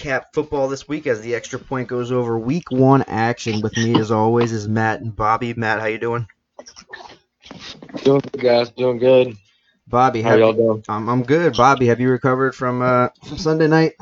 recap 0.00 0.24
football 0.32 0.68
this 0.68 0.88
week 0.88 1.06
as 1.06 1.20
the 1.20 1.34
extra 1.34 1.58
point 1.58 1.88
goes 1.88 2.12
over 2.12 2.38
week 2.38 2.70
one 2.70 3.02
action. 3.06 3.60
With 3.60 3.76
me, 3.76 3.98
as 3.98 4.10
always, 4.10 4.52
is 4.52 4.68
Matt 4.68 5.00
and 5.00 5.14
Bobby. 5.14 5.54
Matt, 5.54 5.80
how 5.80 5.86
you 5.86 5.98
doing? 5.98 6.26
Doing 8.02 8.20
good, 8.20 8.42
guys. 8.42 8.70
Doing 8.70 8.98
good. 8.98 9.36
Bobby, 9.86 10.22
How 10.22 10.30
have 10.30 10.38
y'all 10.38 10.52
doing? 10.52 10.84
I'm, 10.88 11.08
I'm 11.08 11.22
good. 11.24 11.56
Bobby, 11.56 11.86
have 11.86 12.00
you 12.00 12.10
recovered 12.10 12.54
from 12.54 12.80
uh 12.80 13.08
from 13.24 13.38
Sunday 13.38 13.66
night? 13.66 13.94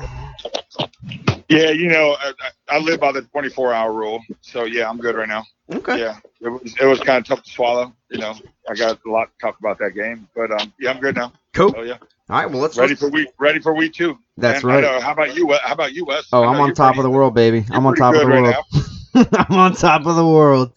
Yeah, 1.49 1.71
you 1.71 1.87
know, 1.87 2.15
I, 2.19 2.33
I 2.39 2.75
I 2.75 2.79
live 2.79 2.99
by 2.99 3.11
the 3.11 3.23
24 3.23 3.73
hour 3.73 3.91
rule, 3.91 4.21
so 4.41 4.65
yeah, 4.65 4.87
I'm 4.87 4.99
good 4.99 5.15
right 5.15 5.27
now. 5.27 5.45
Okay. 5.73 5.99
Yeah, 5.99 6.19
it 6.41 6.49
was 6.49 6.75
it 6.79 6.85
was 6.85 6.99
kind 6.99 7.17
of 7.17 7.25
tough 7.25 7.43
to 7.43 7.49
swallow. 7.49 7.91
You 8.09 8.19
know, 8.19 8.35
I 8.69 8.75
got 8.75 8.99
a 9.03 9.09
lot 9.09 9.31
to 9.31 9.31
talk 9.41 9.57
about 9.57 9.79
that 9.79 9.95
game, 9.95 10.27
but 10.35 10.51
um, 10.51 10.71
yeah, 10.79 10.91
I'm 10.91 10.99
good 10.99 11.15
now. 11.15 11.33
Cool. 11.53 11.73
Oh 11.75 11.81
yeah, 11.81 11.97
All 12.29 12.37
right. 12.37 12.49
Well, 12.49 12.61
let's. 12.61 12.77
ready 12.77 12.91
let's 12.91 13.01
for 13.01 13.09
week 13.09 13.29
ready 13.39 13.59
for 13.59 13.73
week 13.73 13.93
two. 13.93 14.19
That's 14.39 14.63
Man, 14.63 14.83
I 14.83 14.87
right. 14.93 15.01
How 15.03 15.11
about 15.11 15.35
you? 15.35 15.53
How 15.63 15.73
about 15.73 15.93
you, 15.93 16.05
Wes? 16.05 16.27
Oh, 16.33 16.43
I'm 16.43 16.59
on 16.59 16.73
top 16.73 16.93
pretty- 16.95 16.99
of 16.99 17.03
the 17.03 17.09
world, 17.09 17.33
baby. 17.33 17.65
I'm 17.71 17.85
on 17.85 17.95
top 17.95 18.15
of 18.15 18.21
the 18.21 18.25
good 18.25 18.31
right 18.33 18.55
world. 19.13 19.27
I'm 19.49 19.55
on 19.57 19.73
top 19.75 20.05
of 20.05 20.15
the 20.15 20.25
world. 20.27 20.71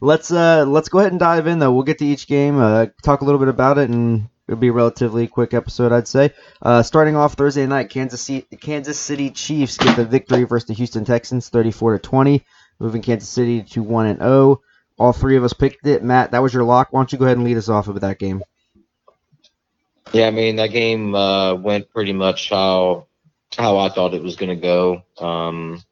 Let's 0.00 0.30
uh 0.30 0.64
let's 0.66 0.88
go 0.88 0.98
ahead 0.98 1.12
and 1.12 1.20
dive 1.20 1.46
in 1.46 1.58
though. 1.58 1.72
We'll 1.72 1.82
get 1.84 1.98
to 1.98 2.04
each 2.06 2.26
game, 2.26 2.58
uh, 2.58 2.86
talk 3.02 3.20
a 3.22 3.24
little 3.24 3.38
bit 3.38 3.48
about 3.48 3.78
it, 3.78 3.88
and 3.90 4.28
it'll 4.48 4.60
be 4.60 4.68
a 4.68 4.72
relatively 4.72 5.26
quick 5.26 5.54
episode, 5.54 5.92
I'd 5.92 6.06
say. 6.08 6.32
Uh, 6.60 6.82
starting 6.82 7.16
off 7.16 7.34
Thursday 7.34 7.66
night, 7.66 7.88
Kansas 7.90 8.20
City, 8.20 8.46
Kansas 8.60 8.98
City 8.98 9.30
Chiefs 9.30 9.78
get 9.78 9.96
the 9.96 10.04
victory 10.04 10.44
versus 10.44 10.68
the 10.68 10.74
Houston 10.74 11.04
Texans, 11.04 11.48
34 11.48 11.94
to 11.94 11.98
20, 11.98 12.44
moving 12.78 13.02
Kansas 13.02 13.28
City 13.28 13.62
to 13.62 13.82
one 13.82 14.06
and 14.06 14.18
0. 14.18 14.60
All 14.98 15.12
three 15.12 15.36
of 15.36 15.44
us 15.44 15.52
picked 15.52 15.86
it. 15.86 16.02
Matt, 16.02 16.30
that 16.30 16.42
was 16.42 16.54
your 16.54 16.64
lock. 16.64 16.88
Why 16.90 17.00
don't 17.00 17.12
you 17.12 17.18
go 17.18 17.24
ahead 17.26 17.36
and 17.36 17.44
lead 17.46 17.56
us 17.58 17.68
off 17.68 17.86
with 17.86 18.00
that 18.02 18.18
game? 18.18 18.42
Yeah, 20.12 20.26
I 20.26 20.30
mean 20.30 20.56
that 20.56 20.68
game 20.68 21.14
uh, 21.14 21.54
went 21.54 21.90
pretty 21.90 22.12
much 22.12 22.50
how 22.50 23.06
how 23.56 23.78
I 23.78 23.88
thought 23.88 24.14
it 24.14 24.22
was 24.22 24.36
going 24.36 24.50
to 24.50 24.56
go. 24.56 25.02
Um, 25.18 25.82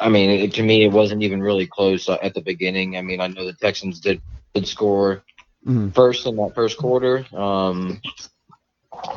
I 0.00 0.08
mean, 0.08 0.30
it, 0.30 0.54
to 0.54 0.62
me, 0.62 0.84
it 0.84 0.92
wasn't 0.92 1.22
even 1.22 1.42
really 1.42 1.66
close 1.66 2.08
uh, 2.08 2.18
at 2.22 2.34
the 2.34 2.40
beginning. 2.40 2.96
I 2.96 3.02
mean, 3.02 3.20
I 3.20 3.26
know 3.28 3.44
the 3.44 3.52
Texans 3.52 4.00
did 4.00 4.20
did 4.54 4.66
score 4.66 5.22
Mhm. 5.66 5.94
first 5.94 6.26
in 6.26 6.36
that 6.36 6.54
first 6.54 6.76
quarter. 6.76 7.24
Um, 7.34 8.00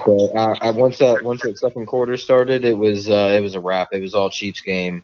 but 0.06 0.36
I, 0.36 0.58
I, 0.62 0.72
once 0.72 0.98
that 1.00 1.24
once 1.24 1.42
that 1.42 1.58
second 1.58 1.86
quarter 1.88 2.18
started, 2.18 2.66
it 2.66 2.78
was 2.78 3.09
uh, 3.09 3.36
it 3.38 3.42
was 3.42 3.56
a 3.56 3.59
wrap. 3.59 3.90
It 3.92 4.02
was 4.02 4.14
all 4.16 4.30
Chiefs 4.30 4.62
game. 4.62 5.04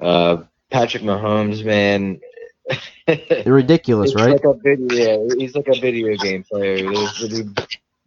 Uh, 0.00 0.42
Patrick 0.70 1.02
Mahomes, 1.02 1.64
man. 1.64 2.20
They're 3.06 3.52
ridiculous, 3.52 4.14
right? 4.14 4.32
like 4.32 4.44
a 4.44 4.54
video. 4.54 5.28
He's 5.38 5.54
like 5.54 5.68
a 5.68 5.78
video 5.78 6.16
game 6.16 6.42
player. 6.42 6.90
There's 6.90 7.44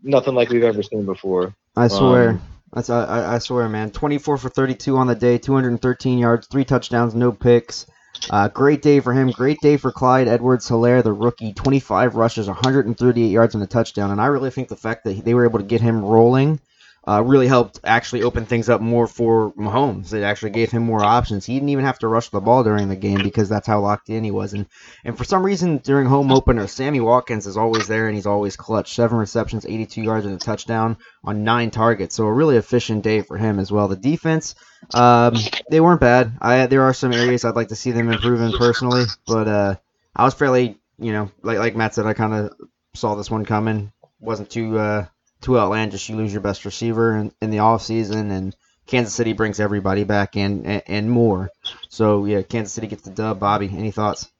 nothing 0.07 0.35
like 0.35 0.49
we've 0.49 0.63
ever 0.63 0.83
seen 0.83 1.05
before. 1.05 1.53
I 1.75 1.87
swear. 1.87 2.29
Um, 2.29 2.41
That's 2.73 2.89
I, 2.89 3.35
I- 3.35 3.37
swear, 3.39 3.69
man. 3.69 3.91
24 3.91 4.37
for 4.37 4.49
32 4.49 4.97
on 4.97 5.07
the 5.07 5.15
day, 5.15 5.37
213 5.37 6.17
yards, 6.17 6.47
three 6.47 6.65
touchdowns, 6.65 7.13
no 7.15 7.31
picks. 7.31 7.85
Uh, 8.31 8.47
great 8.47 8.81
day 8.81 8.99
for 8.99 9.13
him. 9.13 9.29
Great 9.29 9.59
day 9.61 9.77
for 9.77 9.91
Clyde 9.91 10.27
Edwards 10.27 10.67
Helaire, 10.67 11.03
the 11.03 11.13
rookie. 11.13 11.53
25 11.53 12.15
rushes, 12.15 12.47
138 12.47 13.27
yards 13.27 13.53
and 13.53 13.63
a 13.63 13.67
touchdown. 13.67 14.09
And 14.11 14.19
I 14.19 14.25
really 14.25 14.49
think 14.49 14.69
the 14.69 14.75
fact 14.75 15.03
that 15.03 15.23
they 15.23 15.33
were 15.35 15.45
able 15.45 15.59
to 15.59 15.65
get 15.65 15.81
him 15.81 16.03
rolling 16.03 16.59
uh, 17.07 17.21
really 17.21 17.47
helped 17.47 17.79
actually 17.85 18.21
open 18.23 18.45
things 18.45 18.67
up 18.67 18.81
more 18.81 19.07
for 19.07 19.53
Mahomes. 19.53 20.13
It 20.13 20.23
actually 20.23 20.51
gave 20.51 20.71
him 20.71 20.83
more 20.83 21.01
options. 21.01 21.45
He 21.45 21.53
didn't 21.53 21.69
even 21.69 21.85
have 21.85 21.99
to 21.99 22.07
rush 22.09 22.27
the 22.29 22.41
ball 22.41 22.65
during 22.65 22.89
the 22.89 22.97
game 22.97 23.23
because 23.23 23.47
that's 23.47 23.65
how 23.65 23.79
locked 23.79 24.09
in 24.09 24.25
he 24.25 24.31
was. 24.31 24.53
And 24.53 24.65
and 25.05 25.17
for 25.17 25.23
some 25.23 25.41
reason 25.43 25.77
during 25.77 26.05
home 26.05 26.33
opener, 26.33 26.67
Sammy 26.67 26.99
Watkins 26.99 27.47
is 27.47 27.55
always 27.55 27.87
there 27.87 28.07
and 28.07 28.15
he's 28.15 28.25
always 28.25 28.57
clutch. 28.57 28.93
Seven 28.93 29.17
receptions, 29.17 29.65
82 29.65 30.01
yards 30.01 30.25
and 30.25 30.35
a 30.35 30.37
touchdown 30.37 30.97
on 31.23 31.45
nine 31.45 31.71
targets. 31.71 32.15
So 32.15 32.25
a 32.25 32.33
really 32.33 32.57
efficient 32.57 33.03
day 33.03 33.21
for 33.21 33.37
him 33.37 33.57
as 33.59 33.71
well. 33.71 33.87
The 33.87 33.95
defense, 33.95 34.55
um, 34.93 35.35
they 35.71 35.79
weren't 35.79 36.01
bad. 36.01 36.33
I 36.41 36.65
there 36.65 36.83
are 36.83 36.93
some 36.93 37.13
areas 37.13 37.45
I'd 37.45 37.55
like 37.55 37.69
to 37.69 37.75
see 37.75 37.91
them 37.91 38.11
improve 38.11 38.41
in 38.41 38.51
personally, 38.57 39.05
but 39.25 39.47
uh, 39.47 39.75
I 40.13 40.25
was 40.25 40.33
fairly, 40.33 40.77
you 40.99 41.13
know, 41.13 41.31
like 41.41 41.59
like 41.59 41.75
Matt 41.77 41.95
said, 41.95 42.05
I 42.05 42.13
kind 42.13 42.33
of 42.33 42.53
saw 42.95 43.15
this 43.15 43.31
one 43.31 43.45
coming. 43.45 43.93
wasn't 44.19 44.49
too 44.49 44.77
uh, 44.77 45.05
too 45.41 45.59
outlandish. 45.59 46.09
You 46.09 46.15
lose 46.15 46.31
your 46.31 46.41
best 46.41 46.65
receiver 46.65 47.17
in, 47.17 47.31
in 47.41 47.49
the 47.49 47.57
offseason, 47.57 48.31
and 48.31 48.55
Kansas 48.85 49.13
City 49.13 49.33
brings 49.33 49.59
everybody 49.59 50.03
back 50.03 50.35
and, 50.35 50.65
and 50.65 50.83
and 50.87 51.11
more. 51.11 51.49
So 51.89 52.25
yeah, 52.25 52.41
Kansas 52.41 52.73
City 52.73 52.87
gets 52.87 53.03
the 53.03 53.11
dub. 53.11 53.39
Bobby, 53.39 53.69
any 53.71 53.91
thoughts? 53.91 54.31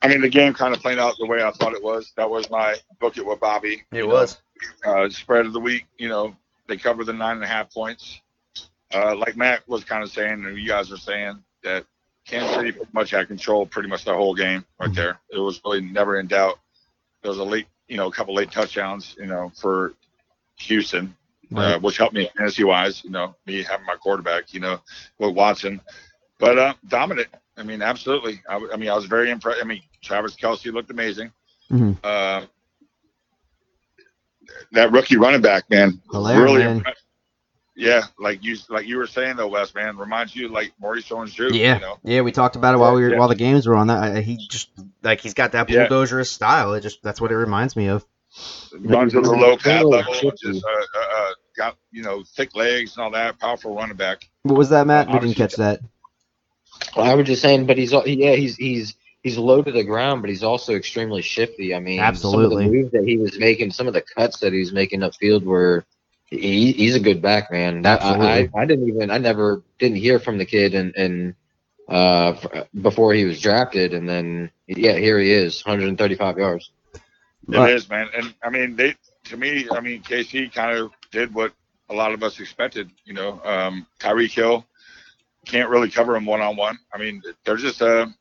I 0.00 0.08
mean, 0.08 0.20
the 0.20 0.28
game 0.28 0.54
kind 0.54 0.74
of 0.74 0.80
played 0.80 0.98
out 0.98 1.14
the 1.18 1.26
way 1.26 1.42
I 1.42 1.50
thought 1.52 1.74
it 1.74 1.82
was. 1.82 2.12
That 2.16 2.28
was 2.28 2.50
my 2.50 2.76
book 2.98 3.16
it 3.16 3.24
with 3.24 3.40
Bobby. 3.40 3.84
you 3.92 4.08
know. 4.08 4.12
uh, 4.84 5.08
spread 5.10 5.46
of 5.46 5.52
the 5.52 5.60
week. 5.60 5.86
You 5.98 6.08
know, 6.08 6.36
they 6.66 6.76
covered 6.76 7.06
the 7.06 7.12
nine 7.12 7.36
and 7.36 7.44
a 7.44 7.48
half 7.48 7.72
points. 7.72 8.20
Uh, 8.92 9.14
like 9.16 9.36
Matt 9.36 9.66
was 9.68 9.84
kind 9.84 10.02
of 10.02 10.10
saying, 10.10 10.44
and 10.44 10.58
you 10.58 10.66
guys 10.66 10.92
are 10.92 10.98
saying 10.98 11.42
that 11.62 11.84
Kansas 12.26 12.54
City 12.54 12.72
pretty 12.72 12.90
much 12.92 13.10
had 13.10 13.28
control 13.28 13.66
pretty 13.66 13.88
much 13.88 14.04
the 14.04 14.14
whole 14.14 14.34
game 14.34 14.64
right 14.78 14.94
there. 14.94 15.20
It 15.30 15.38
was 15.38 15.60
really 15.64 15.80
never 15.80 16.18
in 16.18 16.26
doubt. 16.26 16.58
There 17.22 17.30
was 17.30 17.38
a 17.38 17.44
late, 17.44 17.66
you 17.92 17.98
know, 17.98 18.06
a 18.06 18.10
couple 18.10 18.34
late 18.34 18.50
touchdowns, 18.50 19.14
you 19.18 19.26
know, 19.26 19.52
for 19.60 19.92
Houston, 20.56 21.14
uh, 21.54 21.78
which 21.78 21.98
helped 21.98 22.14
me 22.14 22.30
fantasy 22.34 22.64
wise. 22.64 23.04
You 23.04 23.10
know, 23.10 23.36
me 23.44 23.62
having 23.62 23.84
my 23.84 23.96
quarterback, 23.96 24.54
you 24.54 24.60
know, 24.60 24.80
with 25.18 25.34
Watson, 25.34 25.78
but 26.38 26.58
uh, 26.58 26.74
dominant. 26.88 27.28
I 27.58 27.64
mean, 27.64 27.82
absolutely. 27.82 28.40
I, 28.48 28.56
I 28.72 28.76
mean, 28.76 28.88
I 28.88 28.94
was 28.94 29.04
very 29.04 29.30
impressed. 29.30 29.60
I 29.60 29.66
mean, 29.66 29.82
Travis 30.00 30.34
Kelce 30.34 30.72
looked 30.72 30.90
amazing. 30.90 31.32
Mhm. 31.70 31.98
Uh, 32.02 32.46
that 34.72 34.90
rookie 34.90 35.18
running 35.18 35.42
back, 35.42 35.68
man, 35.68 36.00
Helaire, 36.10 36.42
really 36.42 36.64
man. 36.64 36.82
Impressed. 37.76 38.12
Yeah, 38.18 38.24
like 38.24 38.44
you 38.44 38.56
like 38.68 38.86
you 38.86 38.98
were 38.98 39.06
saying 39.06 39.36
though, 39.36 39.48
Wes, 39.48 39.74
man, 39.74 39.96
reminds 39.96 40.34
you 40.34 40.48
like 40.48 40.72
Maurice 40.80 41.04
Jones-Drew. 41.04 41.52
Yeah, 41.52 41.74
you 41.76 41.80
know, 41.80 41.98
yeah, 42.04 42.20
we 42.22 42.32
talked 42.32 42.56
about 42.56 42.74
it 42.74 42.78
while 42.78 42.94
we 42.94 43.02
were 43.02 43.10
Yeah. 43.10 43.18
while 43.18 43.28
the 43.28 43.34
games 43.34 43.66
were 43.66 43.74
on. 43.74 43.86
That 43.88 44.22
he 44.24 44.36
just 44.36 44.70
like 45.02 45.20
he's 45.20 45.34
got 45.34 45.52
that 45.52 45.68
Yeah. 45.68 45.88
bulldozer 45.88 46.22
style. 46.24 46.74
It 46.74 46.80
just 46.82 47.02
that's 47.02 47.20
what 47.20 47.30
it 47.32 47.36
reminds 47.36 47.76
me 47.76 47.88
of. 47.88 48.04
runs 48.80 49.14
at 49.14 49.22
the 49.22 49.30
low 49.30 49.56
pad 49.56 49.82
Oh, 49.84 49.88
level, 49.88 50.14
just 50.14 50.64
uh, 50.64 50.68
uh, 50.68 51.00
uh, 51.16 51.30
got 51.56 51.76
you 51.90 52.02
know 52.02 52.22
thick 52.34 52.56
legs 52.56 52.96
and 52.96 53.04
all 53.04 53.10
that, 53.10 53.38
powerful 53.38 53.74
running 53.74 53.96
back. 53.96 54.28
What 54.42 54.56
was 54.56 54.70
that, 54.70 54.86
Matt? 54.86 55.08
We 55.10 55.18
didn't 55.18 55.34
catch 55.36 55.56
that. 55.56 55.80
Well, 56.96 57.10
I 57.10 57.14
was 57.14 57.26
just 57.26 57.42
saying, 57.42 57.66
but 57.66 57.76
he's 57.78 57.92
al- 57.92 58.08
yeah, 58.08 58.34
he's 58.34 58.56
he's 58.56 58.94
he's 59.22 59.36
low 59.38 59.62
to 59.62 59.70
the 59.70 59.84
ground, 59.84 60.22
but 60.22 60.30
he's 60.30 60.42
also 60.42 60.74
extremely 60.74 61.22
shifty. 61.22 61.74
I 61.74 61.80
mean, 61.80 62.00
Absolutely. 62.00 62.48
some 62.48 62.52
of 62.52 62.72
the 62.72 62.78
moves 62.78 62.92
that 62.92 63.04
he 63.04 63.18
was 63.18 63.38
making, 63.38 63.70
some 63.70 63.86
of 63.86 63.92
the 63.94 64.00
cuts 64.02 64.40
that 64.40 64.52
he's 64.52 64.72
making 64.72 65.00
upfield 65.00 65.44
were. 65.44 65.84
He, 66.40 66.72
he's 66.72 66.94
a 66.96 67.00
good 67.00 67.20
back 67.20 67.50
man. 67.50 67.82
That- 67.82 68.02
I, 68.02 68.48
I, 68.54 68.62
I 68.62 68.66
didn't 68.66 68.88
even 68.88 69.10
I 69.10 69.18
never 69.18 69.62
didn't 69.78 69.98
hear 69.98 70.18
from 70.18 70.38
the 70.38 70.46
kid 70.46 70.74
and 70.74 70.94
and 70.96 71.34
uh 71.88 72.34
f- 72.42 72.66
before 72.80 73.12
he 73.12 73.24
was 73.24 73.40
drafted, 73.40 73.92
and 73.92 74.08
then 74.08 74.50
yeah, 74.66 74.96
here 74.96 75.18
he 75.18 75.30
is, 75.30 75.64
135 75.64 76.38
yards. 76.38 76.70
But- 77.46 77.70
It 77.70 77.74
is, 77.76 77.88
man, 77.90 78.08
and 78.16 78.34
I 78.42 78.48
mean 78.50 78.76
they 78.76 78.94
to 79.24 79.36
me, 79.36 79.68
I 79.70 79.80
mean 79.80 80.02
KC 80.02 80.52
kind 80.54 80.78
of 80.78 80.92
did 81.10 81.34
what 81.34 81.52
a 81.90 81.94
lot 81.94 82.12
of 82.12 82.22
us 82.22 82.40
expected. 82.40 82.90
You 83.04 83.12
know, 83.12 83.40
um, 83.44 83.86
Tyreek 84.00 84.30
Hill 84.32 84.64
can't 85.44 85.68
really 85.68 85.90
cover 85.90 86.16
him 86.16 86.24
one 86.24 86.40
on 86.40 86.56
one. 86.56 86.78
I 86.94 86.98
mean, 86.98 87.22
they're 87.44 87.56
just 87.56 87.82
a 87.82 88.12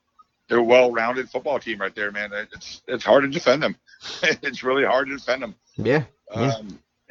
they're 0.50 0.58
a 0.58 0.64
well-rounded 0.64 1.30
football 1.30 1.60
team 1.60 1.80
right 1.80 1.96
there, 1.96 2.12
man. 2.12 2.32
It's 2.52 2.82
it's 2.88 3.06
hard 3.06 3.24
to 3.24 3.30
defend 3.30 3.64
them. 3.64 3.78
it's 4.24 4.64
really 4.64 4.84
hard 4.84 5.08
to 5.08 5.16
defend 5.16 5.44
them. 5.44 5.56
Yeah, 5.78 6.04
Yeah. 6.36 6.60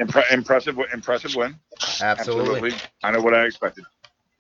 Impre- 0.00 0.32
impressive, 0.32 0.78
impressive 0.94 1.34
win. 1.36 1.56
absolutely. 2.00 2.72
I 3.02 3.10
know 3.10 3.20
what 3.20 3.34
I 3.34 3.44
expected. 3.44 3.84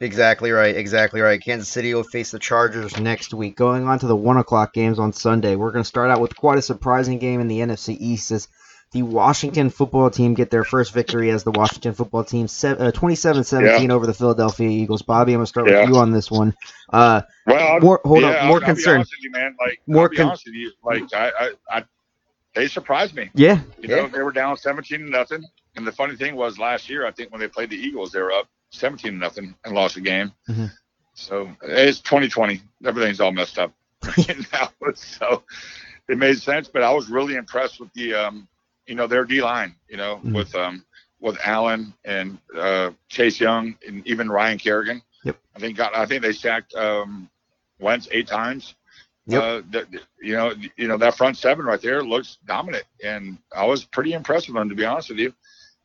Exactly 0.02 0.50
right. 0.50 0.74
Exactly 0.74 1.20
right. 1.20 1.40
Kansas 1.42 1.68
City 1.68 1.92
will 1.92 2.02
face 2.04 2.30
the 2.30 2.38
Chargers 2.38 2.98
next 2.98 3.34
week. 3.34 3.56
Going 3.56 3.86
on 3.86 3.98
to 3.98 4.06
the 4.06 4.16
one 4.16 4.38
o'clock 4.38 4.72
games 4.72 4.98
on 4.98 5.12
Sunday, 5.12 5.56
we're 5.56 5.72
going 5.72 5.84
to 5.84 5.88
start 5.88 6.10
out 6.10 6.20
with 6.20 6.34
quite 6.34 6.56
a 6.58 6.62
surprising 6.62 7.18
game 7.18 7.40
in 7.40 7.48
the 7.48 7.58
NFC 7.58 7.96
East 8.00 8.30
as 8.30 8.48
the 8.92 9.02
Washington 9.02 9.68
football 9.68 10.08
team 10.10 10.32
get 10.34 10.50
their 10.50 10.64
first 10.64 10.92
victory 10.94 11.30
as 11.30 11.44
the 11.44 11.50
Washington 11.52 11.92
football 11.92 12.24
team 12.24 12.48
se- 12.48 12.70
uh, 12.78 12.90
27-17 12.92 13.90
over 13.90 14.06
the 14.06 14.14
Philadelphia 14.14 14.68
Eagles. 14.68 15.02
Bobby, 15.02 15.32
I'm 15.32 15.38
going 15.38 15.44
to 15.44 15.48
start 15.48 15.68
Yeah. 15.68 15.82
with 15.82 15.90
you 15.90 15.96
on 15.96 16.10
this 16.10 16.30
one. 16.30 16.54
Uh, 16.90 17.20
Well, 17.46 17.80
more 17.80 18.00
hold 18.04 18.22
yeah, 18.22 18.28
on, 18.30 18.34
I'll- 18.36 18.46
more 18.46 18.56
I'll 18.56 18.64
concern. 18.64 19.04
you, 19.20 19.30
man. 19.30 19.54
Like, 19.60 19.80
More 19.86 20.08
con- 20.08 20.36
you. 20.46 20.72
Like, 20.82 21.04
I, 21.14 21.28
I, 21.38 21.50
I, 21.70 21.84
they 22.54 22.66
surprised 22.66 23.14
me. 23.14 23.30
Yeah, 23.34 23.60
You 23.80 23.88
know, 23.88 24.08
they 24.08 24.22
were 24.22 24.32
down 24.32 24.56
17 24.56 24.98
to 24.98 25.10
nothing. 25.10 25.44
And 25.80 25.86
the 25.86 25.92
funny 25.92 26.14
thing 26.14 26.36
was 26.36 26.58
last 26.58 26.90
year, 26.90 27.06
I 27.06 27.10
think 27.10 27.32
when 27.32 27.40
they 27.40 27.48
played 27.48 27.70
the 27.70 27.76
Eagles, 27.76 28.12
they 28.12 28.20
were 28.20 28.32
up 28.32 28.48
17 28.70 29.12
to 29.12 29.16
nothing 29.16 29.54
and 29.64 29.74
lost 29.74 29.94
the 29.94 30.02
game. 30.02 30.30
Mhm. 30.46 30.70
So 31.14 31.50
it's 31.62 32.00
2020. 32.00 32.60
Everything's 32.84 33.18
all 33.18 33.32
messed 33.32 33.58
up. 33.58 33.72
now, 34.52 34.70
so 34.94 35.42
it 36.06 36.18
made 36.18 36.38
sense. 36.38 36.68
But 36.68 36.82
I 36.82 36.92
was 36.92 37.08
really 37.08 37.36
impressed 37.36 37.80
with 37.80 37.90
the, 37.94 38.12
um, 38.12 38.46
you 38.86 38.94
know, 38.94 39.06
their 39.06 39.24
D 39.24 39.40
line. 39.40 39.74
You 39.88 39.96
know, 39.96 40.20
Mhm. 40.22 40.34
with 40.34 40.54
um, 40.54 40.84
with 41.18 41.38
Allen 41.44 41.94
and 42.04 42.36
uh, 42.54 42.90
Chase 43.08 43.40
Young 43.40 43.74
and 43.86 44.06
even 44.06 44.30
Ryan 44.30 44.58
Kerrigan. 44.58 45.00
Yep. 45.24 45.38
I 45.56 45.58
think 45.60 45.78
got. 45.78 45.96
I 45.96 46.04
think 46.04 46.20
they 46.20 46.32
sacked 46.32 46.74
um, 46.74 47.30
Wentz 47.78 48.06
eight 48.12 48.26
times. 48.26 48.74
Yep. 49.26 49.42
Uh, 49.42 49.62
that, 49.70 49.86
you 50.20 50.34
know, 50.34 50.52
you 50.76 50.88
know 50.88 50.98
that 50.98 51.16
front 51.16 51.38
seven 51.38 51.64
right 51.64 51.80
there 51.80 52.02
looks 52.02 52.36
dominant, 52.46 52.84
and 53.02 53.38
I 53.56 53.64
was 53.64 53.84
pretty 53.84 54.12
impressed 54.12 54.48
with 54.48 54.56
them 54.56 54.68
to 54.68 54.74
be 54.74 54.84
honest 54.84 55.08
with 55.08 55.18
you. 55.18 55.32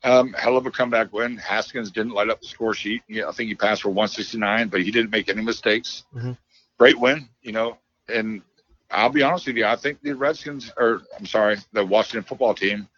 Um, 0.06 0.32
hell 0.34 0.56
of 0.56 0.64
a 0.66 0.70
comeback 0.70 1.12
win. 1.12 1.36
Haskins 1.36 1.90
didn't 1.90 2.12
light 2.12 2.30
up 2.30 2.40
the 2.40 2.46
score 2.46 2.74
sheet. 2.74 3.02
Yeah, 3.08 3.28
I 3.28 3.32
think 3.32 3.48
he 3.48 3.56
passed 3.56 3.82
for 3.82 3.88
169, 3.88 4.68
but 4.68 4.82
he 4.82 4.92
didn't 4.92 5.10
make 5.10 5.28
any 5.28 5.42
mistakes. 5.42 6.04
Mm-hmm. 6.14 6.32
Great 6.78 6.98
win, 6.98 7.28
you 7.42 7.50
know. 7.50 7.76
And 8.08 8.42
I'll 8.88 9.10
be 9.10 9.24
honest 9.24 9.48
with 9.48 9.56
you, 9.56 9.66
I 9.66 9.74
think 9.74 10.00
the 10.02 10.12
Redskins, 10.12 10.72
or 10.76 11.02
I'm 11.18 11.26
sorry, 11.26 11.56
the 11.72 11.84
Washington 11.84 12.22
football 12.22 12.54
team, 12.54 12.88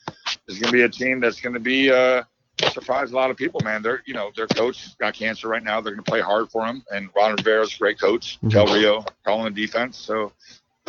is 0.49 0.59
going 0.59 0.71
to 0.71 0.73
be 0.73 0.83
a 0.83 0.89
team 0.91 1.21
that's 1.21 1.41
going 1.41 1.55
to 1.55 1.61
be 1.61 1.91
uh, 1.91 2.25
surprise 2.73 3.11
a 3.11 3.17
lot 3.17 3.31
of 3.31 3.39
people. 3.39 3.61
Man, 3.65 3.81
they're 3.81 4.03
you 4.05 4.13
know 4.13 4.31
their 4.37 4.47
coach 4.47 4.99
got 4.99 5.15
cancer 5.15 5.49
right 5.49 5.63
now. 5.63 5.81
They're 5.81 5.95
going 5.95 6.05
to 6.05 6.11
play 6.11 6.21
hard 6.21 6.51
for 6.51 6.67
him, 6.67 6.85
and 6.91 7.09
Ron 7.17 7.37
Rivera's 7.37 7.75
a 7.75 7.79
great 7.79 7.99
coach. 7.99 8.37
Mm-hmm. 8.37 8.49
Del 8.49 8.67
Rio 8.67 9.05
calling 9.25 9.53
the 9.55 9.67
defense, 9.67 9.97
so 9.97 10.33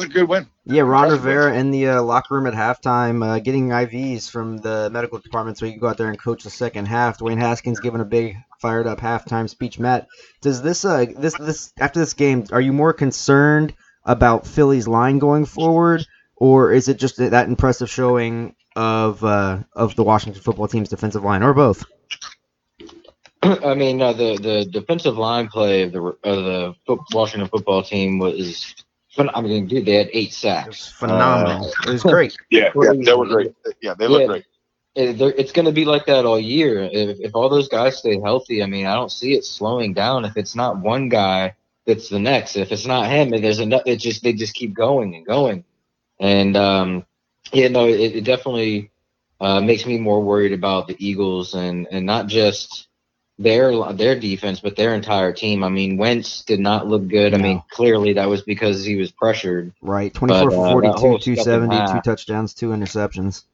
a 0.03 0.07
good 0.07 0.27
win. 0.27 0.47
Yeah, 0.65 0.83
Ron 0.83 1.09
Rivera 1.09 1.55
in 1.55 1.71
the 1.71 1.87
uh, 1.89 2.01
locker 2.01 2.35
room 2.35 2.47
at 2.47 2.53
halftime, 2.53 3.25
uh, 3.25 3.39
getting 3.39 3.69
IVs 3.69 4.29
from 4.29 4.57
the 4.57 4.89
medical 4.91 5.19
department 5.19 5.57
so 5.57 5.65
you 5.65 5.73
can 5.73 5.81
go 5.81 5.87
out 5.87 5.97
there 5.97 6.09
and 6.09 6.19
coach 6.19 6.43
the 6.43 6.49
second 6.49 6.85
half. 6.85 7.19
Dwayne 7.19 7.39
Haskins 7.39 7.79
giving 7.79 8.01
a 8.01 8.05
big 8.05 8.37
fired 8.59 8.87
up 8.87 8.99
halftime 8.99 9.49
speech. 9.49 9.79
Matt, 9.79 10.07
does 10.41 10.61
this 10.61 10.85
uh 10.85 11.05
this 11.17 11.35
this 11.35 11.73
after 11.79 11.99
this 11.99 12.13
game, 12.13 12.45
are 12.51 12.61
you 12.61 12.73
more 12.73 12.93
concerned 12.93 13.73
about 14.03 14.47
Philly's 14.47 14.87
line 14.87 15.19
going 15.19 15.45
forward, 15.45 16.05
or 16.35 16.71
is 16.71 16.87
it 16.87 16.97
just 16.99 17.17
that 17.17 17.47
impressive 17.47 17.89
showing 17.89 18.55
of 18.75 19.23
uh, 19.23 19.59
of 19.73 19.95
the 19.95 20.03
Washington 20.03 20.41
football 20.41 20.67
team's 20.67 20.89
defensive 20.89 21.23
line, 21.23 21.43
or 21.43 21.53
both? 21.53 21.85
I 23.43 23.73
mean, 23.73 24.01
uh, 24.01 24.13
the 24.13 24.37
the 24.37 24.65
defensive 24.65 25.17
line 25.17 25.47
play 25.47 25.83
of 25.83 25.91
the 25.91 26.01
of 26.01 26.75
the 26.87 26.97
Washington 27.13 27.49
football 27.49 27.83
team 27.83 28.19
was 28.19 28.75
I 29.33 29.41
mean, 29.41 29.67
dude, 29.67 29.85
they 29.85 29.95
had 29.95 30.09
eight 30.13 30.33
sacks. 30.33 30.91
phenomenal. 30.91 31.65
Uh, 31.65 31.89
it 31.89 31.93
was 31.93 32.03
great. 32.03 32.37
Yeah, 32.49 32.69
yeah, 32.75 32.93
they 33.03 33.13
were 33.13 33.27
great. 33.27 33.53
Yeah, 33.81 33.93
they 33.93 34.07
look 34.07 34.21
yeah, 34.21 34.27
great. 34.27 34.45
it's 34.95 35.51
going 35.51 35.65
to 35.65 35.71
be 35.71 35.85
like 35.85 36.05
that 36.05 36.25
all 36.25 36.39
year. 36.39 36.83
If, 36.83 37.19
if 37.19 37.35
all 37.35 37.49
those 37.49 37.67
guys 37.67 37.97
stay 37.97 38.19
healthy, 38.19 38.63
I 38.63 38.65
mean, 38.65 38.85
I 38.85 38.95
don't 38.95 39.11
see 39.11 39.33
it 39.33 39.45
slowing 39.45 39.93
down. 39.93 40.25
If 40.25 40.37
it's 40.37 40.55
not 40.55 40.79
one 40.79 41.09
guy, 41.09 41.55
it's 41.85 42.09
the 42.09 42.19
next. 42.19 42.55
If 42.55 42.71
it's 42.71 42.85
not 42.85 43.09
him, 43.09 43.29
there's 43.29 43.59
another. 43.59 43.83
It 43.85 43.97
just 43.97 44.23
they 44.23 44.33
just 44.33 44.53
keep 44.53 44.73
going 44.73 45.15
and 45.15 45.25
going, 45.25 45.63
and 46.19 46.55
um, 46.55 47.05
yeah, 47.51 47.67
no, 47.67 47.87
it, 47.87 48.15
it 48.15 48.23
definitely 48.23 48.91
uh, 49.39 49.59
makes 49.61 49.85
me 49.85 49.97
more 49.97 50.21
worried 50.21 50.53
about 50.53 50.87
the 50.87 50.95
Eagles 50.99 51.55
and 51.55 51.87
and 51.91 52.05
not 52.05 52.27
just 52.27 52.88
their 53.39 53.93
their 53.93 54.19
defense, 54.19 54.59
but 54.59 54.75
their 54.75 54.93
entire 54.93 55.31
team. 55.31 55.63
I 55.63 55.69
mean, 55.69 55.97
Wentz 55.97 56.43
did 56.43 56.59
not 56.59 56.87
look 56.87 57.07
good. 57.07 57.31
No. 57.31 57.39
I 57.39 57.41
mean, 57.41 57.63
clearly 57.71 58.13
that 58.13 58.27
was 58.27 58.43
because 58.43 58.83
he 58.83 58.97
was 58.97 59.11
pressured. 59.11 59.73
Right, 59.81 60.13
twenty 60.13 60.33
four 60.33 60.51
for 60.51 60.85
uh, 60.85 60.99
42, 60.99 61.35
270, 61.35 61.93
two 61.93 62.01
touchdowns, 62.01 62.53
two 62.53 62.69
interceptions. 62.69 63.45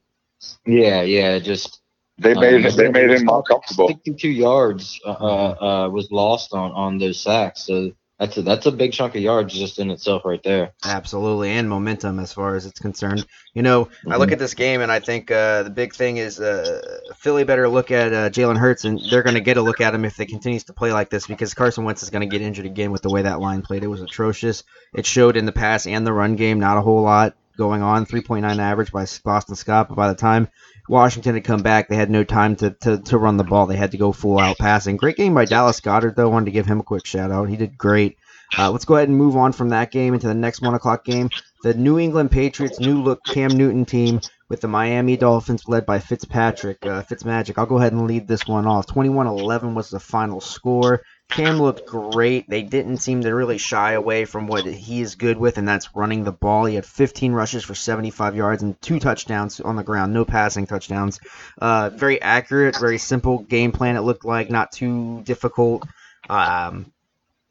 Yeah, 0.66 1.04
yeah, 1.04 1.40
just 1.40 1.80
they 2.18 2.34
made 2.34 2.66
uh, 2.66 2.72
they 2.72 2.90
made 2.90 3.12
him 3.12 3.26
more 3.26 3.44
comfortable. 3.44 3.88
Sixty 3.88 4.16
two 4.16 4.30
yards 4.30 5.00
uh, 5.06 5.10
uh, 5.12 5.90
was 5.90 6.12
lost 6.12 6.54
on 6.54 6.72
on 6.72 6.98
those 6.98 7.20
sacks. 7.20 7.62
So 7.62 7.92
that's 8.18 8.38
a, 8.38 8.42
that's 8.42 8.66
a 8.66 8.72
big 8.72 8.94
chunk 8.94 9.16
of 9.16 9.22
yards 9.22 9.54
just 9.54 9.78
in 9.78 9.92
itself 9.92 10.24
right 10.24 10.42
there. 10.42 10.74
Absolutely, 10.84 11.52
and 11.52 11.70
momentum 11.70 12.20
as 12.20 12.32
far 12.32 12.56
as 12.56 12.66
it's 12.66 12.80
concerned. 12.80 13.26
You 13.54 13.62
know, 13.62 13.86
mm-hmm. 13.86 14.12
I 14.12 14.16
look 14.16 14.28
mm-hmm. 14.28 14.34
at 14.34 14.40
this 14.40 14.54
game 14.54 14.82
and 14.82 14.92
I 14.92 15.00
think 15.00 15.30
uh, 15.30 15.64
the 15.64 15.70
big 15.70 15.94
thing 15.94 16.18
is 16.18 16.40
uh, 16.40 16.82
Philly 17.26 17.44
better 17.44 17.68
look 17.68 17.90
at 17.90 18.14
uh, 18.14 18.30
Jalen 18.30 18.60
Hurts, 18.60 18.86
and 18.86 19.02
they're 19.10 19.24
going 19.24 19.34
to 19.34 19.42
get 19.42 19.58
a 19.58 19.62
look 19.64 19.82
at 19.82 19.96
him 19.96 20.06
if 20.06 20.16
they 20.16 20.28
continues 20.28 20.66
to 20.66 20.74
play 20.74 20.94
like 20.94 21.10
this 21.10 21.26
because 21.26 21.56
Carson 21.56 21.84
Wentz 21.84 22.04
is 22.04 22.12
going 22.12 22.22
to 22.22 22.32
get 22.32 22.46
injured 22.46 22.68
again 22.68 22.92
with 22.92 23.02
the 23.02 23.10
way 23.10 23.24
that 23.24 23.40
line 23.40 23.64
played. 23.64 23.84
It 23.84 23.88
was 23.88 24.02
atrocious. 24.02 24.64
It 24.94 25.08
showed 25.08 25.36
in 25.36 25.48
the 25.48 25.52
pass 25.52 25.88
and 25.88 26.06
the 26.06 26.14
run 26.14 26.36
game, 26.36 26.60
not 26.60 26.78
a 26.78 26.82
whole 26.82 27.02
lot 27.02 27.36
going 27.58 27.82
on. 27.82 28.06
3.9 28.06 28.60
average 28.60 28.92
by 28.92 29.08
Boston 29.24 29.56
Scott, 29.56 29.90
but 29.90 29.96
by 29.96 30.10
the 30.10 30.14
time 30.14 30.50
Washington 30.88 31.34
had 31.34 31.44
come 31.44 31.64
back, 31.64 31.90
they 31.90 31.96
had 31.96 32.12
no 32.12 32.24
time 32.24 32.58
to, 32.58 32.70
to, 32.82 33.00
to 33.00 33.18
run 33.18 33.38
the 33.38 33.44
ball. 33.44 33.66
They 33.66 33.76
had 33.76 33.94
to 33.94 33.98
go 33.98 34.12
full 34.12 34.38
out 34.38 34.60
passing. 34.60 34.96
Great 34.96 35.18
game 35.18 35.34
by 35.34 35.46
Dallas 35.46 35.82
Goedert, 35.82 36.16
though. 36.16 36.30
Wanted 36.30 36.46
to 36.46 36.52
give 36.52 36.68
him 36.68 36.80
a 36.80 36.84
quick 36.84 37.08
shout 37.08 37.32
out. 37.32 37.50
He 37.50 37.58
did 37.58 37.76
great. 37.76 38.20
Uh, 38.56 38.70
let's 38.70 38.86
go 38.86 38.98
ahead 38.98 39.10
and 39.10 39.18
move 39.18 39.36
on 39.36 39.52
from 39.52 39.70
that 39.70 39.90
game 39.90 40.14
into 40.14 40.28
the 40.28 40.36
next 40.36 40.62
one 40.62 40.76
o'clock 40.76 41.04
game. 41.04 41.32
The 41.64 41.74
New 41.74 41.98
England 41.98 42.30
Patriots 42.30 42.80
new 42.80 43.02
look 43.02 43.24
Cam 43.26 43.50
Newton 43.50 43.86
team 43.86 44.22
with 44.48 44.62
the 44.62 44.68
Miami 44.68 45.18
Dolphins 45.18 45.68
led 45.68 45.86
by 45.86 46.00
Fitzpatrick, 46.00 46.86
uh, 46.86 47.04
Fitzmagic. 47.04 47.58
I'll 47.58 47.66
go 47.66 47.78
ahead 47.78 47.94
and 47.94 48.06
lead 48.06 48.28
this 48.28 48.48
one 48.48 48.68
off. 48.68 48.86
21-11 48.88 49.74
was 49.74 49.90
the 49.90 50.00
final 50.00 50.40
score. 50.40 51.02
Cam 51.30 51.60
looked 51.60 51.88
great. 51.88 52.48
They 52.48 52.62
didn't 52.62 52.98
seem 52.98 53.22
to 53.22 53.34
really 53.34 53.58
shy 53.58 53.94
away 53.94 54.26
from 54.26 54.46
what 54.46 54.66
he 54.66 55.02
is 55.02 55.16
good 55.16 55.38
with, 55.38 55.58
and 55.58 55.68
that's 55.68 55.96
running 55.96 56.24
the 56.24 56.32
ball. 56.32 56.66
He 56.66 56.76
had 56.76 56.86
15 56.86 57.34
rushes 57.34 57.64
for 57.64 57.74
75 57.74 58.36
yards 58.36 58.62
and 58.62 58.80
two 58.82 59.00
touchdowns 59.00 59.60
on 59.60 59.76
the 59.76 59.84
ground, 59.84 60.14
no 60.14 60.26
passing 60.26 60.68
touchdowns. 60.68 61.20
Uh, 61.60 61.90
very 61.90 62.22
accurate, 62.22 62.78
very 62.80 63.00
simple 63.00 63.40
game 63.40 63.72
plan. 63.72 63.96
It 63.96 64.02
looked 64.02 64.26
like 64.26 64.52
not 64.52 64.72
too 64.72 65.24
difficult. 65.24 65.88
Um, 66.30 66.92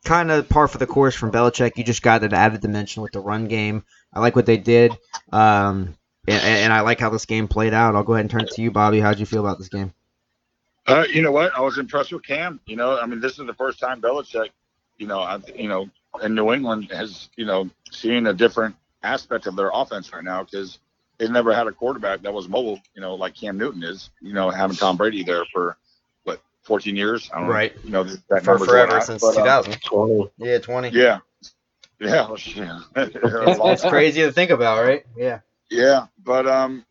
kind 0.04 0.30
of 0.30 0.48
par 0.48 0.68
for 0.68 0.78
the 0.78 0.86
course 0.86 1.16
from 1.16 1.32
Belichick. 1.32 1.76
You 1.76 1.84
just 1.84 2.02
got 2.02 2.22
an 2.22 2.34
added 2.34 2.60
dimension 2.60 3.02
with 3.02 3.12
the 3.12 3.20
run 3.20 3.48
game. 3.48 3.84
I 4.12 4.20
like 4.20 4.36
what 4.36 4.46
they 4.46 4.58
did, 4.58 4.96
um, 5.32 5.96
and, 6.26 6.42
and, 6.42 6.72
I 6.72 6.80
like 6.80 7.00
how 7.00 7.10
this 7.10 7.26
game 7.26 7.48
played 7.48 7.74
out. 7.74 7.94
I'll 7.94 8.02
go 8.02 8.14
ahead 8.14 8.22
and 8.24 8.30
turn 8.30 8.42
it 8.42 8.50
to 8.52 8.62
you, 8.62 8.70
Bobby. 8.70 9.00
How'd 9.00 9.18
you 9.18 9.26
feel 9.26 9.40
about 9.40 9.58
this 9.58 9.68
game? 9.68 9.92
Uh, 10.86 11.04
you 11.10 11.22
know 11.22 11.32
what? 11.32 11.56
I 11.56 11.60
was 11.60 11.78
impressed 11.78 12.12
with 12.12 12.24
Cam. 12.24 12.60
You 12.66 12.76
know, 12.76 12.98
I 12.98 13.06
mean, 13.06 13.20
this 13.20 13.38
is 13.38 13.46
the 13.46 13.54
first 13.54 13.78
time 13.78 14.00
Belichick, 14.00 14.50
you 14.98 15.06
know, 15.06 15.20
I, 15.20 15.38
you 15.54 15.68
know, 15.68 15.88
in 16.22 16.34
New 16.34 16.52
England 16.52 16.90
has, 16.92 17.28
you 17.36 17.46
know, 17.46 17.70
seen 17.90 18.26
a 18.26 18.32
different 18.32 18.76
aspect 19.02 19.46
of 19.46 19.56
their 19.56 19.70
offense 19.72 20.12
right 20.12 20.24
now 20.24 20.44
because 20.44 20.78
they've 21.18 21.30
never 21.30 21.54
had 21.54 21.66
a 21.66 21.72
quarterback 21.72 22.22
that 22.22 22.32
was 22.32 22.48
mobile, 22.48 22.80
you 22.94 23.00
know, 23.00 23.14
like 23.14 23.34
Cam 23.34 23.56
Newton 23.58 23.82
is. 23.82 24.10
You 24.20 24.34
know, 24.34 24.50
having 24.50 24.76
Tom 24.76 24.96
Brady 24.96 25.24
there 25.24 25.44
for 25.52 25.76
what 26.24 26.40
14 26.62 26.96
years. 26.96 27.30
I 27.34 27.40
don't 27.40 27.48
right. 27.48 27.76
Know, 27.76 28.02
you 28.02 28.10
know, 28.10 28.16
that 28.30 28.44
for 28.44 28.58
forever 28.58 29.00
since 29.00 29.22
but, 29.22 29.34
2000. 29.34 29.72
Uh, 29.92 30.24
yeah, 30.38 30.58
20. 30.58 30.88
Yeah. 30.90 31.18
Yeah. 32.00 32.34
yeah. 32.56 32.80
That's 32.94 33.82
crazy 33.82 34.22
to 34.22 34.32
think 34.32 34.50
about, 34.50 34.84
right? 34.84 35.06
Yeah. 35.16 35.38
Yeah. 35.74 36.06
But 36.22 36.46
um, 36.46 36.84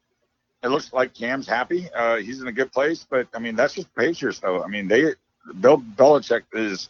it 0.63 0.67
looks 0.67 0.93
like 0.93 1.13
Cam's 1.13 1.47
happy. 1.47 1.89
Uh, 1.93 2.17
he's 2.17 2.41
in 2.41 2.47
a 2.47 2.51
good 2.51 2.71
place. 2.71 3.05
But 3.09 3.27
I 3.33 3.39
mean, 3.39 3.55
that's 3.55 3.73
just 3.73 3.93
Patriots, 3.95 4.39
though. 4.39 4.63
I 4.63 4.67
mean, 4.67 4.87
they 4.87 5.13
Bill 5.59 5.77
Belichick 5.77 6.43
is 6.53 6.89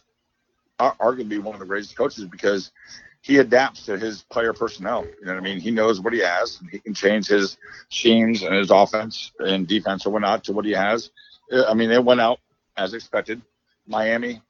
arguably 0.78 1.40
one 1.40 1.54
of 1.54 1.60
the 1.60 1.66
greatest 1.66 1.96
coaches 1.96 2.24
because 2.24 2.72
he 3.20 3.38
adapts 3.38 3.86
to 3.86 3.96
his 3.96 4.22
player 4.22 4.52
personnel. 4.52 5.04
You 5.04 5.26
know 5.26 5.32
what 5.32 5.40
I 5.40 5.44
mean? 5.44 5.58
He 5.58 5.70
knows 5.70 6.00
what 6.00 6.12
he 6.12 6.20
has. 6.20 6.60
And 6.60 6.68
he 6.70 6.78
can 6.78 6.94
change 6.94 7.28
his 7.28 7.56
schemes 7.88 8.42
and 8.42 8.54
his 8.54 8.70
offense 8.70 9.32
and 9.38 9.66
defense 9.66 10.04
or 10.04 10.10
whatnot 10.10 10.44
to 10.44 10.52
what 10.52 10.64
he 10.64 10.72
has. 10.72 11.10
I 11.52 11.74
mean, 11.74 11.88
they 11.88 11.98
went 11.98 12.20
out 12.20 12.38
as 12.76 12.92
expected. 12.92 13.40
Miami, 13.86 14.42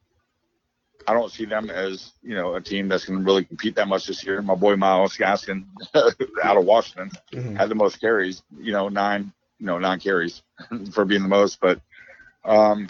I 1.06 1.12
don't 1.12 1.30
see 1.30 1.44
them 1.44 1.70
as 1.70 2.12
you 2.22 2.34
know 2.34 2.54
a 2.54 2.60
team 2.60 2.88
that's 2.88 3.04
going 3.04 3.18
to 3.18 3.24
really 3.24 3.44
compete 3.44 3.76
that 3.76 3.88
much 3.88 4.06
this 4.06 4.24
year. 4.24 4.40
My 4.42 4.54
boy 4.54 4.76
Myles 4.76 5.16
Gaskin 5.16 5.66
out 6.42 6.56
of 6.56 6.64
Washington 6.64 7.10
mm-hmm. 7.32 7.56
had 7.56 7.68
the 7.68 7.74
most 7.74 8.00
carries, 8.00 8.42
you 8.58 8.72
know, 8.72 8.88
nine, 8.88 9.32
you 9.58 9.66
know, 9.66 9.78
nine 9.78 10.00
carries 10.00 10.42
for 10.92 11.04
being 11.04 11.22
the 11.22 11.28
most. 11.28 11.60
But 11.60 11.80
um, 12.44 12.88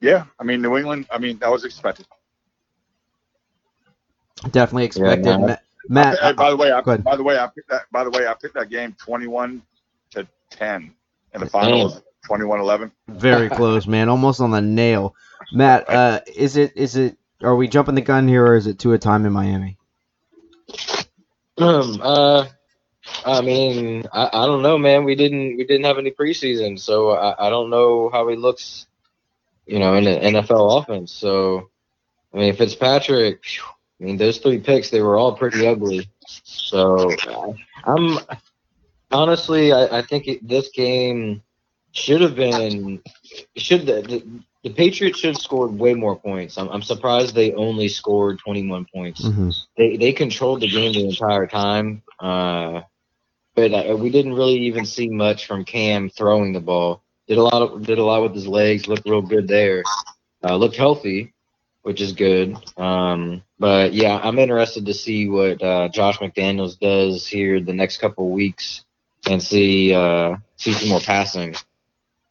yeah, 0.00 0.24
I 0.38 0.44
mean 0.44 0.62
New 0.62 0.76
England. 0.76 1.06
I 1.10 1.18
mean 1.18 1.38
that 1.38 1.50
was 1.50 1.64
expected. 1.64 2.06
Definitely 4.50 4.84
expected. 4.84 5.26
Yeah, 5.26 5.36
Matt. 5.36 5.62
Matt 5.88 6.22
I, 6.22 6.32
by 6.32 6.50
the 6.50 6.56
way, 6.56 6.70
I, 6.70 6.80
by 6.80 7.16
the 7.16 7.22
way, 7.22 7.38
I 7.38 7.46
picked 7.48 7.68
that. 7.70 7.82
By 7.90 8.04
the 8.04 8.10
way, 8.10 8.26
I 8.26 8.34
picked 8.34 8.54
that 8.54 8.70
game 8.70 8.94
twenty-one 8.98 9.62
to 10.10 10.26
ten 10.50 10.94
in 11.34 11.40
the 11.40 11.46
finals. 11.46 12.02
21-11. 12.38 12.90
Very 13.08 13.48
close, 13.50 13.86
man. 13.86 14.08
Almost 14.08 14.40
on 14.40 14.50
the 14.50 14.60
nail. 14.60 15.14
Matt, 15.52 15.88
uh, 15.88 16.20
is 16.34 16.56
it 16.56 16.72
is 16.76 16.96
it 16.96 17.16
are 17.42 17.56
we 17.56 17.68
jumping 17.68 17.94
the 17.94 18.00
gun 18.00 18.28
here 18.28 18.46
or 18.46 18.56
is 18.56 18.66
it 18.66 18.78
Tua 18.78 18.98
time 18.98 19.26
in 19.26 19.32
Miami? 19.32 19.76
Um, 21.58 22.00
uh, 22.02 22.46
I 23.26 23.40
mean, 23.40 24.04
I, 24.12 24.28
I 24.32 24.46
don't 24.46 24.62
know, 24.62 24.78
man. 24.78 25.04
We 25.04 25.14
didn't 25.14 25.56
we 25.56 25.64
didn't 25.64 25.84
have 25.84 25.98
any 25.98 26.10
preseason, 26.10 26.78
so 26.78 27.10
I, 27.10 27.46
I 27.46 27.50
don't 27.50 27.70
know 27.70 28.08
how 28.10 28.28
he 28.28 28.36
looks, 28.36 28.86
you 29.66 29.78
know, 29.78 29.94
in 29.94 30.06
an 30.06 30.34
NFL 30.34 30.82
offense. 30.82 31.12
So, 31.12 31.68
I 32.32 32.38
mean, 32.38 32.56
Fitzpatrick, 32.56 33.44
I 34.00 34.04
mean, 34.04 34.16
those 34.16 34.38
three 34.38 34.58
picks 34.58 34.90
they 34.90 35.02
were 35.02 35.16
all 35.16 35.36
pretty 35.36 35.66
ugly. 35.66 36.08
So, 36.26 37.10
I'm 37.84 38.18
honestly, 39.10 39.72
I, 39.72 39.98
I 39.98 40.02
think 40.02 40.28
it, 40.28 40.48
this 40.48 40.70
game 40.70 41.42
should 41.92 42.20
have 42.20 42.34
been 42.34 43.00
should 43.56 43.86
the, 43.86 44.02
the, 44.02 44.24
the 44.64 44.70
Patriots 44.70 45.18
should 45.18 45.34
have 45.34 45.42
scored 45.42 45.72
way 45.72 45.94
more 45.94 46.16
points. 46.16 46.56
I'm, 46.56 46.68
I'm 46.68 46.82
surprised 46.82 47.34
they 47.34 47.52
only 47.52 47.88
scored 47.88 48.38
21 48.38 48.86
points. 48.92 49.22
Mm-hmm. 49.22 49.50
They 49.76 49.96
they 49.96 50.12
controlled 50.12 50.60
the 50.60 50.68
game 50.68 50.92
the 50.92 51.08
entire 51.08 51.46
time, 51.46 52.02
uh, 52.20 52.82
but 53.54 53.72
uh, 53.72 53.96
we 53.96 54.10
didn't 54.10 54.34
really 54.34 54.58
even 54.60 54.86
see 54.86 55.08
much 55.08 55.46
from 55.46 55.64
Cam 55.64 56.08
throwing 56.08 56.52
the 56.52 56.60
ball. 56.60 57.02
Did 57.28 57.38
a 57.38 57.42
lot 57.42 57.62
of 57.62 57.84
did 57.84 57.98
a 57.98 58.04
lot 58.04 58.22
with 58.22 58.34
his 58.34 58.46
legs. 58.46 58.88
Looked 58.88 59.08
real 59.08 59.22
good 59.22 59.46
there. 59.48 59.82
Uh, 60.44 60.56
looked 60.56 60.76
healthy, 60.76 61.32
which 61.82 62.00
is 62.00 62.12
good. 62.12 62.56
Um, 62.76 63.42
but 63.58 63.92
yeah, 63.92 64.18
I'm 64.22 64.38
interested 64.38 64.86
to 64.86 64.94
see 64.94 65.28
what 65.28 65.62
uh, 65.62 65.88
Josh 65.88 66.18
McDaniels 66.18 66.78
does 66.78 67.26
here 67.26 67.60
the 67.60 67.72
next 67.72 67.98
couple 67.98 68.30
weeks 68.30 68.84
and 69.28 69.42
see 69.42 69.94
uh, 69.94 70.36
see 70.56 70.72
some 70.72 70.88
more 70.88 71.00
passing. 71.00 71.54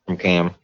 From 0.05 0.17
Cam. 0.17 0.55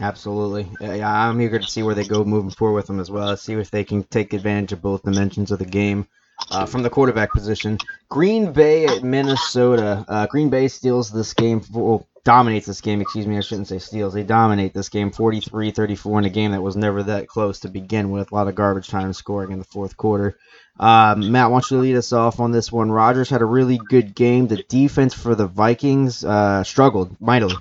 Absolutely. 0.00 0.68
Yeah, 0.80 1.28
I'm 1.28 1.40
eager 1.40 1.58
to 1.58 1.66
see 1.66 1.82
where 1.82 1.94
they 1.94 2.04
go 2.04 2.24
moving 2.24 2.50
forward 2.50 2.76
with 2.76 2.86
them 2.86 3.00
as 3.00 3.10
well. 3.10 3.36
See 3.36 3.54
if 3.54 3.70
they 3.70 3.84
can 3.84 4.02
take 4.02 4.32
advantage 4.32 4.72
of 4.72 4.82
both 4.82 5.02
dimensions 5.02 5.52
of 5.52 5.58
the 5.58 5.64
game. 5.64 6.08
Uh, 6.50 6.66
from 6.66 6.82
the 6.82 6.90
quarterback 6.90 7.32
position, 7.32 7.78
Green 8.08 8.52
Bay 8.52 8.86
at 8.86 9.04
Minnesota. 9.04 10.04
Uh, 10.08 10.26
Green 10.26 10.50
Bay 10.50 10.66
steals 10.66 11.10
this 11.12 11.32
game, 11.32 11.62
well, 11.72 12.08
dominates 12.24 12.66
this 12.66 12.80
game, 12.80 13.00
excuse 13.00 13.26
me, 13.26 13.38
I 13.38 13.40
shouldn't 13.40 13.68
say 13.68 13.78
steals. 13.78 14.14
They 14.14 14.24
dominate 14.24 14.74
this 14.74 14.88
game 14.88 15.12
43 15.12 15.70
34 15.70 16.18
in 16.18 16.24
a 16.24 16.30
game 16.30 16.50
that 16.50 16.60
was 16.60 16.74
never 16.74 17.04
that 17.04 17.28
close 17.28 17.60
to 17.60 17.68
begin 17.68 18.10
with. 18.10 18.32
A 18.32 18.34
lot 18.34 18.48
of 18.48 18.56
garbage 18.56 18.88
time 18.88 19.12
scoring 19.12 19.52
in 19.52 19.58
the 19.58 19.64
fourth 19.64 19.96
quarter. 19.96 20.36
Uh, 20.78 21.14
Matt, 21.16 21.50
why 21.50 21.60
don't 21.60 21.70
you 21.70 21.78
lead 21.78 21.96
us 21.96 22.12
off 22.12 22.40
on 22.40 22.50
this 22.50 22.72
one? 22.72 22.90
Rodgers 22.90 23.30
had 23.30 23.42
a 23.42 23.46
really 23.46 23.78
good 23.78 24.14
game. 24.14 24.48
The 24.48 24.64
defense 24.68 25.14
for 25.14 25.36
the 25.36 25.46
Vikings 25.46 26.24
uh, 26.24 26.64
struggled 26.64 27.20
mightily. 27.20 27.54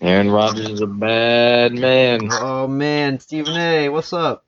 Aaron 0.00 0.30
Rodgers 0.30 0.68
is 0.68 0.80
a 0.80 0.86
bad 0.86 1.74
man. 1.74 2.28
Oh 2.30 2.66
man, 2.66 3.20
Stephen 3.20 3.56
A, 3.56 3.88
what's 3.90 4.12
up? 4.12 4.46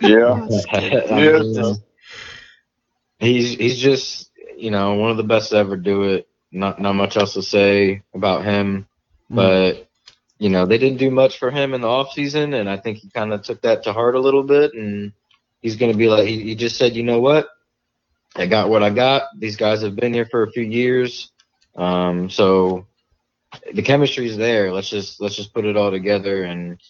yeah, 0.00 0.46
yeah. 0.72 1.72
He's 3.18 3.54
he's 3.54 3.78
just 3.78 4.30
you 4.56 4.70
know 4.70 4.94
one 4.94 5.10
of 5.10 5.16
the 5.16 5.22
best 5.22 5.50
to 5.50 5.56
ever 5.56 5.76
do 5.76 6.02
it. 6.02 6.28
Not 6.50 6.80
not 6.80 6.94
much 6.94 7.16
else 7.16 7.34
to 7.34 7.42
say 7.42 8.02
about 8.12 8.44
him, 8.44 8.86
mm. 9.30 9.36
but 9.36 9.88
you 10.38 10.50
know 10.50 10.66
they 10.66 10.78
didn't 10.78 10.98
do 10.98 11.10
much 11.10 11.38
for 11.38 11.50
him 11.50 11.72
in 11.74 11.80
the 11.80 11.88
off 11.88 12.12
season, 12.12 12.52
and 12.54 12.68
I 12.68 12.76
think 12.76 12.98
he 12.98 13.08
kind 13.10 13.32
of 13.32 13.42
took 13.42 13.62
that 13.62 13.84
to 13.84 13.92
heart 13.92 14.16
a 14.16 14.20
little 14.20 14.42
bit, 14.42 14.74
and 14.74 15.12
he's 15.62 15.76
going 15.76 15.92
to 15.92 15.96
be 15.96 16.08
like 16.08 16.26
he, 16.26 16.42
he 16.42 16.54
just 16.54 16.76
said, 16.76 16.96
you 16.96 17.04
know 17.04 17.20
what, 17.20 17.48
I 18.34 18.46
got 18.46 18.68
what 18.68 18.82
I 18.82 18.90
got. 18.90 19.22
These 19.38 19.56
guys 19.56 19.82
have 19.82 19.96
been 19.96 20.12
here 20.12 20.26
for 20.26 20.42
a 20.42 20.50
few 20.50 20.64
years, 20.64 21.30
um, 21.76 22.28
so 22.28 22.86
the 23.72 23.82
chemistry's 23.82 24.36
there. 24.36 24.72
Let's 24.72 24.88
just 24.88 25.20
let's 25.20 25.36
just 25.36 25.52
put 25.52 25.64
it 25.64 25.76
all 25.76 25.90
together 25.90 26.44
and 26.44 26.80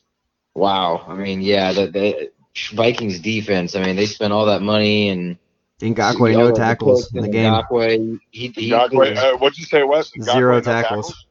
wow. 0.54 1.04
I 1.06 1.14
mean, 1.14 1.40
yeah, 1.42 1.73
the, 1.73 1.87
the 1.88 2.30
Vikings 2.73 3.21
defense. 3.21 3.75
I 3.75 3.83
mean, 3.83 3.97
they 3.97 4.06
spent 4.06 4.33
all 4.33 4.47
that 4.47 4.62
money 4.62 5.09
and 5.09 5.38
Ngakoue 5.80 6.33
no 6.33 6.52
tackles 6.52 7.12
in 7.14 7.23
the 7.23 7.28
game. 7.28 7.52
Ngakoue, 7.52 8.18
he, 8.30 8.49
he, 8.49 8.71
Ngakoue, 8.71 9.16
uh, 9.16 9.37
what'd 9.37 9.59
you 9.59 9.64
say, 9.64 9.83
Wes? 9.83 10.12
Zero 10.21 10.61
tackles. 10.61 11.09
tackles. 11.09 11.26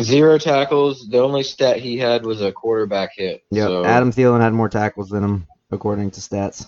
Zero 0.00 0.38
tackles. 0.38 1.08
The 1.08 1.18
only 1.18 1.42
stat 1.42 1.78
he 1.78 1.98
had 1.98 2.24
was 2.24 2.40
a 2.40 2.52
quarterback 2.52 3.10
hit. 3.14 3.42
Yeah, 3.50 3.66
so. 3.66 3.84
Adam 3.84 4.12
Thielen 4.12 4.40
had 4.40 4.52
more 4.52 4.68
tackles 4.68 5.10
than 5.10 5.22
him 5.22 5.46
according 5.70 6.12
to 6.12 6.20
stats. 6.20 6.66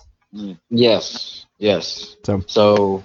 Yes, 0.69 1.45
yes. 1.57 2.17
So, 2.25 2.43
so 2.45 3.03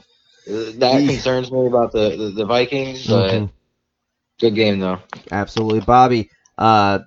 uh, 0.49 0.73
that 0.79 1.07
concerns 1.07 1.53
me 1.53 1.67
about 1.67 1.93
the 1.93 2.17
the, 2.17 2.31
the 2.31 2.47
Vikings, 2.47 3.07
but. 3.07 3.31
Mm-hmm 3.31 3.57
Good 4.41 4.55
game 4.55 4.79
though. 4.79 5.01
Absolutely, 5.31 5.81
Bobby. 5.81 6.31
Uh, 6.57 7.01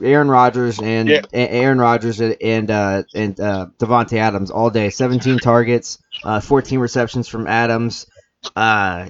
Aaron 0.00 0.28
Rodgers 0.28 0.80
and 0.80 1.08
yeah. 1.08 1.22
Aaron 1.32 1.78
Rodgers 1.78 2.20
and 2.20 2.70
uh, 2.70 3.02
and 3.14 3.38
uh, 3.40 3.66
Davante 3.78 4.18
Adams 4.18 4.50
all 4.50 4.70
day. 4.70 4.90
17 4.90 5.38
targets, 5.38 5.98
uh, 6.24 6.40
14 6.40 6.78
receptions 6.78 7.28
from 7.28 7.46
Adams. 7.46 8.06
Uh, 8.54 9.08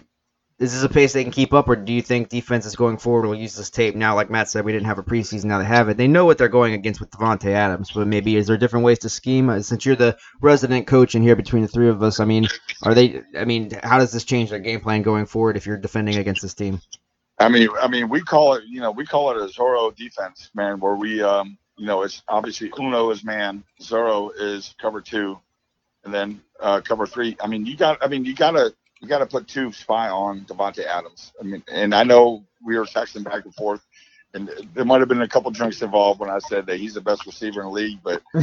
is 0.58 0.74
this 0.74 0.82
a 0.82 0.90
pace 0.90 1.14
they 1.14 1.22
can 1.22 1.32
keep 1.32 1.54
up, 1.54 1.68
or 1.68 1.76
do 1.76 1.90
you 1.90 2.02
think 2.02 2.28
defenses 2.28 2.76
going 2.76 2.98
forward 2.98 3.26
will 3.26 3.34
use 3.34 3.56
this 3.56 3.70
tape 3.70 3.94
now? 3.94 4.14
Like 4.14 4.30
Matt 4.30 4.50
said, 4.50 4.66
we 4.66 4.72
didn't 4.72 4.86
have 4.86 4.98
a 4.98 5.02
preseason, 5.02 5.44
now 5.44 5.58
they 5.58 5.64
have 5.64 5.88
it. 5.88 5.96
They 5.96 6.06
know 6.06 6.26
what 6.26 6.36
they're 6.36 6.48
going 6.48 6.74
against 6.74 7.00
with 7.00 7.10
Davante 7.10 7.46
Adams, 7.46 7.90
but 7.94 8.06
maybe 8.06 8.36
is 8.36 8.46
there 8.46 8.58
different 8.58 8.84
ways 8.84 8.98
to 9.00 9.08
scheme? 9.08 9.48
Uh, 9.48 9.62
since 9.62 9.86
you're 9.86 9.96
the 9.96 10.18
resident 10.42 10.86
coach 10.86 11.14
in 11.14 11.22
here 11.22 11.34
between 11.34 11.62
the 11.62 11.68
three 11.68 11.88
of 11.88 12.02
us, 12.02 12.20
I 12.20 12.26
mean, 12.26 12.46
are 12.82 12.94
they? 12.94 13.22
I 13.38 13.46
mean, 13.46 13.70
how 13.82 13.98
does 13.98 14.12
this 14.12 14.24
change 14.24 14.50
their 14.50 14.58
game 14.58 14.80
plan 14.80 15.00
going 15.00 15.24
forward 15.24 15.56
if 15.56 15.64
you're 15.64 15.78
defending 15.78 16.16
against 16.16 16.42
this 16.42 16.54
team? 16.54 16.80
I 17.40 17.48
mean, 17.48 17.68
I 17.80 17.88
mean, 17.88 18.10
we 18.10 18.20
call 18.20 18.54
it, 18.54 18.64
you 18.68 18.80
know, 18.80 18.90
we 18.90 19.06
call 19.06 19.30
it 19.30 19.38
a 19.38 19.46
Zorro 19.46 19.96
defense, 19.96 20.50
man, 20.54 20.78
where 20.78 20.94
we, 20.94 21.22
um, 21.22 21.56
you 21.78 21.86
know, 21.86 22.02
it's 22.02 22.22
obviously 22.28 22.70
Uno 22.78 23.10
is 23.10 23.24
man, 23.24 23.64
Zorro 23.80 24.30
is 24.38 24.74
cover 24.78 25.00
two, 25.00 25.38
and 26.04 26.12
then 26.12 26.42
uh, 26.60 26.82
cover 26.82 27.06
three. 27.06 27.38
I 27.42 27.46
mean, 27.46 27.64
you 27.64 27.78
got, 27.78 27.96
I 28.02 28.08
mean, 28.08 28.26
you 28.26 28.34
gotta, 28.34 28.74
you 29.00 29.08
gotta 29.08 29.24
put 29.24 29.48
two 29.48 29.72
spy 29.72 30.10
on 30.10 30.42
Davante 30.42 30.84
Adams. 30.84 31.32
I 31.40 31.44
mean, 31.44 31.64
and 31.72 31.94
I 31.94 32.04
know 32.04 32.44
we 32.62 32.76
were 32.76 32.84
texting 32.84 33.24
back 33.24 33.46
and 33.46 33.54
forth, 33.54 33.80
and 34.34 34.50
there 34.74 34.84
might 34.84 35.00
have 35.00 35.08
been 35.08 35.22
a 35.22 35.28
couple 35.28 35.50
drinks 35.50 35.80
involved 35.80 36.20
when 36.20 36.28
I 36.28 36.40
said 36.40 36.66
that 36.66 36.78
he's 36.78 36.92
the 36.92 37.00
best 37.00 37.24
receiver 37.24 37.62
in 37.62 37.68
the 37.68 37.72
league, 37.72 38.00
but 38.04 38.22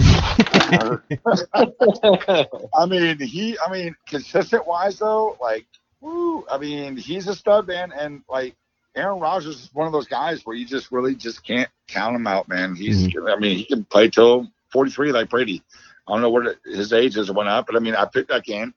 I 2.75 2.86
mean, 2.88 3.20
he, 3.20 3.60
I 3.60 3.72
mean, 3.72 3.96
consistent 4.08 4.66
wise 4.66 4.98
though, 4.98 5.38
like, 5.39 5.68
woo, 6.01 6.48
I 6.50 6.58
mean, 6.58 6.98
he's 6.98 7.27
a 7.27 7.36
stud 7.36 7.68
man, 7.68 7.92
and 7.92 8.24
like 8.27 8.56
Aaron 8.98 9.20
Rodgers 9.20 9.63
is 9.63 9.70
one 9.74 9.86
of 9.86 9.94
those 9.94 10.08
guys 10.08 10.46
where 10.46 10.56
you 10.56 10.66
just 10.66 10.92
really 10.92 11.16
just 11.16 11.44
can't 11.44 11.70
count 11.88 12.16
him 12.16 12.27
out, 12.27 12.50
man. 12.50 12.75
He's, 12.75 13.08
mm-hmm. 13.08 13.27
I 13.27 13.38
mean, 13.38 13.58
he 13.58 13.63
can 13.63 13.86
play 13.86 14.10
till 14.10 14.48
43 14.72 15.12
like 15.12 15.30
Brady. 15.30 15.62
I 16.08 16.13
don't 16.13 16.22
know 16.22 16.30
what 16.30 16.58
his 16.66 16.94
age 16.94 17.16
is 17.16 17.30
or 17.30 17.34
whatnot, 17.34 17.68
but 17.68 17.75
I 17.75 17.80
mean, 17.80 17.96
I 17.96 18.06
picked 18.06 18.30
that 18.30 18.44
game. 18.44 18.74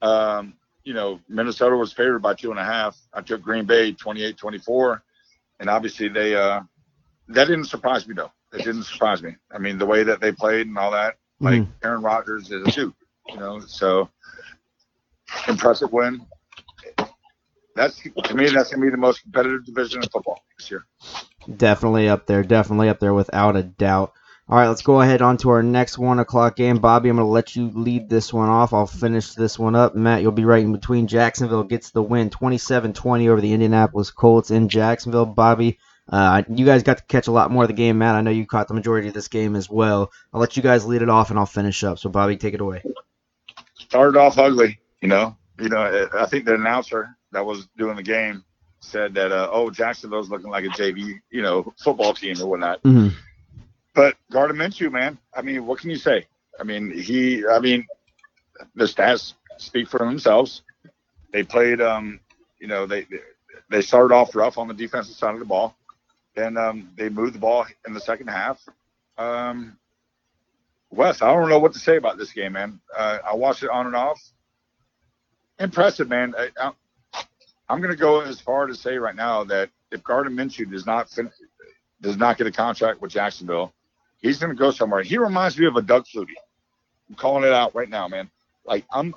Um, 0.00 0.54
you 0.84 0.94
know, 0.94 1.20
Minnesota 1.28 1.76
was 1.76 1.92
favored 1.92 2.20
by 2.20 2.34
two 2.34 2.50
and 2.50 2.58
a 2.58 2.64
half. 2.64 2.98
I 3.12 3.20
took 3.20 3.40
Green 3.40 3.64
Bay 3.64 3.92
28 3.92 4.36
24. 4.36 5.02
And 5.60 5.70
obviously, 5.70 6.08
they, 6.08 6.34
uh, 6.34 6.62
that 7.28 7.46
didn't 7.46 7.66
surprise 7.66 8.08
me, 8.08 8.14
though. 8.14 8.32
It 8.52 8.64
didn't 8.64 8.82
surprise 8.82 9.22
me. 9.22 9.36
I 9.54 9.58
mean, 9.58 9.78
the 9.78 9.86
way 9.86 10.02
that 10.02 10.20
they 10.20 10.32
played 10.32 10.66
and 10.66 10.76
all 10.76 10.90
that, 10.90 11.18
like 11.40 11.60
mm-hmm. 11.60 11.86
Aaron 11.86 12.02
Rodgers 12.02 12.50
is 12.50 12.66
a 12.66 12.70
two, 12.70 12.92
you 13.28 13.36
know, 13.36 13.60
so 13.60 14.08
impressive 15.46 15.92
win 15.92 16.26
that's 17.74 18.00
to 18.00 18.34
me 18.34 18.48
that's 18.50 18.70
gonna 18.70 18.84
be 18.84 18.90
the 18.90 18.96
most 18.96 19.22
competitive 19.22 19.64
division 19.64 20.02
in 20.02 20.08
football 20.08 20.42
this 20.58 20.70
year. 20.70 20.84
Definitely 21.56 22.08
up 22.08 22.26
there, 22.26 22.42
definitely 22.42 22.88
up 22.88 23.00
there 23.00 23.14
without 23.14 23.56
a 23.56 23.62
doubt. 23.62 24.12
All 24.48 24.58
right, 24.58 24.68
let's 24.68 24.82
go 24.82 25.00
ahead 25.00 25.22
on 25.22 25.36
to 25.38 25.50
our 25.50 25.62
next 25.62 25.98
one 25.98 26.18
o'clock 26.18 26.56
game. 26.56 26.78
Bobby, 26.78 27.08
I'm 27.08 27.16
going 27.16 27.26
to 27.26 27.30
let 27.30 27.54
you 27.54 27.70
lead 27.70 28.10
this 28.10 28.32
one 28.32 28.48
off. 28.48 28.74
I'll 28.74 28.86
finish 28.86 29.32
this 29.32 29.58
one 29.58 29.76
up. 29.76 29.94
Matt, 29.94 30.20
you'll 30.20 30.32
be 30.32 30.44
right 30.44 30.64
in 30.64 30.72
between. 30.72 31.06
Jacksonville 31.06 31.62
gets 31.62 31.90
the 31.90 32.02
win 32.02 32.28
27 32.28 32.92
20 32.92 33.28
over 33.28 33.40
the 33.40 33.52
Indianapolis 33.52 34.10
Colts 34.10 34.50
in 34.50 34.68
Jacksonville. 34.68 35.26
Bobby, 35.26 35.78
uh, 36.08 36.42
you 36.48 36.66
guys 36.66 36.82
got 36.82 36.98
to 36.98 37.04
catch 37.04 37.28
a 37.28 37.32
lot 37.32 37.52
more 37.52 37.64
of 37.64 37.68
the 37.68 37.74
game. 37.74 37.98
Matt, 37.98 38.16
I 38.16 38.20
know 38.20 38.32
you 38.32 38.44
caught 38.44 38.68
the 38.68 38.74
majority 38.74 39.08
of 39.08 39.14
this 39.14 39.28
game 39.28 39.54
as 39.54 39.70
well. 39.70 40.10
I'll 40.32 40.40
let 40.40 40.56
you 40.56 40.62
guys 40.62 40.84
lead 40.84 41.02
it 41.02 41.08
off 41.08 41.30
and 41.30 41.38
I'll 41.38 41.46
finish 41.46 41.82
up. 41.84 41.98
So, 41.98 42.10
Bobby, 42.10 42.36
take 42.36 42.54
it 42.54 42.60
away. 42.60 42.82
Started 43.74 44.18
off 44.18 44.38
ugly, 44.38 44.80
you 45.00 45.08
know. 45.08 45.36
You 45.60 45.68
know, 45.68 46.08
I 46.18 46.26
think 46.26 46.44
the 46.44 46.54
announcer 46.54 47.16
that 47.32 47.44
was 47.44 47.66
doing 47.76 47.96
the 47.96 48.02
game 48.02 48.44
said 48.80 49.14
that 49.14 49.32
uh, 49.32 49.48
oh 49.50 49.70
Jacksonville's 49.70 50.28
looking 50.28 50.50
like 50.50 50.64
a 50.64 50.68
JV 50.68 51.20
you 51.30 51.42
know 51.42 51.72
football 51.78 52.14
team 52.14 52.40
or 52.40 52.46
whatnot. 52.46 52.82
Mm-hmm. 52.82 53.16
But 53.94 54.16
Gardner 54.30 54.56
Minshew, 54.56 54.90
man, 54.90 55.18
I 55.34 55.42
mean, 55.42 55.66
what 55.66 55.80
can 55.80 55.90
you 55.90 55.96
say? 55.96 56.26
I 56.58 56.64
mean, 56.64 56.90
he, 56.90 57.46
I 57.46 57.58
mean, 57.58 57.86
the 58.74 58.84
stats 58.84 59.34
speak 59.58 59.88
for 59.88 59.98
themselves. 59.98 60.62
They 61.30 61.42
played, 61.42 61.80
um, 61.80 62.20
you 62.58 62.68
know, 62.68 62.86
they 62.86 63.06
they 63.70 63.82
started 63.82 64.14
off 64.14 64.34
rough 64.34 64.58
on 64.58 64.68
the 64.68 64.74
defensive 64.74 65.16
side 65.16 65.34
of 65.34 65.40
the 65.40 65.46
ball, 65.46 65.76
then 66.34 66.56
um, 66.56 66.90
they 66.96 67.08
moved 67.08 67.34
the 67.34 67.38
ball 67.38 67.66
in 67.86 67.94
the 67.94 68.00
second 68.00 68.28
half. 68.28 68.60
Um, 69.18 69.78
Wes, 70.90 71.22
I 71.22 71.32
don't 71.32 71.48
know 71.48 71.58
what 71.58 71.72
to 71.72 71.78
say 71.78 71.96
about 71.96 72.18
this 72.18 72.32
game, 72.32 72.52
man. 72.52 72.80
Uh, 72.96 73.18
I 73.30 73.34
watched 73.34 73.62
it 73.62 73.70
on 73.70 73.86
and 73.86 73.96
off. 73.96 74.20
Impressive, 75.58 76.08
man. 76.08 76.34
I, 76.36 76.72
I'm 77.72 77.80
going 77.80 77.90
to 77.90 77.96
go 77.98 78.20
as 78.20 78.38
far 78.38 78.66
to 78.66 78.74
say 78.74 78.98
right 78.98 79.16
now 79.16 79.44
that 79.44 79.70
if 79.90 80.04
Gardner 80.04 80.30
Minshew 80.30 80.70
does 80.70 80.84
not 80.84 81.08
fin- 81.08 81.32
does 82.02 82.18
not 82.18 82.36
get 82.36 82.46
a 82.46 82.52
contract 82.52 83.00
with 83.00 83.12
Jacksonville, 83.12 83.72
he's 84.20 84.38
going 84.38 84.50
to 84.50 84.58
go 84.58 84.70
somewhere. 84.70 85.02
He 85.02 85.16
reminds 85.16 85.58
me 85.58 85.64
of 85.64 85.76
a 85.76 85.82
Doug 85.82 86.04
Flutie. 86.04 86.34
I'm 87.08 87.14
calling 87.14 87.44
it 87.44 87.52
out 87.52 87.74
right 87.74 87.88
now, 87.88 88.08
man. 88.08 88.28
Like 88.66 88.84
I'm, 88.92 89.14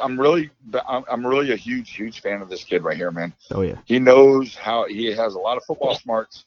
I'm 0.00 0.20
really, 0.20 0.50
I'm 0.84 1.24
really 1.24 1.52
a 1.52 1.56
huge, 1.56 1.94
huge 1.94 2.22
fan 2.22 2.42
of 2.42 2.48
this 2.48 2.64
kid 2.64 2.82
right 2.82 2.96
here, 2.96 3.12
man. 3.12 3.34
Oh 3.52 3.60
yeah. 3.62 3.76
He 3.84 4.00
knows 4.00 4.56
how 4.56 4.86
he 4.88 5.06
has 5.12 5.34
a 5.34 5.38
lot 5.38 5.56
of 5.56 5.64
football 5.64 5.94
smarts. 5.94 6.44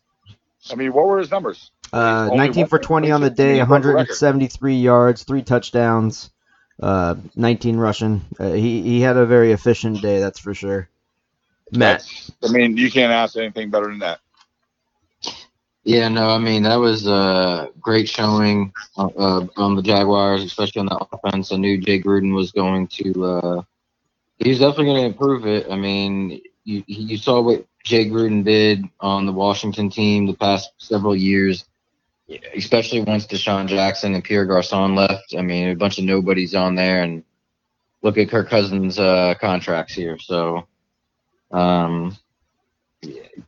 I 0.70 0.76
mean, 0.76 0.92
what 0.92 1.08
were 1.08 1.20
his 1.20 1.32
numbers? 1.32 1.72
Uh, 1.94 2.32
19 2.34 2.68
for 2.68 2.80
20 2.80 3.12
on 3.12 3.22
the 3.22 3.30
day, 3.30 3.60
173 3.60 4.76
yards, 4.76 5.24
three 5.24 5.42
touchdowns, 5.42 6.32
uh, 6.84 7.16
19 7.36 7.78
rushing. 7.78 8.22
Uh, 8.38 8.52
he 8.52 8.82
he 8.82 9.00
had 9.00 9.16
a 9.16 9.26
very 9.26 9.54
efficient 9.54 10.02
day, 10.02 10.20
that's 10.20 10.40
for 10.40 10.54
sure. 10.54 10.90
Matt. 11.72 12.00
That's, 12.00 12.32
I 12.44 12.52
mean, 12.52 12.78
you 12.78 12.92
can't 12.92 13.12
ask 13.12 13.36
anything 13.38 13.70
better 13.70 13.88
than 13.88 14.00
that. 14.00 14.20
Yeah, 15.86 16.08
no, 16.08 16.30
I 16.30 16.40
mean 16.40 16.64
that 16.64 16.78
was 16.78 17.06
a 17.06 17.70
great 17.80 18.10
showing 18.10 18.74
uh, 18.98 19.06
uh, 19.06 19.48
on 19.56 19.76
the 19.76 19.84
Jaguars, 19.84 20.44
especially 20.44 20.80
on 20.80 20.88
the 20.88 21.08
offense. 21.12 21.52
I 21.52 21.58
knew 21.58 21.78
Jay 21.80 22.02
Gruden 22.02 22.34
was 22.34 22.52
going 22.52 22.88
to. 22.88 23.24
Uh, 23.24 23.62
he's 24.40 24.60
definitely 24.60 24.86
going 24.86 25.02
to 25.02 25.06
improve 25.06 25.46
it. 25.46 25.68
I 25.70 25.76
mean, 25.76 26.42
you 26.64 26.84
you 26.88 27.18
saw 27.18 27.40
what 27.40 27.68
Jay 27.84 28.10
Gruden 28.10 28.44
did 28.44 28.84
on 29.00 29.28
the 29.28 29.32
Washington 29.32 29.92
team 29.92 30.26
the 30.26 30.34
past 30.34 30.72
several 30.80 31.16
years, 31.16 31.66
especially 32.56 33.02
once 33.02 33.28
DeSean 33.28 33.68
Jackson 33.68 34.16
and 34.16 34.24
Pierre 34.24 34.46
Garcon 34.46 34.96
left. 34.96 35.36
I 35.38 35.44
mean, 35.44 35.70
a 35.70 35.76
bunch 35.76 36.00
of 36.00 36.06
nobodies 36.06 36.56
on 36.56 36.74
there, 36.74 37.04
and 37.04 37.24
look 38.02 38.18
at 38.18 38.30
Kirk 38.30 38.50
Cousins' 38.50 38.98
uh, 38.98 39.36
contracts 39.40 39.94
here. 39.94 40.18
So 40.18 40.66
um, 41.56 42.18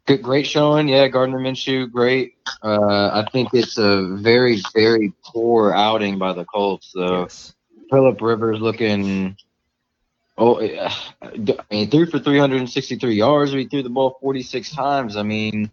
Good, 0.05 0.21
great 0.21 0.47
showing. 0.47 0.87
Yeah, 0.87 1.07
Gardner 1.07 1.39
Minshew, 1.39 1.91
great. 1.91 2.35
Uh, 2.63 3.09
I 3.23 3.27
think 3.31 3.49
it's 3.53 3.77
a 3.77 4.15
very, 4.15 4.61
very 4.73 5.13
poor 5.23 5.73
outing 5.73 6.17
by 6.17 6.33
the 6.33 6.45
Colts, 6.45 6.91
though. 6.93 7.23
Yes. 7.23 7.53
Philip 7.89 8.21
Rivers 8.21 8.59
looking. 8.59 9.37
Oh, 10.37 10.61
I 10.61 10.91
mean, 11.71 11.89
threw 11.89 12.05
for 12.05 12.19
363 12.19 13.15
yards. 13.15 13.51
He 13.51 13.65
threw 13.65 13.83
the 13.83 13.89
ball 13.89 14.17
46 14.21 14.71
times. 14.71 15.17
I 15.17 15.23
mean, 15.23 15.71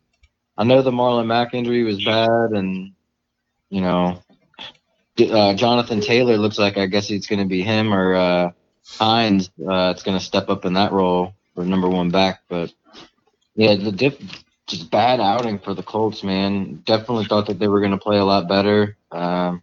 I 0.57 0.65
know 0.65 0.83
the 0.83 0.91
Marlon 0.91 1.27
Mack 1.27 1.55
injury 1.55 1.85
was 1.85 2.03
bad, 2.03 2.53
and 2.53 2.93
you 3.69 3.83
know, 3.83 4.23
uh, 5.19 5.55
Jonathan 5.55 6.01
Taylor 6.01 6.39
looks 6.39 6.59
like 6.59 6.79
I 6.79 6.87
guess 6.87 7.11
it's 7.11 7.27
going 7.27 7.41
to 7.41 7.49
be 7.49 7.63
him 7.63 7.93
or 7.93 8.15
uh, 8.15 8.51
Hines. 8.87 9.51
Uh, 9.61 9.93
it's 9.95 10.03
going 10.03 10.19
to 10.19 10.25
step 10.25 10.49
up 10.49 10.65
in 10.65 10.75
that 10.75 10.93
role 10.93 11.35
for 11.55 11.65
number 11.65 11.89
one 11.89 12.11
back, 12.11 12.41
but 12.49 12.73
yeah, 13.55 13.75
the 13.77 13.93
diff, 13.93 14.19
just 14.67 14.91
bad 14.91 15.21
outing 15.21 15.59
for 15.59 15.75
the 15.75 15.83
Colts, 15.83 16.23
man. 16.23 16.83
Definitely 16.85 17.27
thought 17.27 17.47
that 17.47 17.59
they 17.59 17.69
were 17.69 17.81
going 17.81 17.93
to 17.93 17.99
play 17.99 18.19
a 18.19 18.25
lot 18.25 18.49
better. 18.49 18.97
Um, 19.11 19.63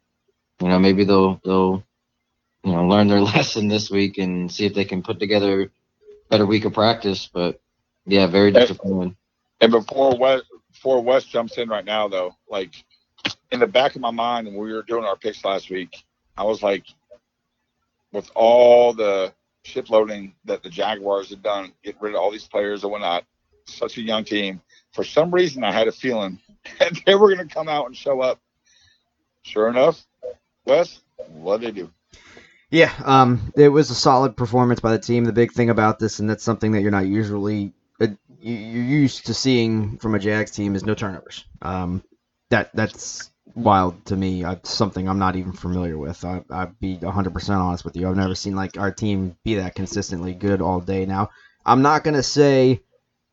you 0.62 0.68
know, 0.68 0.80
maybe 0.80 1.04
they'll 1.04 1.42
they'll 1.44 1.84
you 2.64 2.72
know 2.72 2.88
learn 2.88 3.08
their 3.08 3.22
lesson 3.22 3.68
this 3.68 3.90
week 3.90 4.18
and 4.18 4.52
see 4.52 4.66
if 4.66 4.74
they 4.74 4.86
can 4.86 5.04
put 5.04 5.20
together 5.20 5.64
a 5.64 5.70
better 6.30 6.46
week 6.46 6.66
of 6.66 6.74
practice. 6.74 7.30
But 7.32 7.60
yeah, 8.06 8.28
very 8.28 8.52
disappointing. 8.52 9.18
And 9.60 9.72
before 9.72 10.18
Wes 10.18 10.42
before 10.72 11.04
Wes 11.04 11.26
jumps 11.26 11.58
in 11.58 11.70
right 11.70 11.86
now, 11.86 12.08
though, 12.08 12.36
like 12.50 12.72
in 13.52 13.60
the 13.60 13.68
back 13.68 13.96
of 13.96 14.02
my 14.02 14.12
mind 14.12 14.48
when 14.48 14.56
we 14.56 14.72
were 14.72 14.84
doing 14.84 15.04
our 15.04 15.18
picks 15.18 15.44
last 15.44 15.70
week, 15.70 16.04
I 16.38 16.44
was 16.44 16.64
like, 16.64 16.86
with 18.12 18.30
all 18.36 18.94
the 18.94 19.34
ship 19.64 19.90
loading 19.90 20.34
that 20.46 20.64
the 20.64 20.70
Jaguars 20.70 21.30
had 21.30 21.44
done, 21.44 21.72
get 21.84 21.96
rid 22.02 22.16
of 22.16 22.22
all 22.22 22.32
these 22.32 22.48
players 22.48 22.84
and 22.84 22.92
whatnot, 22.92 23.26
such 23.66 23.98
a 23.98 24.02
young 24.02 24.24
team. 24.24 24.62
For 24.92 25.04
some 25.04 25.32
reason, 25.32 25.64
I 25.64 25.72
had 25.72 25.88
a 25.88 25.92
feeling 25.92 26.40
that 26.80 27.00
they 27.06 27.16
were 27.16 27.34
going 27.34 27.48
to 27.48 27.54
come 27.54 27.70
out 27.70 27.88
and 27.88 27.96
show 27.96 28.22
up. 28.22 28.40
Sure 29.44 29.70
enough, 29.70 30.06
Wes, 30.66 31.02
what 31.30 31.62
did 31.62 31.76
they 31.76 31.82
do? 31.82 31.92
Yeah, 32.70 32.94
um, 33.04 33.52
it 33.56 33.70
was 33.70 33.90
a 33.90 33.96
solid 33.96 34.38
performance 34.38 34.80
by 34.80 34.92
the 34.92 35.00
team. 35.00 35.26
The 35.26 35.34
big 35.34 35.52
thing 35.52 35.70
about 35.70 36.00
this, 36.00 36.20
and 36.20 36.30
that's 36.30 36.44
something 36.44 36.72
that 36.72 36.82
you're 36.82 36.92
not 36.92 37.06
usually 37.06 37.74
uh, 38.00 38.08
you're 38.40 38.84
used 38.84 39.26
to 39.26 39.34
seeing 39.34 39.98
from 39.98 40.16
a 40.16 40.20
Jags 40.20 40.52
team, 40.52 40.76
is 40.76 40.86
no 40.86 40.94
turnovers. 40.94 41.44
Um, 41.62 42.04
that 42.50 42.72
that's 42.74 43.30
wild 43.56 44.06
to 44.06 44.16
me. 44.16 44.44
Something 44.64 45.08
I'm 45.08 45.20
not 45.20 45.36
even 45.36 45.54
familiar 45.54 45.98
with. 45.98 46.24
I, 46.26 46.44
I'd 46.50 46.80
be 46.80 46.98
100% 46.98 47.58
honest 47.58 47.86
with 47.86 47.96
you. 47.96 48.10
I've 48.10 48.16
never 48.16 48.36
seen 48.36 48.56
like 48.56 48.78
our 48.78 48.92
team 48.92 49.36
be 49.44 49.56
that 49.56 49.76
consistently 49.76 50.34
good 50.34 50.62
all 50.62 50.80
day. 50.80 51.06
Now, 51.06 51.30
I'm 51.66 51.82
not 51.82 52.04
gonna 52.04 52.24
say 52.24 52.82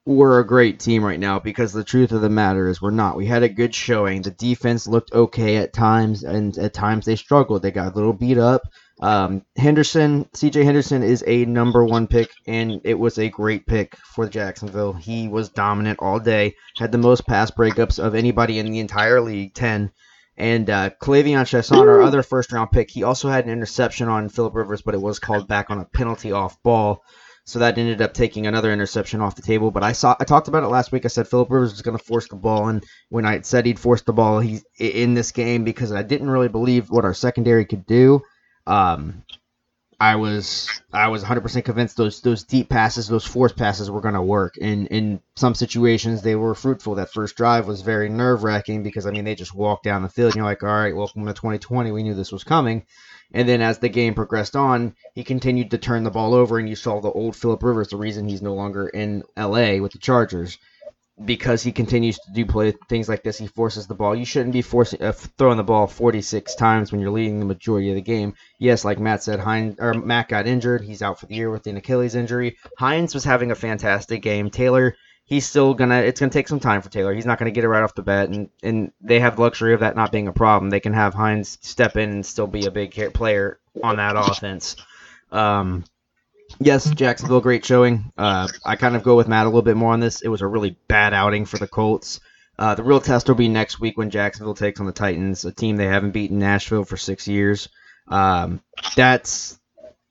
we're 0.09 0.41
a 0.41 0.47
great 0.47 0.81
team 0.81 1.05
right 1.05 1.21
now 1.21 1.39
because 1.39 1.73
the 1.73 1.85
truth 1.85 2.13
of 2.13 2.23
the 2.23 2.31
matter 2.31 2.69
is 2.69 2.81
we're 2.81 2.91
not. 2.91 3.17
We 3.17 3.27
had 3.27 3.43
a 3.43 3.49
good 3.49 3.75
showing. 3.75 4.23
The 4.23 4.31
defense 4.31 4.87
looked 4.87 5.13
okay 5.13 5.59
at 5.59 5.75
times, 5.75 6.25
and 6.25 6.57
at 6.57 6.73
times 6.73 7.05
they 7.05 7.17
struggled. 7.17 7.61
They 7.61 7.71
got 7.71 7.93
a 7.93 7.95
little 7.95 8.15
beat 8.15 8.39
up. 8.39 8.63
Um, 9.01 9.43
Henderson, 9.57 10.25
CJ 10.35 10.65
Henderson 10.65 11.03
is 11.03 11.23
a 11.27 11.45
number 11.45 11.85
one 11.85 12.07
pick, 12.07 12.31
and 12.47 12.81
it 12.85 12.99
was 12.99 13.19
a 13.19 13.29
great 13.29 13.67
pick 13.67 13.97
for 13.97 14.27
Jacksonville. 14.27 14.95
He 14.95 15.29
was 15.29 15.51
dominant 15.51 15.99
all 16.01 16.19
day, 16.19 16.55
had 16.77 16.91
the 16.91 16.99
most 16.99 17.27
pass 17.27 17.51
breakups 17.51 18.03
of 18.03 18.15
anybody 18.15 18.59
in 18.59 18.71
the 18.71 18.81
entire 18.81 19.21
league, 19.21 19.53
10. 19.55 19.93
And 20.39 20.71
uh, 20.71 20.91
K'Lavon 21.03 21.43
Chaisson, 21.43 21.79
our 21.79 22.01
other 22.01 22.23
first 22.23 22.53
round 22.53 22.71
pick, 22.71 22.93
he 22.93 23.03
also 23.03 23.29
had 23.29 23.45
an 23.45 23.51
interception 23.51 24.09
on 24.09 24.29
Philip 24.29 24.55
Rivers, 24.55 24.83
but 24.83 24.95
it 24.95 25.01
was 25.01 25.19
called 25.19 25.49
back 25.49 25.69
on 25.69 25.81
a 25.81 25.85
penalty 25.85 26.31
off 26.31 26.63
ball. 26.63 27.03
So 27.45 27.59
that 27.59 27.77
ended 27.77 28.01
up 28.01 28.15
taking 28.15 28.47
another 28.47 28.73
interception 28.73 29.21
off 29.21 29.35
the 29.35 29.43
table. 29.43 29.73
But 29.73 29.83
I 29.83 29.93
saw 29.93 30.15
I 30.21 30.25
talked 30.25 30.47
about 30.47 30.63
it 30.63 30.69
last 30.69 30.93
week. 30.93 31.05
I 31.05 31.09
said 31.09 31.27
Philip 31.27 31.51
Rivers 31.51 31.73
was 31.73 31.83
going 31.83 31.99
to 31.99 32.05
force 32.05 32.29
the 32.29 32.37
ball, 32.37 32.69
and 32.69 32.85
when 33.09 33.27
I 33.27 33.41
said 33.41 33.67
he'd 33.67 33.81
force 33.81 34.03
the 34.03 34.13
ball, 34.13 34.39
he's 34.39 34.65
in 34.79 35.15
this 35.15 35.33
game 35.33 35.65
because 35.65 35.91
I 35.91 36.03
didn't 36.03 36.31
really 36.31 36.49
believe 36.49 36.89
what 36.89 37.05
our 37.05 37.15
secondary 37.15 37.65
could 37.65 37.85
do. 37.85 38.21
Um, 38.67 39.25
I 40.01 40.15
was 40.15 40.69
I 40.93 41.09
was 41.09 41.25
100% 41.25 41.65
convinced 41.65 41.97
those 41.97 42.21
those 42.21 42.45
deep 42.45 42.69
passes, 42.69 43.09
those 43.09 43.27
force 43.27 43.53
passes 43.53 43.91
were 43.91 44.01
going 44.01 44.15
to 44.15 44.23
work. 44.23 44.55
And 44.61 44.87
in 44.89 45.21
some 45.35 45.57
situations, 45.57 46.23
they 46.23 46.37
were 46.37 46.55
fruitful. 46.55 46.95
That 46.95 47.13
first 47.13 47.37
drive 47.37 47.67
was 47.67 47.83
very 47.83 48.09
nerve 48.09 48.45
wracking 48.45 48.85
because 48.85 49.07
I 49.07 49.11
mean 49.11 49.25
they 49.25 49.35
just 49.35 49.55
walked 49.55 49.85
down 49.85 50.03
the 50.03 50.09
field. 50.09 50.29
And 50.29 50.37
you're 50.37 50.45
like, 50.45 50.63
all 50.63 50.69
right, 50.69 50.95
welcome 50.95 51.27
to 51.27 51.35
2020. 51.35 51.91
We 51.91 52.05
knew 52.05 52.15
this 52.15 52.31
was 52.31 52.45
coming. 52.45 52.87
And 53.33 53.49
then 53.49 53.61
as 53.61 53.79
the 53.79 53.89
game 53.89 54.15
progressed 54.15 54.57
on, 54.57 54.95
he 55.15 55.25
continued 55.25 55.73
to 55.73 55.79
turn 55.79 56.05
the 56.05 56.11
ball 56.11 56.33
over, 56.33 56.59
and 56.59 56.69
you 56.69 56.77
saw 56.77 57.01
the 57.01 57.11
old 57.11 57.37
Philip 57.37 57.63
Rivers, 57.63 57.89
the 57.89 57.97
reason 57.97 58.27
he's 58.27 58.41
no 58.41 58.55
longer 58.55 58.89
in 58.89 59.23
LA 59.37 59.77
with 59.79 59.93
the 59.93 59.99
Chargers, 59.99 60.57
because 61.25 61.63
he 61.63 61.73
continues 61.73 62.19
to 62.19 62.33
do 62.33 62.47
play 62.47 62.73
things 62.89 63.09
like 63.09 63.23
this. 63.23 63.39
He 63.39 63.47
forces 63.47 63.87
the 63.87 63.95
ball. 63.95 64.15
You 64.15 64.25
shouldn't 64.25 64.53
be 64.53 64.63
forcing 64.63 65.03
uh, 65.03 65.13
throwing 65.13 65.57
the 65.57 65.65
ball 65.65 65.87
46 65.87 66.55
times 66.55 66.93
when 66.93 67.01
you're 67.01 67.11
leading 67.11 67.41
the 67.41 67.45
majority 67.47 67.91
of 67.91 67.97
the 67.97 68.03
game. 68.03 68.35
Yes, 68.59 68.85
like 68.85 68.99
Matt 68.99 69.23
said, 69.23 69.41
Hines 69.41 69.77
or 69.79 69.95
Mack 69.95 70.29
got 70.29 70.47
injured. 70.47 70.83
He's 70.83 71.03
out 71.03 71.19
for 71.19 71.27
the 71.27 71.35
year 71.35 71.51
with 71.51 71.67
an 71.67 71.77
Achilles 71.77 72.15
injury. 72.15 72.57
Hines 72.79 73.15
was 73.15 73.25
having 73.25 73.51
a 73.51 73.57
fantastic 73.57 74.23
game. 74.23 74.51
Taylor 74.51 74.97
he's 75.29 75.47
still 75.47 75.75
gonna 75.75 75.99
it's 75.99 76.19
gonna 76.19 76.33
take 76.33 76.49
some 76.49 76.59
time 76.59 76.83
for 76.83 76.89
Taylor. 76.89 77.15
He's 77.15 77.27
not 77.27 77.39
gonna 77.39 77.53
get 77.53 77.65
it 77.65 77.69
right 77.69 77.83
off 77.83 77.95
the 77.95 78.03
bat, 78.03 78.31
and 78.31 78.49
and 78.63 78.93
they 79.01 79.21
have 79.21 79.37
the 79.37 79.43
luxury 79.43 79.75
of 79.75 79.81
that 79.81 79.95
not 79.95 80.11
being 80.11 80.27
a 80.27 80.33
problem. 80.33 80.71
They 80.71 80.81
can 80.81 80.95
have 80.95 81.15
Hines 81.15 81.59
step 81.61 81.97
in 81.97 82.11
and 82.11 82.27
still 82.27 82.47
be 82.49 82.67
a 82.67 82.71
big 82.71 83.15
player 83.15 83.61
on 83.83 83.97
that 83.97 84.17
offense. 84.17 84.77
Um, 85.31 85.85
yes, 86.61 86.91
Jacksonville, 86.91 87.41
great 87.41 87.65
showing. 87.65 88.13
Uh, 88.17 88.49
I 88.65 88.77
kind 88.77 88.97
of 88.97 89.03
go 89.03 89.17
with 89.17 89.29
Matt 89.29 89.47
a 89.47 89.49
little 89.49 89.63
bit 89.63 89.77
more 89.77 89.93
on 89.93 90.01
this. 90.01 90.23
It 90.23 90.29
was 90.29 90.43
a 90.43 90.47
really 90.47 90.77
bad 90.89 91.15
outing 91.15 91.45
for 91.45 91.59
the 91.59 91.69
Colts. 91.69 92.21
Uh, 92.59 92.75
the 92.75 92.83
real 92.83 93.01
test 93.01 93.29
will 93.29 93.37
be 93.37 93.49
next 93.49 93.79
week 93.79 93.97
when 93.97 94.11
Jacksonville 94.11 94.55
takes 94.55 94.81
on 94.81 94.87
the 94.87 94.93
Titans, 94.93 95.45
a 95.45 95.53
team 95.53 95.77
they 95.77 95.87
haven't 95.87 96.11
beaten 96.11 96.39
Nashville 96.39 96.85
for 96.85 96.97
six 96.97 97.29
years. 97.29 97.69
Um, 98.09 98.61
that's 98.97 99.59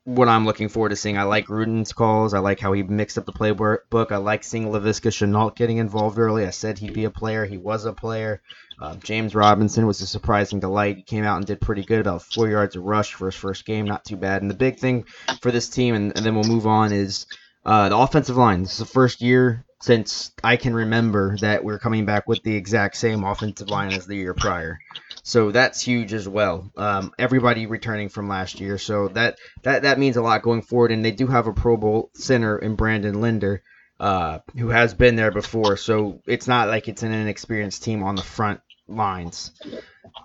what 0.07 0.29
I'm 0.29 0.45
looking 0.45 0.69
forward 0.69 0.89
to 0.89 0.95
seeing. 0.95 1.17
I 1.17 1.23
like 1.23 1.47
Gruden's 1.47 1.91
calls. 1.91 2.33
I 2.33 2.39
like 2.39 2.61
how 2.61 2.71
he 2.71 2.81
mixed 2.81 3.17
up 3.17 3.25
the 3.25 3.33
playbook. 3.33 4.13
I 4.13 4.15
like 4.15 4.45
seeing 4.45 4.71
Laviska 4.71 5.11
Shenault 5.11 5.57
getting 5.57 5.79
involved 5.79 6.17
early. 6.17 6.45
I 6.45 6.51
said 6.51 6.79
he'd 6.79 6.93
be 6.93 7.03
a 7.03 7.09
player. 7.09 7.43
He 7.43 7.57
was 7.57 7.83
a 7.83 7.91
player. 7.91 8.41
Uh, 8.81 8.95
James 8.95 9.35
Robinson 9.35 9.85
was 9.85 9.99
a 9.99 10.07
surprising 10.07 10.61
delight. 10.61 10.95
He 10.95 11.03
came 11.03 11.25
out 11.25 11.35
and 11.35 11.45
did 11.45 11.59
pretty 11.59 11.83
good, 11.83 11.99
about 11.99 12.21
four 12.21 12.47
yards 12.47 12.77
of 12.77 12.83
rush 12.83 13.15
for 13.15 13.25
his 13.25 13.35
first 13.35 13.65
game. 13.65 13.83
Not 13.83 14.05
too 14.05 14.15
bad. 14.15 14.41
And 14.41 14.49
the 14.49 14.55
big 14.55 14.79
thing 14.79 15.03
for 15.41 15.51
this 15.51 15.67
team, 15.67 15.93
and, 15.93 16.15
and 16.15 16.25
then 16.25 16.35
we'll 16.35 16.45
move 16.45 16.67
on, 16.67 16.93
is 16.93 17.25
uh, 17.65 17.89
the 17.89 17.97
offensive 17.97 18.37
line. 18.37 18.63
This 18.63 18.73
is 18.73 18.77
the 18.77 18.85
first 18.85 19.21
year 19.21 19.65
since 19.81 20.31
I 20.43 20.57
can 20.57 20.73
remember 20.73 21.37
that 21.37 21.63
we're 21.63 21.79
coming 21.79 22.05
back 22.05 22.27
with 22.27 22.41
the 22.43 22.55
exact 22.55 22.97
same 22.97 23.23
offensive 23.23 23.69
line 23.69 23.93
as 23.93 24.07
the 24.07 24.15
year 24.15 24.33
prior. 24.33 24.79
So 25.23 25.51
that's 25.51 25.81
huge 25.81 26.13
as 26.13 26.27
well. 26.27 26.71
Um, 26.77 27.11
everybody 27.19 27.65
returning 27.67 28.09
from 28.09 28.27
last 28.27 28.59
year, 28.59 28.77
so 28.77 29.09
that, 29.09 29.37
that 29.63 29.83
that 29.83 29.99
means 29.99 30.17
a 30.17 30.21
lot 30.21 30.41
going 30.41 30.61
forward. 30.61 30.91
And 30.91 31.05
they 31.05 31.11
do 31.11 31.27
have 31.27 31.47
a 31.47 31.53
Pro 31.53 31.77
Bowl 31.77 32.09
center 32.13 32.57
in 32.57 32.75
Brandon 32.75 33.21
Linder, 33.21 33.61
uh, 33.99 34.39
who 34.57 34.69
has 34.69 34.93
been 34.93 35.15
there 35.15 35.31
before. 35.31 35.77
So 35.77 36.21
it's 36.25 36.47
not 36.47 36.69
like 36.69 36.87
it's 36.87 37.03
an 37.03 37.11
inexperienced 37.11 37.83
team 37.83 38.03
on 38.03 38.15
the 38.15 38.23
front 38.23 38.61
lines. 38.87 39.51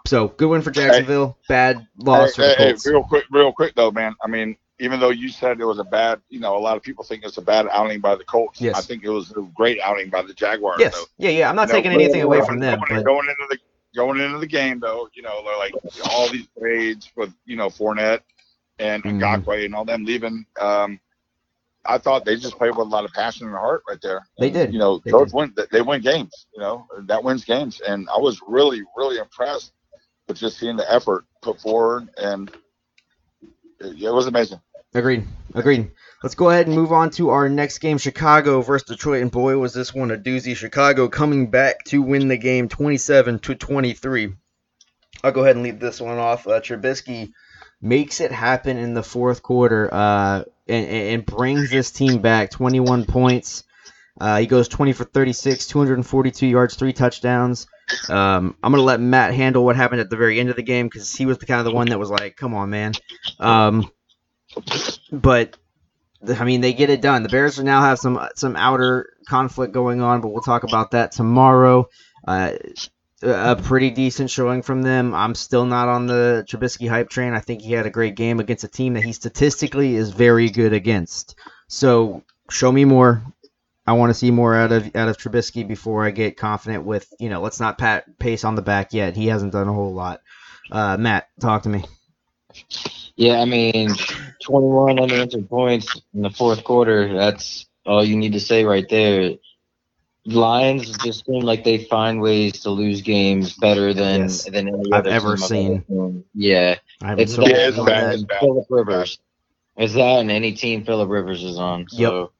So 0.07 0.29
good 0.29 0.49
win 0.49 0.63
for 0.63 0.71
Jacksonville. 0.71 1.37
Hey, 1.43 1.47
Bad 1.49 1.87
loss 1.99 2.37
hey, 2.37 2.55
hey, 2.57 2.75
real 2.87 3.03
quick, 3.03 3.25
real 3.31 3.53
quick 3.53 3.75
though, 3.75 3.91
man. 3.91 4.15
I 4.23 4.29
mean, 4.29 4.57
even 4.83 4.99
though 4.99 5.11
you 5.11 5.29
said 5.29 5.61
it 5.61 5.65
was 5.65 5.79
a 5.79 5.85
bad, 5.85 6.21
you 6.29 6.41
know, 6.41 6.57
a 6.57 6.59
lot 6.59 6.77
of 6.77 6.83
people 6.83 7.05
think 7.05 7.25
it's 7.25 7.39
a 7.39 7.43
bad 7.43 7.69
outing 7.71 8.01
by 8.01 8.17
the 8.17 8.25
Colts. 8.25 8.61
Yes. 8.61 8.77
I 8.77 8.81
think 8.81 9.05
it 9.05 9.11
was 9.11 9.31
a 9.31 9.43
great 9.55 9.81
outing 9.81 10.11
by 10.11 10.23
the 10.23 10.35
Jaguars. 10.35 10.81
Yes. 10.81 10.95
Though. 10.95 11.05
Yeah, 11.19 11.31
yeah. 11.31 11.49
I'm 11.49 11.55
not 11.55 11.69
you 11.69 11.75
taking 11.75 11.93
know, 11.93 11.99
anything 11.99 12.23
away 12.23 12.45
from 12.45 12.59
them. 12.59 12.81
Going, 12.89 13.01
but... 13.01 13.07
going 13.07 13.29
into 13.29 13.47
the 13.49 13.59
going 13.95 14.21
into 14.21 14.39
the 14.39 14.47
game 14.47 14.81
though, 14.81 15.09
you 15.15 15.23
know, 15.23 15.45
they're 15.45 15.57
like 15.57 15.75
all 16.11 16.29
these 16.29 16.49
trades 16.59 17.13
with 17.15 17.33
you 17.45 17.57
know 17.57 17.69
Fournette 17.69 18.23
and 18.81 19.05
mm-hmm. 19.05 19.51
And 19.51 19.75
all 19.75 19.85
them 19.85 20.05
leaving. 20.05 20.45
Um, 20.61 20.99
I 21.85 21.99
thought 21.99 22.25
they 22.25 22.37
just 22.37 22.59
played 22.59 22.77
with 22.77 22.87
a 22.87 22.91
lot 22.91 23.05
of 23.05 23.13
passion 23.13 23.47
and 23.47 23.57
heart 23.57 23.85
right 23.89 24.01
there. 24.03 24.27
They 24.39 24.51
did. 24.51 24.73
You 24.73 24.81
know, 24.81 25.01
they 25.05 25.13
those 25.13 25.33
win. 25.33 25.55
They 25.71 25.83
win 25.83 26.01
games. 26.01 26.47
You 26.55 26.61
know, 26.61 26.87
that 27.07 27.23
wins 27.23 27.45
games, 27.45 27.81
and 27.81 28.09
I 28.09 28.19
was 28.19 28.41
really, 28.47 28.83
really 28.97 29.19
impressed 29.19 29.73
with 30.27 30.39
just 30.39 30.59
seeing 30.59 30.77
the 30.77 30.93
effort 30.93 31.25
put 31.41 31.61
forward, 31.61 32.09
and 32.17 32.51
it, 33.81 34.03
it 34.03 34.11
was 34.11 34.27
amazing. 34.27 34.61
Agreed. 34.95 35.25
Agreed. 35.55 35.91
Let's 36.23 36.35
go 36.35 36.51
ahead 36.51 36.67
and 36.67 36.77
move 36.77 36.93
on 36.93 37.11
to 37.13 37.31
our 37.31 37.49
next 37.49 37.79
game, 37.79 37.99
Chicago 37.99 38.61
versus 38.61 38.87
Detroit. 38.87 39.23
And 39.23 39.31
boy, 39.31 39.57
was 39.59 39.75
this 39.75 39.95
one 39.95 40.11
a 40.11 40.17
doozy. 40.17 40.55
Chicago 40.55 41.09
coming 41.09 41.51
back 41.51 41.85
to 41.87 42.03
win 42.03 42.29
the 42.29 42.37
game 42.37 42.69
27 42.69 43.39
to 43.41 43.55
23. 43.55 44.35
I'll 45.25 45.33
go 45.33 45.43
ahead 45.43 45.57
and 45.57 45.65
leave 45.65 45.81
this 45.81 46.01
one 46.01 46.19
off. 46.19 46.47
Uh, 46.47 46.61
Trubisky 46.61 47.33
makes 47.81 48.21
it 48.21 48.33
happen 48.33 48.77
in 48.77 48.95
the 48.95 49.03
fourth 49.03 49.43
quarter 49.43 49.93
uh, 49.93 50.45
and, 50.69 50.87
and 50.87 51.27
brings 51.27 51.71
this 51.71 51.91
team 51.91 52.21
back 52.21 52.51
21 52.51 53.05
points. 53.05 53.65
Uh, 54.21 54.39
he 54.39 54.47
goes 54.47 54.69
20 54.69 54.93
for 54.93 55.05
36, 55.05 55.67
242 55.67 56.47
yards, 56.47 56.75
three 56.75 56.93
touchdowns. 56.93 57.67
Um, 58.09 58.57
I'm 58.63 58.73
gonna 58.73 58.83
let 58.83 59.01
Matt 59.01 59.35
handle 59.35 59.65
what 59.65 59.75
happened 59.75 60.01
at 60.01 60.11
the 60.11 60.17
very 60.17 60.39
end 60.39 60.51
of 60.51 60.57
the 60.57 60.63
game 60.63 60.87
because 60.87 61.15
he 61.15 61.27
was 61.27 61.39
the 61.39 61.47
kind 61.47 61.61
of 61.61 61.65
the 61.65 61.73
one 61.73 61.89
that 61.89 61.99
was 61.99 62.11
like, 62.11 62.37
"Come 62.37 62.55
on, 62.55 62.71
man." 62.71 62.93
Um, 63.41 63.91
but 65.11 65.57
I 66.27 66.45
mean, 66.45 66.61
they 66.61 66.73
get 66.73 66.91
it 66.91 67.03
done. 67.03 67.23
The 67.23 67.29
Bears 67.29 67.59
are 67.59 67.65
now 67.65 67.83
have 67.83 67.99
some 67.99 68.21
some 68.37 68.57
outer 68.57 69.13
conflict 69.29 69.73
going 69.73 70.01
on, 70.01 70.21
but 70.21 70.29
we'll 70.29 70.43
talk 70.43 70.63
about 70.65 70.93
that 70.93 71.13
tomorrow. 71.13 71.89
Uh, 72.27 72.53
a 73.23 73.57
pretty 73.57 73.91
decent 73.91 74.31
showing 74.31 74.63
from 74.63 74.83
them. 74.83 75.15
I'm 75.15 75.35
still 75.35 75.65
not 75.65 75.89
on 75.89 76.07
the 76.07 76.45
Trubisky 76.49 76.89
hype 76.89 77.09
train. 77.09 77.35
I 77.35 77.41
think 77.41 77.63
he 77.63 77.73
had 77.73 77.87
a 77.87 77.91
great 77.91 78.17
game 78.17 78.41
against 78.41 78.65
a 78.65 78.69
team 78.69 78.95
that 78.95 79.05
he 79.05 79.13
statistically 79.13 79.95
is 79.95 80.11
very 80.11 80.51
good 80.51 80.73
against. 80.73 81.37
So 81.69 82.25
show 82.51 82.71
me 82.71 82.85
more. 82.85 83.23
I 83.87 83.93
want 83.93 84.11
to 84.11 84.15
see 84.15 84.31
more 84.31 84.55
out 84.55 84.71
of 84.73 84.95
out 84.95 85.09
of 85.09 85.19
Trubisky 85.19 85.67
before 85.67 86.05
I 86.05 86.11
get 86.11 86.37
confident 86.37 86.85
with 86.85 87.13
you 87.19 87.29
know. 87.29 87.41
Let's 87.41 87.61
not 87.61 87.79
pat 87.79 88.19
pace 88.19 88.45
on 88.45 88.55
the 88.55 88.63
back 88.63 88.93
yet. 88.93 89.17
He 89.17 89.27
hasn't 89.27 89.53
done 89.53 89.69
a 89.69 89.73
whole 89.73 89.95
lot. 89.95 90.21
Uh, 90.71 90.97
Matt, 90.97 91.29
talk 91.41 91.63
to 91.65 91.69
me. 91.69 91.85
Yeah, 93.17 93.41
I 93.41 93.45
mean, 93.45 93.95
21 94.45 94.99
unanswered 94.99 95.49
points 95.49 96.01
in 96.15 96.23
the 96.23 96.31
fourth 96.31 96.65
quarter. 96.65 97.13
That's 97.15 97.67
all 97.87 98.05
you 98.05 98.17
need 98.17 98.33
to 98.33 98.41
say 98.41 98.65
right 98.65 98.89
there. 98.89 99.35
Lions 100.25 100.97
just 100.99 101.27
seem 101.27 101.43
like 101.43 101.65
they 101.65 101.79
find 101.85 102.21
ways 102.21 102.61
to 102.61 102.71
lose 102.71 103.03
games 103.03 103.55
better 103.55 103.93
than 103.93 104.21
Yes. 104.23 104.45
than 104.45 104.69
any 104.69 104.93
I've 104.93 105.01
other 105.01 105.11
ever 105.11 105.35
team 105.37 105.43
I've 105.43 105.49
seen. 105.49 105.85
seen. 105.89 106.25
Yeah, 106.35 106.77
I'm 107.03 107.19
it's 107.19 107.35
that 107.37 107.49
Yeah, 107.49 107.69
it's 107.69 107.77
and 107.77 107.87
bad, 107.87 108.15
it's 108.15 108.23
bad. 108.23 108.41
Philip 108.41 108.67
Rivers. 108.71 109.19
It's 109.77 109.95
that 109.95 110.21
and 110.21 110.31
any 110.31 110.53
team 110.53 110.85
Philip 110.85 111.09
Rivers 111.09 111.43
is 111.43 111.59
on. 111.59 111.89
So 111.89 112.31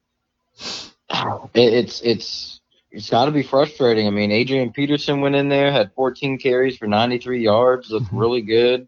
it, 1.53 1.73
it's 1.73 2.01
it's 2.01 2.61
it's 2.91 3.09
got 3.09 3.25
to 3.25 3.31
be 3.31 3.43
frustrating. 3.43 4.07
I 4.07 4.11
mean, 4.11 4.31
Adrian 4.31 4.71
Peterson 4.71 5.19
went 5.19 5.35
in 5.35 5.49
there, 5.49 5.71
had 5.71 5.91
14 5.93 6.37
carries 6.37 6.77
for 6.77 6.87
93 6.87 7.41
yards, 7.43 7.89
looked 7.89 8.05
Mhm. 8.13 8.19
really 8.19 8.41
good. 8.41 8.87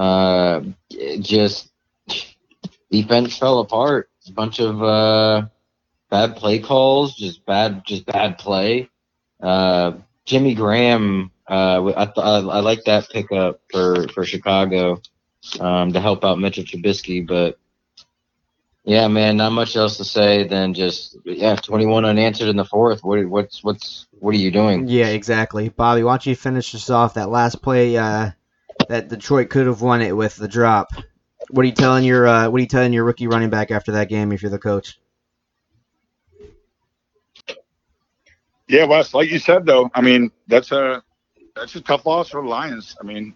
Uh, 0.00 0.62
just 1.20 1.70
defense 2.90 3.36
fell 3.36 3.58
apart. 3.58 4.08
A 4.28 4.32
bunch 4.32 4.58
of 4.58 4.82
uh, 4.82 5.46
bad 6.08 6.36
play 6.36 6.58
calls, 6.58 7.14
just 7.16 7.44
bad, 7.44 7.84
just 7.84 8.06
bad 8.06 8.38
play. 8.38 8.88
Uh, 9.42 9.92
Jimmy 10.24 10.54
Graham, 10.54 11.32
uh, 11.46 11.92
I, 11.94 12.06
th- 12.06 12.16
I 12.16 12.60
like 12.60 12.84
that 12.84 13.10
pickup 13.10 13.60
for 13.70 14.08
for 14.08 14.24
Chicago 14.24 15.02
um, 15.60 15.92
to 15.92 16.00
help 16.00 16.24
out 16.24 16.38
Mitchell 16.38 16.64
Trubisky, 16.64 17.26
but 17.26 17.58
yeah, 18.84 19.06
man, 19.08 19.36
not 19.36 19.52
much 19.52 19.76
else 19.76 19.98
to 19.98 20.04
say 20.04 20.44
than 20.48 20.72
just 20.72 21.18
yeah, 21.26 21.56
21 21.56 22.06
unanswered 22.06 22.48
in 22.48 22.56
the 22.56 22.64
fourth. 22.64 23.04
What 23.04 23.26
what's 23.26 23.62
what's 23.62 24.06
what 24.18 24.34
are 24.34 24.38
you 24.38 24.50
doing? 24.50 24.88
Yeah, 24.88 25.08
exactly. 25.08 25.68
Bobby, 25.68 26.04
why 26.04 26.12
don't 26.12 26.24
you 26.24 26.36
finish 26.36 26.72
this 26.72 26.88
off? 26.88 27.14
That 27.14 27.28
last 27.28 27.60
play 27.60 27.98
uh, 27.98 28.30
that 28.90 29.08
Detroit 29.08 29.50
could 29.50 29.66
have 29.68 29.82
won 29.82 30.02
it 30.02 30.16
with 30.16 30.34
the 30.34 30.48
drop. 30.48 30.88
What 31.48 31.62
are 31.62 31.66
you 31.66 31.72
telling 31.72 32.04
your 32.04 32.26
uh, 32.26 32.50
What 32.50 32.58
are 32.58 32.62
you 32.62 32.66
telling 32.66 32.92
your 32.92 33.04
rookie 33.04 33.28
running 33.28 33.48
back 33.48 33.70
after 33.70 33.92
that 33.92 34.08
game? 34.08 34.32
If 34.32 34.42
you're 34.42 34.50
the 34.50 34.58
coach, 34.58 34.98
Yeah, 38.68 38.84
Wes, 38.84 39.14
like 39.14 39.30
you 39.30 39.38
said 39.38 39.64
though, 39.64 39.90
I 39.94 40.00
mean 40.00 40.30
that's 40.48 40.72
a 40.72 41.02
that's 41.56 41.74
a 41.76 41.80
tough 41.80 42.04
loss 42.06 42.30
for 42.30 42.42
the 42.42 42.48
Lions. 42.48 42.96
I 43.00 43.04
mean, 43.04 43.34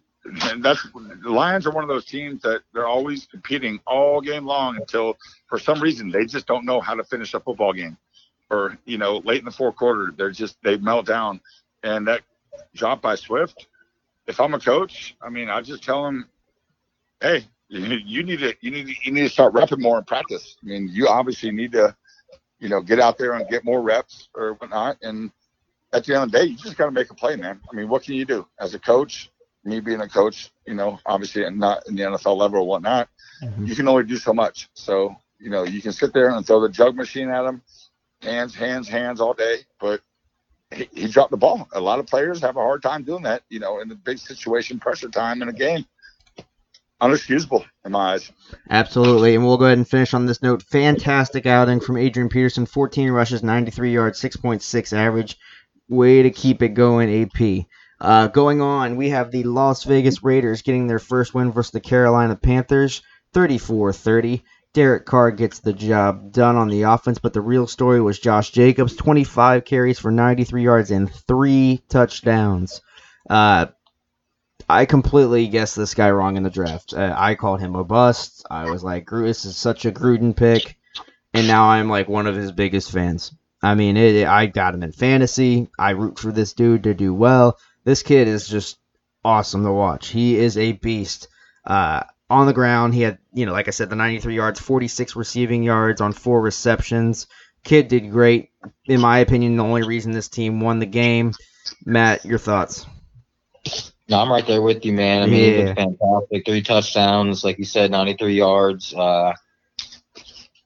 that's 0.58 0.82
the 0.92 1.30
Lions 1.30 1.66
are 1.66 1.72
one 1.72 1.84
of 1.84 1.88
those 1.88 2.04
teams 2.04 2.42
that 2.42 2.62
they're 2.72 2.86
always 2.86 3.26
competing 3.26 3.80
all 3.86 4.20
game 4.20 4.46
long 4.46 4.76
until 4.76 5.16
for 5.48 5.58
some 5.58 5.80
reason 5.80 6.10
they 6.10 6.24
just 6.24 6.46
don't 6.46 6.64
know 6.64 6.80
how 6.80 6.94
to 6.94 7.04
finish 7.04 7.34
a 7.34 7.40
football 7.40 7.72
game. 7.72 7.96
Or 8.50 8.76
you 8.86 8.98
know, 8.98 9.18
late 9.18 9.38
in 9.38 9.44
the 9.44 9.50
fourth 9.50 9.76
quarter, 9.76 10.12
they're 10.16 10.30
just 10.30 10.56
they 10.62 10.76
melt 10.78 11.06
down, 11.06 11.40
and 11.82 12.06
that 12.08 12.22
drop 12.74 13.02
by 13.02 13.16
Swift. 13.16 13.66
If 14.26 14.40
I'm 14.40 14.54
a 14.54 14.60
coach, 14.60 15.16
I 15.20 15.28
mean, 15.28 15.48
I 15.50 15.60
just 15.60 15.82
tell 15.82 16.04
them, 16.04 16.28
hey, 17.20 17.44
you 17.68 17.80
need 18.22 18.38
to 18.40 18.54
you 18.60 18.70
need 18.70 18.86
to, 18.86 18.94
you 19.04 19.12
need 19.12 19.22
to 19.22 19.28
start 19.28 19.52
repping 19.54 19.80
more 19.80 19.98
in 19.98 20.04
practice. 20.04 20.56
I 20.62 20.66
mean, 20.66 20.88
you 20.92 21.08
obviously 21.08 21.50
need 21.50 21.72
to 21.72 21.94
you 22.64 22.70
know, 22.70 22.80
get 22.80 22.98
out 22.98 23.18
there 23.18 23.34
and 23.34 23.48
get 23.48 23.64
more 23.64 23.82
reps 23.82 24.28
or 24.34 24.54
whatnot. 24.54 24.96
And 25.02 25.30
at 25.92 26.04
the 26.04 26.14
end 26.14 26.24
of 26.24 26.32
the 26.32 26.38
day, 26.38 26.44
you 26.44 26.56
just 26.56 26.78
got 26.78 26.86
to 26.86 26.92
make 26.92 27.10
a 27.10 27.14
play, 27.14 27.36
man. 27.36 27.60
I 27.70 27.76
mean, 27.76 27.88
what 27.88 28.02
can 28.02 28.14
you 28.14 28.24
do 28.24 28.46
as 28.58 28.74
a 28.74 28.78
coach? 28.78 29.30
Me 29.64 29.80
being 29.80 30.00
a 30.00 30.08
coach, 30.08 30.50
you 30.66 30.74
know, 30.74 30.98
obviously 31.06 31.44
and 31.44 31.58
not 31.58 31.86
in 31.88 31.94
the 31.94 32.02
NFL 32.02 32.36
level 32.36 32.60
or 32.60 32.66
whatnot, 32.66 33.08
Mhm. 33.42 33.66
you 33.66 33.74
can 33.74 33.88
only 33.88 34.04
do 34.04 34.16
so 34.16 34.32
much. 34.32 34.68
So, 34.74 35.14
you 35.38 35.50
know, 35.50 35.64
you 35.64 35.82
can 35.82 35.92
sit 35.92 36.12
there 36.14 36.30
and 36.30 36.46
throw 36.46 36.60
the 36.60 36.68
jug 36.68 36.96
machine 36.96 37.28
at 37.30 37.42
them, 37.42 37.62
hands, 38.22 38.54
hands, 38.54 38.88
hands 38.88 39.20
all 39.20 39.34
day, 39.34 39.64
but 39.78 40.00
he, 40.74 40.88
he 40.92 41.08
dropped 41.08 41.30
the 41.30 41.36
ball. 41.36 41.68
A 41.72 41.80
lot 41.80 41.98
of 41.98 42.06
players 42.06 42.40
have 42.40 42.56
a 42.56 42.60
hard 42.60 42.82
time 42.82 43.02
doing 43.02 43.22
that, 43.22 43.42
you 43.48 43.60
know, 43.60 43.80
in 43.80 43.88
the 43.88 43.94
big 43.94 44.18
situation, 44.18 44.78
pressure 44.78 45.08
time 45.08 45.42
in 45.42 45.48
a 45.48 45.52
game. 45.52 45.86
Unexcusable 47.02 47.64
in 47.84 47.92
my 47.92 48.14
eyes. 48.14 48.30
absolutely. 48.70 49.34
And 49.34 49.44
we'll 49.44 49.56
go 49.56 49.66
ahead 49.66 49.78
and 49.78 49.88
finish 49.88 50.14
on 50.14 50.26
this 50.26 50.42
note. 50.42 50.62
Fantastic 50.62 51.44
outing 51.44 51.80
from 51.80 51.96
Adrian 51.96 52.28
Peterson. 52.28 52.66
14 52.66 53.10
rushes, 53.10 53.42
93 53.42 53.92
yards, 53.92 54.20
6.6 54.20 54.92
average. 54.92 55.36
Way 55.88 56.22
to 56.22 56.30
keep 56.30 56.62
it 56.62 56.70
going, 56.70 57.22
AP. 57.22 57.66
Uh, 58.00 58.28
going 58.28 58.60
on, 58.60 58.96
we 58.96 59.10
have 59.10 59.30
the 59.30 59.44
Las 59.44 59.84
Vegas 59.84 60.22
Raiders 60.22 60.62
getting 60.62 60.86
their 60.86 60.98
first 60.98 61.34
win 61.34 61.52
versus 61.52 61.72
the 61.72 61.80
Carolina 61.80 62.36
Panthers, 62.36 63.02
34-30. 63.34 64.42
Derek 64.74 65.06
Carr 65.06 65.30
gets 65.30 65.60
the 65.60 65.72
job 65.72 66.32
done 66.32 66.56
on 66.56 66.68
the 66.68 66.82
offense, 66.82 67.18
but 67.18 67.32
the 67.32 67.40
real 67.40 67.68
story 67.68 68.00
was 68.00 68.18
Josh 68.18 68.50
Jacobs, 68.50 68.96
25 68.96 69.64
carries 69.64 70.00
for 70.00 70.10
93 70.10 70.64
yards 70.64 70.90
and 70.90 71.12
three 71.12 71.80
touchdowns. 71.88 72.82
Uh, 73.30 73.66
I 74.68 74.84
completely 74.86 75.46
guessed 75.46 75.76
this 75.76 75.94
guy 75.94 76.10
wrong 76.10 76.36
in 76.36 76.42
the 76.42 76.50
draft. 76.50 76.92
Uh, 76.92 77.14
I 77.16 77.36
called 77.36 77.60
him 77.60 77.76
a 77.76 77.84
bust. 77.84 78.44
I 78.50 78.68
was 78.70 78.82
like, 78.82 79.04
"Gru- 79.04 79.26
this 79.26 79.44
is 79.44 79.56
such 79.56 79.84
a 79.84 79.92
Gruden 79.92 80.34
pick, 80.34 80.76
and 81.32 81.46
now 81.46 81.68
I'm 81.68 81.88
like 81.88 82.08
one 82.08 82.26
of 82.26 82.34
his 82.34 82.50
biggest 82.50 82.90
fans. 82.90 83.32
I 83.62 83.76
mean, 83.76 83.96
it, 83.96 84.26
I 84.26 84.46
got 84.46 84.74
him 84.74 84.82
in 84.82 84.90
fantasy. 84.92 85.68
I 85.78 85.90
root 85.90 86.18
for 86.18 86.32
this 86.32 86.52
dude 86.52 86.82
to 86.82 86.94
do 86.94 87.14
well. 87.14 87.58
This 87.84 88.02
kid 88.02 88.26
is 88.26 88.48
just 88.48 88.78
awesome 89.24 89.62
to 89.64 89.72
watch. 89.72 90.08
He 90.08 90.36
is 90.36 90.58
a 90.58 90.72
beast. 90.72 91.28
Uh, 91.64 92.02
on 92.30 92.46
the 92.46 92.52
ground, 92.52 92.94
he 92.94 93.02
had, 93.02 93.18
you 93.32 93.46
know, 93.46 93.52
like 93.52 93.68
I 93.68 93.72
said, 93.72 93.90
the 93.90 93.96
93 93.96 94.34
yards, 94.34 94.60
46 94.60 95.16
receiving 95.16 95.62
yards 95.62 96.00
on 96.00 96.12
four 96.12 96.40
receptions. 96.40 97.26
Kid 97.64 97.88
did 97.88 98.10
great. 98.10 98.50
In 98.86 99.00
my 99.00 99.18
opinion, 99.18 99.56
the 99.56 99.64
only 99.64 99.82
reason 99.82 100.12
this 100.12 100.28
team 100.28 100.60
won 100.60 100.78
the 100.78 100.86
game. 100.86 101.32
Matt, 101.84 102.24
your 102.24 102.38
thoughts? 102.38 102.86
No, 104.08 104.20
I'm 104.20 104.30
right 104.30 104.46
there 104.46 104.60
with 104.60 104.84
you, 104.84 104.92
man. 104.92 105.22
I 105.22 105.26
mean, 105.26 105.66
Yeah. 105.66 105.74
fantastic. 105.74 106.44
Three 106.44 106.62
touchdowns, 106.62 107.42
like 107.42 107.58
you 107.58 107.64
said, 107.64 107.90
93 107.90 108.34
yards. 108.34 108.92
Uh, 108.92 109.32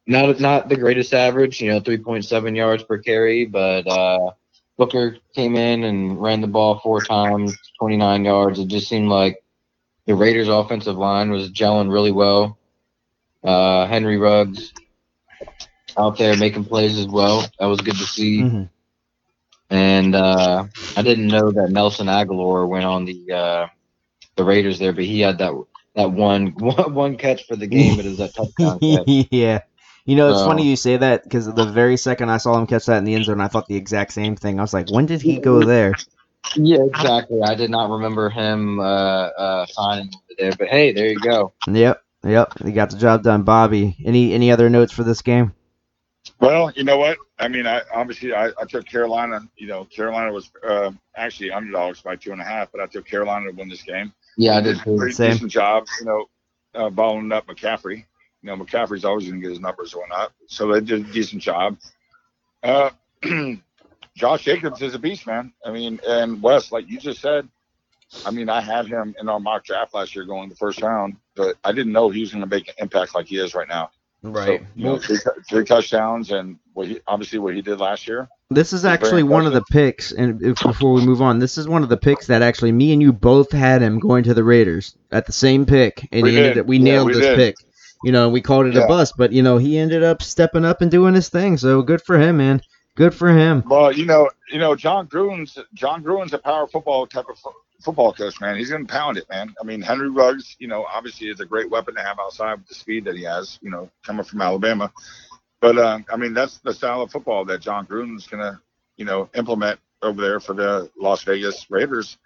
not 0.07 0.41
not 0.41 0.69
the 0.69 0.77
greatest 0.77 1.13
average, 1.15 1.61
you 1.61 1.71
know, 1.71 1.81
3.7 1.81 2.57
yards 2.57 2.83
per 2.83 2.99
carry, 2.99 3.45
but 3.45 3.87
uh, 3.87 4.31
Booker 4.77 5.19
came 5.35 5.55
in 5.55 5.85
and 5.85 6.21
ran 6.21 6.41
the 6.41 6.47
ball 6.47 6.79
four 6.81 7.03
times, 7.03 7.57
29 7.79 8.25
yards. 8.25 8.59
It 8.59 8.69
just 8.69 8.89
seemed 8.89 9.09
like 9.09 9.43
the 10.09 10.15
Raiders' 10.17 10.49
offensive 10.49 10.97
line 10.97 11.31
was 11.31 11.51
gelling 11.53 11.93
really 11.93 12.11
well. 12.11 12.59
Uh, 13.45 13.87
Henry 13.87 14.17
Ruggs 14.17 14.73
out 15.97 16.17
there 16.19 16.37
making 16.37 16.65
plays 16.65 16.99
as 16.99 17.07
well. 17.07 17.47
That 17.61 17.67
was 17.67 17.81
good 17.81 17.97
to 17.97 18.05
see. 18.07 18.41
Mhm. 18.43 18.69
And 19.71 20.15
uh, 20.15 20.65
I 20.97 21.03
didn't 21.03 21.27
know 21.29 21.51
that 21.53 21.71
Nelson 21.71 22.07
Agholor 22.07 22.67
went 22.67 22.85
on 22.87 23.05
the 23.05 23.33
uh, 23.33 23.67
the 24.37 24.45
Raiders 24.45 24.79
there, 24.79 24.93
but 24.95 25.05
he 25.05 25.21
had 25.21 25.39
that 25.39 25.53
that 25.95 26.11
one 26.11 26.47
one, 26.59 27.17
catch 27.17 27.47
for 27.47 27.55
the 27.57 27.67
game. 27.67 28.01
It 28.01 28.07
is 28.07 28.17
that 28.19 28.35
touchdown 28.35 28.79
catch. 28.81 29.29
yeah. 29.31 29.61
You 30.07 30.17
know, 30.17 30.31
it's 30.31 30.39
So- 30.39 30.47
funny 30.47 30.67
you 30.67 30.77
say 30.77 30.97
that 30.97 31.23
because 31.25 31.53
the 31.53 31.67
very 31.67 31.99
second 31.99 32.31
I 32.31 32.39
saw 32.39 32.59
him 32.59 32.67
catch 32.67 32.87
that 32.87 32.97
in 32.97 33.05
the 33.05 33.15
end 33.15 33.27
zone, 33.27 33.43
I 33.43 33.49
thought 33.49 33.67
the 33.67 33.77
exact 33.77 34.13
same 34.15 34.37
thing. 34.37 34.59
I 34.59 34.63
was 34.63 34.73
like, 34.73 34.91
when 34.91 35.05
did 35.05 35.21
he 35.21 35.39
go 35.39 35.63
there? 35.63 35.93
Yeah, 36.57 36.83
exactly. 36.85 37.43
I 37.43 37.55
did 37.55 37.71
not 37.71 37.91
remember 37.91 38.31
him 38.31 38.81
uh, 38.81 38.83
uh, 38.83 39.67
signing 39.67 40.11
there, 40.39 40.53
but 40.59 40.69
hey, 40.69 40.93
there 40.93 41.09
you 41.09 41.21
go. 41.21 41.53
Yep, 41.67 42.03
yep. 42.25 42.53
He 42.65 42.73
got 42.73 42.91
the 42.91 42.99
job 42.99 43.23
done. 43.23 43.43
Bobby, 43.43 43.97
any 44.05 44.33
any 44.33 44.51
other 44.51 44.69
notes 44.71 44.93
for 44.93 45.05
this 45.05 45.23
game? 45.23 45.53
Well, 46.41 46.71
you 46.75 46.85
know 46.85 46.99
what? 46.99 47.19
I 47.39 47.49
mean, 47.49 47.67
I 47.67 47.83
obviously 47.95 48.33
I, 48.35 48.47
I 48.49 48.65
took 48.69 48.87
Carolina. 48.87 49.41
You 49.57 49.67
know, 49.69 49.85
Carolina 49.85 50.33
was 50.33 50.51
uh, 50.67 50.91
actually 51.17 51.51
underdogs 51.51 52.01
by 52.01 52.17
two 52.17 52.33
and 52.33 52.41
a 52.41 52.45
half, 52.45 52.71
but 52.73 52.81
I 52.81 52.87
took 52.87 53.07
Carolina 53.07 53.51
to 53.51 53.57
win 53.57 53.69
this 53.69 53.83
game. 53.83 54.13
Yeah, 54.37 54.57
I 54.57 54.61
They 54.61 54.73
did 54.73 54.81
a 54.81 54.97
pretty 54.97 55.15
Same. 55.15 55.33
decent 55.33 55.51
job. 55.51 55.87
You 56.01 56.07
know, 56.07 56.27
uh, 56.75 56.91
balling 56.91 57.33
up 57.33 57.47
McCaffrey. 57.47 57.97
You 58.43 58.47
know, 58.47 58.57
McCaffrey's 58.57 59.05
always 59.05 59.29
going 59.29 59.41
to 59.41 59.43
get 59.43 59.51
his 59.51 59.61
numbers 59.61 59.95
or 59.95 60.01
whatnot. 60.01 60.33
So 60.47 60.73
they 60.73 60.81
did 60.81 61.01
a 61.09 61.13
decent 61.13 61.43
job. 61.43 61.77
Uh, 62.63 62.91
Josh 64.19 64.45
Jacobs 64.45 64.83
is 64.83 64.95
a 64.95 64.99
beast, 64.99 65.27
man. 65.27 65.53
I 65.65 65.71
mean, 65.71 66.01
and 66.07 66.43
Wes, 66.43 66.73
like 66.73 66.89
you 66.91 66.99
just 66.99 67.21
said, 67.21 67.49
I 68.27 68.31
mean, 68.31 68.49
I 68.49 68.61
had 68.61 68.87
him 68.87 69.15
in 69.21 69.29
our 69.29 69.39
mock 69.39 69.65
draft 69.65 69.95
last 69.95 70.15
year 70.17 70.25
going 70.25 70.49
the 70.49 70.57
first 70.57 70.83
round, 70.83 71.17
but 71.37 71.57
I 71.65 71.73
didn't 71.73 71.93
know 71.93 72.11
he 72.11 72.21
was 72.21 72.33
going 72.33 72.43
to 72.43 72.49
make 72.49 72.69
an 72.69 72.75
impact 72.79 73.15
like 73.15 73.27
he 73.27 73.39
is 73.39 73.55
right 73.55 73.69
now. 73.69 73.91
So, 74.25 74.59
you 74.75 74.85
know, 74.85 74.99
three, 74.99 75.19
three 75.49 75.65
touchdowns 75.65 76.33
and 76.33 76.59
what 76.73 76.89
he, 76.89 77.01
obviously 77.07 77.39
what 77.39 77.55
he 77.55 77.63
did 77.63 77.79
last 77.79 78.09
year. 78.09 78.29
This 78.51 78.73
is 78.73 78.85
actually 78.85 79.23
one 79.23 79.47
of 79.47 79.53
the 79.53 79.63
picks, 79.71 80.11
and 80.11 80.43
if, 80.43 80.61
before 80.61 80.93
we 80.95 81.03
move 81.03 81.23
on, 81.23 81.39
this 81.39 81.57
is 81.57 81.69
one 81.69 81.85
of 81.85 81.89
the 81.89 81.97
picks 81.97 82.27
that 82.27 82.43
actually 82.43 82.73
me 82.73 82.93
and 82.93 83.01
you 83.01 83.13
both 83.13 83.53
had 83.53 83.81
him 83.81 84.01
going 84.01 84.25
to 84.25 84.35
the 84.35 84.43
Raiders 84.43 84.97
at 85.13 85.27
the 85.27 85.33
same 85.33 85.65
pick, 85.67 86.09
and 86.11 86.25
We 86.25 86.33
he 86.33 86.37
ended 86.37 86.55
did. 86.55 86.61
up, 86.63 86.67
we 86.67 86.79
Yeah, 86.79 86.83
nailed 86.85 87.07
we 87.07 87.13
this 87.13 87.23
did. 87.23 87.37
pick. 87.37 87.57
You 88.03 88.11
know, 88.11 88.29
we 88.29 88.41
called 88.41 88.67
it 88.67 88.77
a 88.77 88.87
bust, 88.87 89.15
but 89.17 89.33
you 89.33 89.43
know 89.43 89.59
he 89.59 89.79
ended 89.79 90.03
up 90.03 90.23
stepping 90.23 90.65
up 90.65 90.81
and 90.81 90.91
doing 90.91 91.15
his 91.15 91.29
thing. 91.29 91.57
So 91.57 91.83
good 91.83 92.03
for 92.03 92.19
him, 92.19 92.39
man. 92.39 92.61
Good 92.99 93.15
for 93.15 93.29
him. 93.29 93.63
Well, 93.65 93.93
you 93.93 94.07
know, 94.07 94.29
you 94.51 94.59
know, 94.59 94.75
Jon 94.75 95.07
Gruden's 95.07 95.57
Jon 95.73 96.03
Gruden's 96.03 96.33
a 96.33 96.39
power 96.39 96.67
football 96.67 97.07
type 97.07 97.27
of 97.31 97.39
football 97.81 98.13
coach, 98.13 98.41
man. 98.41 98.57
He's 98.57 98.71
gonna 98.73 98.87
pound 98.87 99.17
it, 99.17 99.29
man. 99.31 99.55
I 99.61 99.65
mean, 99.65 99.81
Henry 99.81 100.11
Ruggs, 100.11 100.57
you 100.59 100.67
know, 100.67 100.85
obviously 100.93 101.29
is 101.29 101.39
a 101.39 101.47
great 101.47 101.71
weapon 101.71 101.95
to 101.95 102.03
have 102.03 102.19
outside 102.19 102.55
with 102.55 102.67
the 102.67 102.75
speed 102.75 103.05
that 103.05 103.15
he 103.15 103.23
has, 103.23 103.61
you 103.63 103.71
know, 103.71 103.89
coming 104.05 104.25
from 104.25 104.43
Alabama. 104.43 104.93
But 105.61 105.79
uh, 105.79 106.01
I 106.13 106.17
mean, 106.17 106.35
that's 106.35 106.59
the 106.59 106.75
style 106.75 107.03
of 107.03 107.13
football 107.13 107.45
that 107.45 107.61
Jon 107.61 107.87
Gruden's 107.87 108.27
gonna, 108.27 108.61
you 108.97 109.05
know, 109.05 109.31
implement 109.37 109.79
over 110.03 110.21
there 110.21 110.41
for 110.41 110.55
the 110.55 110.91
Las 110.99 111.23
Vegas 111.23 111.71
Raiders, 111.71 112.19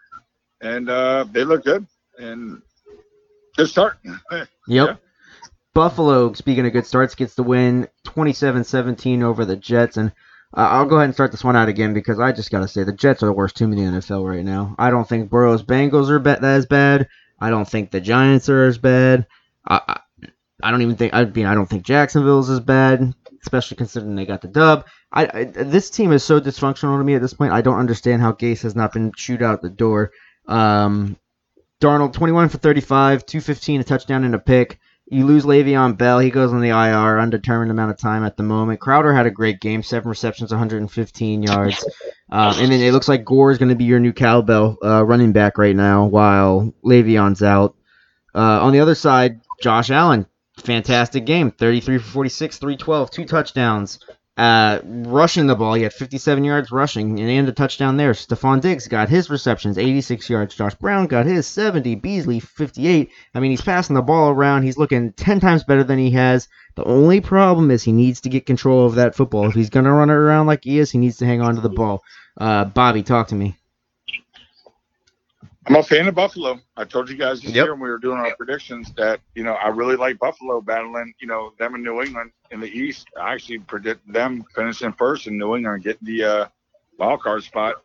and 0.62 0.88
uh, 0.88 1.26
they 1.30 1.44
look 1.44 1.66
good 1.66 1.86
and 2.16 2.62
good 3.58 3.68
start. 3.68 3.98
yep. 4.32 4.48
Yeah. 4.66 4.96
Buffalo, 5.74 6.32
speaking 6.32 6.64
of 6.64 6.72
good 6.72 6.86
starts, 6.86 7.14
gets 7.14 7.34
the 7.34 7.42
win 7.42 7.88
27-17 8.06 9.22
over 9.22 9.44
the 9.44 9.56
Jets, 9.56 9.98
and 9.98 10.12
uh, 10.54 10.60
I'll 10.60 10.86
go 10.86 10.96
ahead 10.96 11.06
and 11.06 11.14
start 11.14 11.30
this 11.30 11.44
one 11.44 11.56
out 11.56 11.68
again 11.68 11.94
because 11.94 12.20
I 12.20 12.32
just 12.32 12.50
got 12.50 12.60
to 12.60 12.68
say 12.68 12.84
the 12.84 12.92
Jets 12.92 13.22
are 13.22 13.26
the 13.26 13.32
worst 13.32 13.56
team 13.56 13.72
in 13.72 13.78
the 13.78 13.98
NFL 13.98 14.28
right 14.28 14.44
now. 14.44 14.74
I 14.78 14.90
don't 14.90 15.08
think 15.08 15.30
Burrow's 15.30 15.62
Bengals 15.62 16.10
are 16.10 16.18
be- 16.18 16.46
as 16.46 16.66
bad. 16.66 17.08
I 17.40 17.50
don't 17.50 17.68
think 17.68 17.90
the 17.90 18.00
Giants 18.00 18.48
are 18.48 18.64
as 18.64 18.78
bad. 18.78 19.26
I, 19.66 19.80
I, 19.88 20.28
I 20.62 20.70
don't 20.70 20.82
even 20.82 20.96
think 20.96 21.14
I 21.14 21.24
mean 21.24 21.46
I 21.46 21.54
don't 21.54 21.66
think 21.66 21.84
Jacksonville's 21.84 22.50
as 22.50 22.60
bad, 22.60 23.14
especially 23.42 23.76
considering 23.78 24.14
they 24.14 24.26
got 24.26 24.42
the 24.42 24.48
dub. 24.48 24.86
I, 25.12 25.26
I, 25.26 25.44
this 25.44 25.90
team 25.90 26.12
is 26.12 26.22
so 26.22 26.40
dysfunctional 26.40 26.98
to 26.98 27.04
me 27.04 27.14
at 27.14 27.22
this 27.22 27.34
point. 27.34 27.52
I 27.52 27.62
don't 27.62 27.78
understand 27.78 28.22
how 28.22 28.32
Gase 28.32 28.62
has 28.62 28.76
not 28.76 28.92
been 28.92 29.12
chewed 29.12 29.42
out 29.42 29.62
the 29.62 29.70
door. 29.70 30.12
Um, 30.46 31.16
Darnold 31.80 32.12
21 32.12 32.48
for 32.48 32.58
35, 32.58 33.26
215, 33.26 33.80
a 33.80 33.84
touchdown 33.84 34.24
and 34.24 34.34
a 34.34 34.38
pick. 34.38 34.78
You 35.12 35.26
lose 35.26 35.44
Le'Veon 35.44 35.98
Bell. 35.98 36.20
He 36.20 36.30
goes 36.30 36.54
on 36.54 36.62
the 36.62 36.70
IR, 36.70 37.20
undetermined 37.20 37.70
amount 37.70 37.90
of 37.90 37.98
time 37.98 38.24
at 38.24 38.38
the 38.38 38.42
moment. 38.42 38.80
Crowder 38.80 39.12
had 39.12 39.26
a 39.26 39.30
great 39.30 39.60
game, 39.60 39.82
seven 39.82 40.08
receptions, 40.08 40.52
115 40.52 41.42
yards. 41.42 41.84
Um, 42.30 42.54
and 42.56 42.72
then 42.72 42.80
it 42.80 42.92
looks 42.92 43.08
like 43.08 43.22
Gore 43.22 43.50
is 43.50 43.58
going 43.58 43.68
to 43.68 43.74
be 43.74 43.84
your 43.84 44.00
new 44.00 44.14
cowbell 44.14 44.78
uh, 44.82 45.04
running 45.04 45.32
back 45.32 45.58
right 45.58 45.76
now 45.76 46.06
while 46.06 46.72
Le'Veon's 46.82 47.42
out. 47.42 47.76
Uh, 48.34 48.62
on 48.62 48.72
the 48.72 48.80
other 48.80 48.94
side, 48.94 49.42
Josh 49.60 49.90
Allen, 49.90 50.24
fantastic 50.56 51.26
game, 51.26 51.50
33 51.50 51.98
for 51.98 52.04
46, 52.04 52.56
312, 52.56 53.10
two 53.10 53.26
touchdowns. 53.26 53.98
Uh, 54.34 54.78
rushing 54.84 55.46
the 55.46 55.54
ball, 55.54 55.74
he 55.74 55.82
had 55.82 55.92
57 55.92 56.42
yards 56.42 56.72
rushing 56.72 57.20
and 57.20 57.48
a 57.48 57.52
touchdown 57.52 57.98
there. 57.98 58.12
Stefon 58.12 58.62
Diggs 58.62 58.88
got 58.88 59.10
his 59.10 59.28
receptions, 59.28 59.76
86 59.76 60.30
yards. 60.30 60.54
Josh 60.54 60.74
Brown 60.76 61.06
got 61.06 61.26
his 61.26 61.46
70. 61.46 61.96
Beasley 61.96 62.40
58. 62.40 63.10
I 63.34 63.40
mean, 63.40 63.50
he's 63.50 63.60
passing 63.60 63.94
the 63.94 64.00
ball 64.00 64.30
around. 64.30 64.62
He's 64.62 64.78
looking 64.78 65.12
10 65.12 65.40
times 65.40 65.64
better 65.64 65.84
than 65.84 65.98
he 65.98 66.12
has. 66.12 66.48
The 66.76 66.84
only 66.84 67.20
problem 67.20 67.70
is 67.70 67.82
he 67.82 67.92
needs 67.92 68.22
to 68.22 68.30
get 68.30 68.46
control 68.46 68.86
of 68.86 68.94
that 68.94 69.14
football. 69.14 69.48
If 69.48 69.54
he's 69.54 69.70
gonna 69.70 69.92
run 69.92 70.08
it 70.08 70.14
around 70.14 70.46
like 70.46 70.64
he 70.64 70.78
is, 70.78 70.90
he 70.90 70.98
needs 70.98 71.18
to 71.18 71.26
hang 71.26 71.42
on 71.42 71.56
to 71.56 71.60
the 71.60 71.68
ball. 71.68 72.02
Uh, 72.40 72.64
Bobby, 72.64 73.02
talk 73.02 73.28
to 73.28 73.34
me. 73.34 73.56
I'm 75.66 75.76
a 75.76 75.82
fan 75.82 76.08
of 76.08 76.14
Buffalo. 76.14 76.60
I 76.76 76.84
told 76.84 77.08
you 77.08 77.16
guys 77.16 77.40
this 77.40 77.52
yep. 77.52 77.64
year 77.66 77.74
when 77.74 77.82
we 77.82 77.88
were 77.88 77.98
doing 77.98 78.18
our 78.18 78.34
predictions 78.34 78.92
that 78.96 79.20
you 79.34 79.44
know 79.44 79.52
I 79.52 79.68
really 79.68 79.94
like 79.94 80.18
Buffalo 80.18 80.60
battling 80.60 81.14
you 81.20 81.28
know 81.28 81.52
them 81.58 81.76
in 81.76 81.84
New 81.84 82.02
England 82.02 82.32
in 82.50 82.60
the 82.60 82.66
East. 82.66 83.06
I 83.20 83.32
actually 83.32 83.58
predict 83.58 84.12
them 84.12 84.44
finishing 84.54 84.92
first 84.92 85.28
in 85.28 85.38
New 85.38 85.54
England, 85.54 85.74
and 85.74 85.84
getting 85.84 86.06
the 86.06 86.24
uh, 86.24 86.48
wild 86.98 87.20
card 87.20 87.44
spot. 87.44 87.76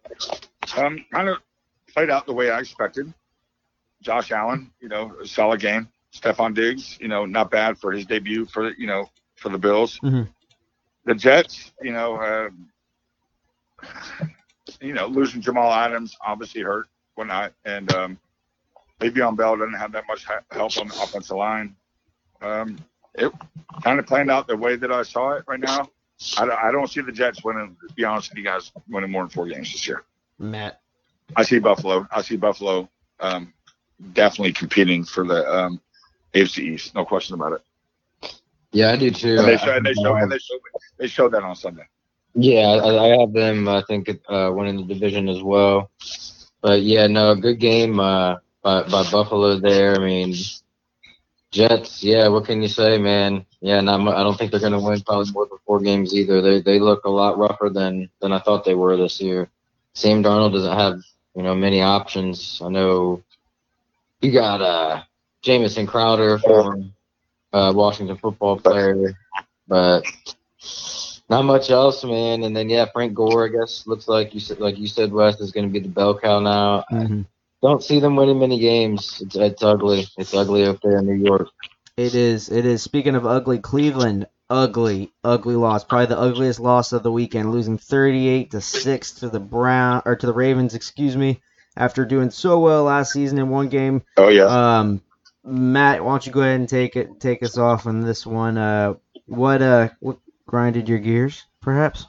Um, 0.76 1.06
kind 1.12 1.30
of 1.30 1.38
played 1.94 2.10
out 2.10 2.26
the 2.26 2.34
way 2.34 2.50
I 2.50 2.60
expected. 2.60 3.14
Josh 4.02 4.32
Allen, 4.32 4.72
you 4.80 4.90
know, 4.90 5.14
solid 5.24 5.60
game. 5.60 5.88
Stefon 6.14 6.56
Diggs, 6.56 6.98
you 7.00 7.08
know, 7.08 7.26
not 7.26 7.52
bad 7.52 7.78
for 7.78 7.92
his 7.92 8.06
debut 8.06 8.46
for 8.46 8.74
you 8.74 8.88
know 8.88 9.08
for 9.36 9.50
the 9.50 9.58
Bills. 9.58 10.00
Mm-hmm. 10.00 10.24
The 11.06 11.14
Jets, 11.14 11.74
you 11.84 11.94
know, 11.94 12.16
uh, 12.16 12.50
you 14.82 14.94
know, 14.94 15.06
losing 15.06 15.42
Jamal 15.42 15.72
Adams 15.72 16.18
obviously 16.26 16.62
hurt 16.62 16.88
whatnot. 17.18 17.54
And 17.66 17.92
um, 17.94 18.20
Le'Veon 19.00 19.36
Bell 19.36 19.58
doesn't 19.58 19.74
have 19.74 19.92
that 19.94 20.06
much 20.08 20.26
help 20.52 20.78
on 20.78 20.88
the 20.88 20.94
offensive 21.02 21.38
line. 21.38 21.76
Um, 22.42 22.78
it 23.16 23.32
kind 23.84 24.00
of 24.00 24.06
planned 24.06 24.32
out 24.32 24.48
the 24.48 24.56
way 24.56 24.76
that 24.76 24.92
I 24.92 25.04
saw 25.04 25.32
it 25.34 25.44
right 25.48 25.60
now. 25.60 25.90
I, 26.38 26.50
I 26.50 26.72
don't 26.72 26.90
see 26.90 27.02
the 27.02 27.12
Jets 27.12 27.44
winning. 27.44 27.76
To 27.88 27.94
be 27.94 28.04
honest 28.04 28.30
with 28.32 28.38
you 28.38 28.44
guys, 28.44 28.72
winning 28.88 29.12
more 29.12 29.24
than 29.24 29.30
four 29.30 29.48
games 29.48 29.72
this 29.72 29.88
year. 29.88 30.04
Matt, 30.40 30.82
I 31.36 31.44
see 31.44 31.60
Buffalo. 31.60 32.08
I 32.12 32.22
see 32.22 32.38
Buffalo 32.38 32.90
um, 33.20 33.54
definitely 34.14 34.54
competing 34.54 35.04
for 35.04 35.26
the 35.26 35.48
um, 35.52 35.82
AFC 36.34 36.60
East. 36.60 36.96
No 36.96 37.06
question 37.06 37.36
about 37.36 37.54
it. 37.54 37.62
Yeah, 38.72 38.92
I 38.92 38.98
do 38.98 39.12
too. 39.12 39.38
And 39.38 39.48
they, 39.48 39.58
show, 39.58 39.76
and 39.76 39.86
they, 39.86 39.94
show, 39.94 40.16
and 40.16 40.32
they, 40.32 40.38
showed, 40.38 40.60
they 40.98 41.08
showed 41.08 41.32
that 41.32 41.44
on 41.44 41.56
Sunday. 41.56 41.88
Yeah, 42.36 42.68
I, 42.68 43.06
I 43.06 43.20
have 43.20 43.34
them. 43.34 43.68
I 43.68 43.82
think 43.88 44.10
uh, 44.28 44.52
winning 44.54 44.86
the 44.88 44.94
division 44.94 45.30
as 45.30 45.42
well. 45.42 45.90
But 46.68 46.82
yeah, 46.82 47.08
no, 47.08 47.34
good 47.34 47.62
game 47.62 47.98
uh, 47.98 48.40
by 48.62 48.84
by 48.84 49.10
Buffalo 49.10 49.58
there. 49.58 49.96
I 49.96 50.00
mean, 50.00 50.36
Jets. 51.50 52.04
Yeah, 52.04 52.28
what 52.28 52.44
can 52.44 52.62
you 52.62 52.68
say, 52.68 52.98
man? 52.98 53.46
Yeah, 53.62 53.80
not. 53.80 54.06
I 54.06 54.22
don't 54.22 54.38
think 54.38 54.52
they're 54.52 54.60
going 54.60 54.74
to 54.74 54.80
win 54.82 55.00
probably 55.00 55.32
more 55.32 55.48
than 55.48 55.60
four 55.66 55.80
games 55.80 56.14
either. 56.14 56.42
They 56.42 56.60
they 56.60 56.80
look 56.80 57.06
a 57.06 57.10
lot 57.10 57.38
rougher 57.38 57.70
than 57.70 58.10
than 58.20 58.34
I 58.34 58.40
thought 58.40 58.66
they 58.66 58.76
were 58.76 58.98
this 58.98 59.22
year. 59.22 59.50
Sam 59.94 60.22
Darnold 60.22 60.52
doesn't 60.52 60.78
have 60.78 61.00
you 61.38 61.44
know 61.44 61.56
many 61.56 61.82
options. 61.82 62.62
I 62.62 62.68
know 62.68 63.24
you 64.20 64.34
got 64.34 64.62
uh 64.62 65.04
Jamison 65.44 65.88
Crowder 65.88 66.38
from 66.38 66.94
uh, 67.54 67.72
Washington 67.74 68.18
football 68.18 68.60
player, 68.60 69.16
but 69.70 70.04
not 71.30 71.46
much 71.46 71.70
else, 71.70 72.04
man. 72.04 72.44
And 72.44 72.56
then 72.56 72.70
yeah, 72.70 72.86
Frank 72.92 73.14
Gore, 73.14 73.46
I 73.46 73.50
guess 73.50 73.86
looks 73.86 74.08
like 74.08 74.34
you 74.34 74.40
said, 74.40 74.60
like 74.60 74.78
you 74.78 74.88
said, 74.88 75.12
Wes 75.12 75.40
is 75.40 75.52
going 75.52 75.68
to 75.68 75.74
be 75.74 75.80
the 75.80 75.90
bell 75.90 76.18
cow 76.18 76.40
now. 76.40 76.84
Mm-hmm. 76.92 77.22
Don't 77.62 77.84
see 77.84 78.00
them 78.00 78.16
winning 78.16 78.40
many 78.40 78.60
games. 78.60 79.22
It's, 79.26 79.36
it's 79.36 79.64
ugly. 79.64 80.08
It's 80.18 80.34
ugly 80.34 80.66
up 80.66 80.80
there 80.82 81.00
in 81.00 81.08
New 81.08 81.26
York. 81.26 81.50
It 81.98 82.14
is. 82.14 82.50
It 82.50 82.66
is. 82.66 82.84
Speaking 82.84 83.16
of 83.16 83.26
ugly, 83.26 83.58
Cleveland, 83.58 84.28
ugly, 84.50 85.12
ugly 85.24 85.56
loss. 85.56 85.84
Probably 85.84 86.06
the 86.06 86.20
ugliest 86.20 86.60
loss 86.60 86.94
of 86.94 87.02
the 87.02 87.12
weekend, 87.12 87.52
losing 87.52 87.78
38 87.78 88.52
to 88.52 88.62
six 88.62 89.12
to 89.14 89.30
the 89.30 89.40
Brown 89.40 90.04
or 90.06 90.16
to 90.16 90.26
the 90.26 90.34
Ravens. 90.34 90.76
Excuse 90.76 91.18
me. 91.18 91.42
After 91.76 92.06
doing 92.06 92.32
so 92.32 92.60
well 92.60 92.84
last 92.84 93.14
season 93.14 93.38
in 93.38 93.50
one 93.50 93.70
game. 93.70 94.04
Oh 94.18 94.30
yeah. 94.30 94.46
Um, 94.46 95.02
Matt, 95.44 96.04
why 96.04 96.12
don't 96.12 96.26
you 96.26 96.32
go 96.32 96.42
ahead 96.42 96.60
and 96.60 96.68
take 96.68 96.96
it, 96.96 97.20
take 97.20 97.44
us 97.44 97.58
off 97.58 97.86
on 97.86 98.02
this 98.02 98.26
one? 98.26 98.58
Uh, 98.58 98.96
what 99.28 99.62
uh, 99.62 99.90
what 100.00 100.18
grinded 100.48 100.90
your 100.90 100.98
gears, 100.98 101.46
perhaps? 101.62 102.08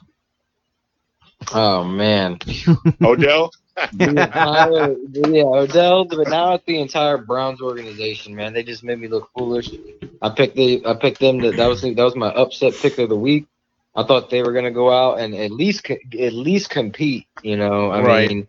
Oh 1.53 1.83
man, 1.83 2.39
Odell. 3.01 3.51
entire, 3.99 4.95
yeah, 5.13 5.43
Odell. 5.43 6.05
But 6.05 6.27
now 6.29 6.55
it's 6.55 6.65
the 6.65 6.79
entire 6.79 7.17
Browns 7.17 7.61
organization, 7.61 8.35
man. 8.35 8.53
They 8.53 8.63
just 8.63 8.83
made 8.83 8.99
me 8.99 9.07
look 9.07 9.29
foolish. 9.37 9.69
I 10.21 10.29
picked 10.29 10.55
the, 10.55 10.85
I 10.85 10.95
picked 10.95 11.19
them. 11.19 11.39
That 11.39 11.55
that 11.57 11.67
was 11.67 11.81
that 11.81 11.95
was 11.97 12.15
my 12.15 12.29
upset 12.29 12.73
pick 12.73 12.97
of 12.97 13.09
the 13.09 13.15
week. 13.15 13.45
I 13.95 14.03
thought 14.03 14.29
they 14.29 14.41
were 14.41 14.53
gonna 14.53 14.71
go 14.71 14.91
out 14.91 15.19
and 15.19 15.33
at 15.33 15.51
least 15.51 15.89
at 15.89 16.33
least 16.33 16.69
compete. 16.69 17.27
You 17.41 17.57
know, 17.57 17.89
I 17.89 18.01
right. 18.01 18.29
mean, 18.29 18.47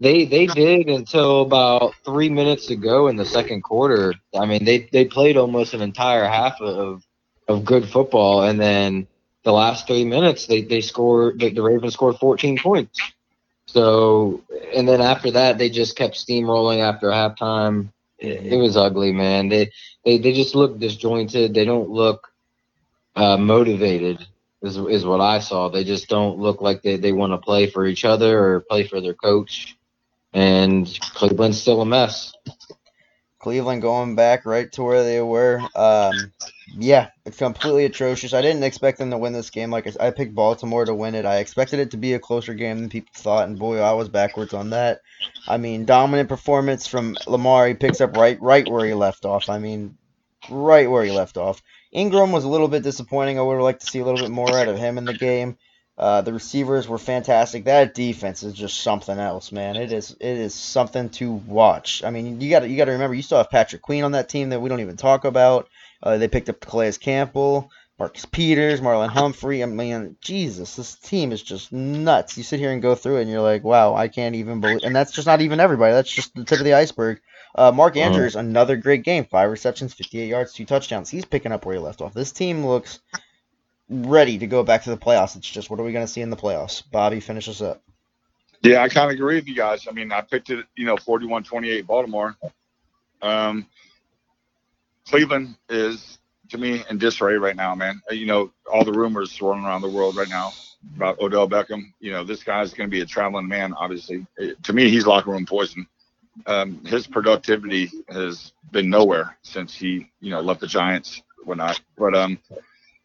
they 0.00 0.24
they 0.24 0.46
did 0.46 0.88
until 0.88 1.42
about 1.42 1.94
three 2.04 2.28
minutes 2.28 2.66
to 2.66 2.76
go 2.76 3.06
in 3.08 3.16
the 3.16 3.24
second 3.24 3.62
quarter. 3.62 4.14
I 4.34 4.46
mean, 4.46 4.64
they 4.64 4.88
they 4.92 5.04
played 5.04 5.36
almost 5.36 5.74
an 5.74 5.82
entire 5.82 6.26
half 6.26 6.60
of 6.60 7.04
of 7.46 7.64
good 7.64 7.88
football, 7.88 8.42
and 8.42 8.60
then 8.60 9.06
the 9.44 9.52
last 9.52 9.86
three 9.86 10.04
minutes, 10.04 10.46
they 10.46 10.62
they 10.62 10.80
scored. 10.80 11.40
The, 11.40 11.50
the 11.50 11.62
Ravens 11.62 11.94
scored 11.94 12.16
14 12.16 12.58
points. 12.58 13.00
So, 13.66 14.42
and 14.74 14.88
then 14.88 15.00
after 15.00 15.30
that, 15.32 15.58
they 15.58 15.70
just 15.70 15.96
kept 15.96 16.14
steamrolling 16.14 16.80
after 16.80 17.08
halftime. 17.08 17.88
It, 18.18 18.52
it 18.52 18.56
was 18.56 18.76
ugly, 18.76 19.12
man. 19.12 19.48
They 19.48 19.70
they 20.04 20.18
they 20.18 20.32
just 20.32 20.54
look 20.54 20.78
disjointed. 20.78 21.54
They 21.54 21.64
don't 21.64 21.90
look 21.90 22.28
uh, 23.16 23.36
motivated. 23.36 24.26
Is 24.62 24.76
is 24.76 25.04
what 25.04 25.20
I 25.20 25.40
saw. 25.40 25.68
They 25.68 25.84
just 25.84 26.08
don't 26.08 26.38
look 26.38 26.60
like 26.60 26.82
they, 26.82 26.96
they 26.96 27.12
want 27.12 27.32
to 27.32 27.38
play 27.38 27.66
for 27.66 27.86
each 27.86 28.04
other 28.04 28.38
or 28.38 28.60
play 28.60 28.86
for 28.86 29.00
their 29.00 29.14
coach. 29.14 29.76
And 30.32 30.86
Cleveland's 31.14 31.60
still 31.60 31.82
a 31.82 31.86
mess. 31.86 32.32
Cleveland 33.42 33.82
going 33.82 34.14
back 34.14 34.46
right 34.46 34.70
to 34.72 34.84
where 34.84 35.02
they 35.02 35.20
were. 35.20 35.60
Um, 35.74 36.32
yeah, 36.78 37.08
it's 37.26 37.36
completely 37.36 37.84
atrocious. 37.84 38.32
I 38.32 38.40
didn't 38.40 38.62
expect 38.62 38.98
them 38.98 39.10
to 39.10 39.18
win 39.18 39.32
this 39.32 39.50
game. 39.50 39.70
Like 39.70 39.88
I, 39.88 40.06
I 40.06 40.10
picked 40.12 40.34
Baltimore 40.34 40.84
to 40.84 40.94
win 40.94 41.16
it. 41.16 41.26
I 41.26 41.38
expected 41.38 41.80
it 41.80 41.90
to 41.90 41.96
be 41.96 42.14
a 42.14 42.20
closer 42.20 42.54
game 42.54 42.78
than 42.78 42.88
people 42.88 43.10
thought, 43.14 43.48
and 43.48 43.58
boy, 43.58 43.78
I 43.78 43.92
was 43.92 44.08
backwards 44.08 44.54
on 44.54 44.70
that. 44.70 45.00
I 45.48 45.56
mean, 45.56 45.84
dominant 45.84 46.28
performance 46.28 46.86
from 46.86 47.16
Lamar. 47.26 47.66
He 47.66 47.74
picks 47.74 48.00
up 48.00 48.16
right 48.16 48.40
right 48.40 48.66
where 48.68 48.86
he 48.86 48.94
left 48.94 49.24
off. 49.24 49.50
I 49.50 49.58
mean, 49.58 49.98
right 50.48 50.88
where 50.88 51.04
he 51.04 51.10
left 51.10 51.36
off. 51.36 51.62
Ingram 51.90 52.30
was 52.30 52.44
a 52.44 52.48
little 52.48 52.68
bit 52.68 52.84
disappointing. 52.84 53.38
I 53.38 53.42
would 53.42 53.54
have 53.54 53.62
liked 53.62 53.80
to 53.80 53.90
see 53.90 53.98
a 53.98 54.04
little 54.04 54.20
bit 54.20 54.30
more 54.30 54.56
out 54.56 54.68
of 54.68 54.78
him 54.78 54.98
in 54.98 55.04
the 55.04 55.14
game. 55.14 55.58
Uh, 56.02 56.20
the 56.20 56.32
receivers 56.32 56.88
were 56.88 56.98
fantastic. 56.98 57.66
That 57.66 57.94
defense 57.94 58.42
is 58.42 58.54
just 58.54 58.80
something 58.80 59.20
else, 59.20 59.52
man. 59.52 59.76
It 59.76 59.92
is 59.92 60.10
it 60.10 60.36
is 60.36 60.52
something 60.52 61.10
to 61.10 61.30
watch. 61.30 62.02
I 62.02 62.10
mean, 62.10 62.40
you 62.40 62.50
got 62.50 62.68
you 62.68 62.76
got 62.76 62.86
to 62.86 62.90
remember 62.90 63.14
you 63.14 63.22
still 63.22 63.38
have 63.38 63.50
Patrick 63.50 63.82
Queen 63.82 64.02
on 64.02 64.10
that 64.10 64.28
team 64.28 64.48
that 64.48 64.60
we 64.60 64.68
don't 64.68 64.80
even 64.80 64.96
talk 64.96 65.24
about. 65.24 65.68
Uh, 66.02 66.18
they 66.18 66.26
picked 66.26 66.48
up 66.48 66.58
Calais 66.58 66.94
Campbell. 66.94 67.70
Marcus 68.00 68.24
Peters, 68.24 68.80
Marlon 68.80 69.10
Humphrey. 69.10 69.62
I 69.62 69.66
mean, 69.66 70.16
Jesus, 70.20 70.74
this 70.74 70.96
team 70.96 71.30
is 71.30 71.40
just 71.40 71.72
nuts. 71.72 72.36
You 72.36 72.42
sit 72.42 72.58
here 72.58 72.72
and 72.72 72.82
go 72.82 72.96
through 72.96 73.18
it, 73.18 73.22
and 73.22 73.30
you're 73.30 73.40
like, 73.40 73.62
wow, 73.62 73.94
I 73.94 74.08
can't 74.08 74.34
even 74.34 74.60
believe. 74.60 74.80
And 74.82 74.96
that's 74.96 75.12
just 75.12 75.28
not 75.28 75.40
even 75.40 75.60
everybody. 75.60 75.92
That's 75.92 76.10
just 76.10 76.34
the 76.34 76.42
tip 76.42 76.58
of 76.58 76.64
the 76.64 76.74
iceberg. 76.74 77.20
Uh, 77.54 77.70
Mark 77.70 77.96
uh-huh. 77.96 78.06
Andrews, 78.06 78.34
another 78.34 78.76
great 78.76 79.04
game. 79.04 79.24
Five 79.26 79.52
receptions, 79.52 79.94
58 79.94 80.26
yards, 80.26 80.52
two 80.52 80.64
touchdowns. 80.64 81.10
He's 81.10 81.26
picking 81.26 81.52
up 81.52 81.64
where 81.64 81.76
he 81.76 81.80
left 81.80 82.00
off. 82.00 82.12
This 82.12 82.32
team 82.32 82.66
looks 82.66 82.98
ready 83.92 84.38
to 84.38 84.46
go 84.46 84.62
back 84.62 84.82
to 84.84 84.90
the 84.90 84.96
playoffs. 84.96 85.36
It's 85.36 85.48
just 85.48 85.70
what 85.70 85.78
are 85.78 85.84
we 85.84 85.92
going 85.92 86.06
to 86.06 86.12
see 86.12 86.20
in 86.20 86.30
the 86.30 86.36
playoffs? 86.36 86.82
Bobby, 86.90 87.20
finish 87.20 87.48
us 87.48 87.60
up. 87.60 87.82
Yeah, 88.62 88.82
I 88.82 88.88
kind 88.88 89.10
of 89.10 89.14
agree 89.14 89.34
with 89.34 89.48
you 89.48 89.56
guys. 89.56 89.86
I 89.88 89.92
mean, 89.92 90.12
I 90.12 90.20
picked 90.20 90.50
it, 90.50 90.64
you 90.76 90.86
know, 90.86 90.96
41 90.96 91.42
28 91.42 91.86
Baltimore. 91.86 92.36
Um, 93.20 93.66
Cleveland 95.08 95.56
is 95.68 96.18
to 96.50 96.58
me 96.58 96.84
in 96.88 96.98
disarray 96.98 97.34
right 97.34 97.56
now, 97.56 97.74
man. 97.74 98.00
Uh, 98.10 98.14
you 98.14 98.26
know, 98.26 98.52
all 98.72 98.84
the 98.84 98.92
rumors 98.92 99.32
swirling 99.32 99.64
around 99.64 99.82
the 99.82 99.88
world 99.90 100.16
right 100.16 100.28
now 100.28 100.52
about 100.96 101.18
Odell 101.20 101.48
Beckham. 101.48 101.92
You 101.98 102.12
know, 102.12 102.24
this 102.24 102.44
guy's 102.44 102.72
going 102.72 102.88
to 102.88 102.90
be 102.90 103.00
a 103.00 103.06
traveling 103.06 103.48
man. 103.48 103.72
Obviously, 103.74 104.26
uh, 104.40 104.46
to 104.62 104.72
me, 104.72 104.88
he's 104.90 105.06
locker 105.06 105.30
room 105.30 105.46
poison. 105.46 105.86
Um, 106.46 106.84
his 106.84 107.06
productivity 107.06 107.90
has 108.08 108.52
been 108.70 108.88
nowhere 108.88 109.36
since 109.42 109.74
he, 109.74 110.10
you 110.20 110.30
know, 110.30 110.40
left 110.40 110.60
the 110.60 110.66
Giants. 110.66 111.22
Whatnot. 111.44 111.80
But 111.98 112.14
um, 112.14 112.38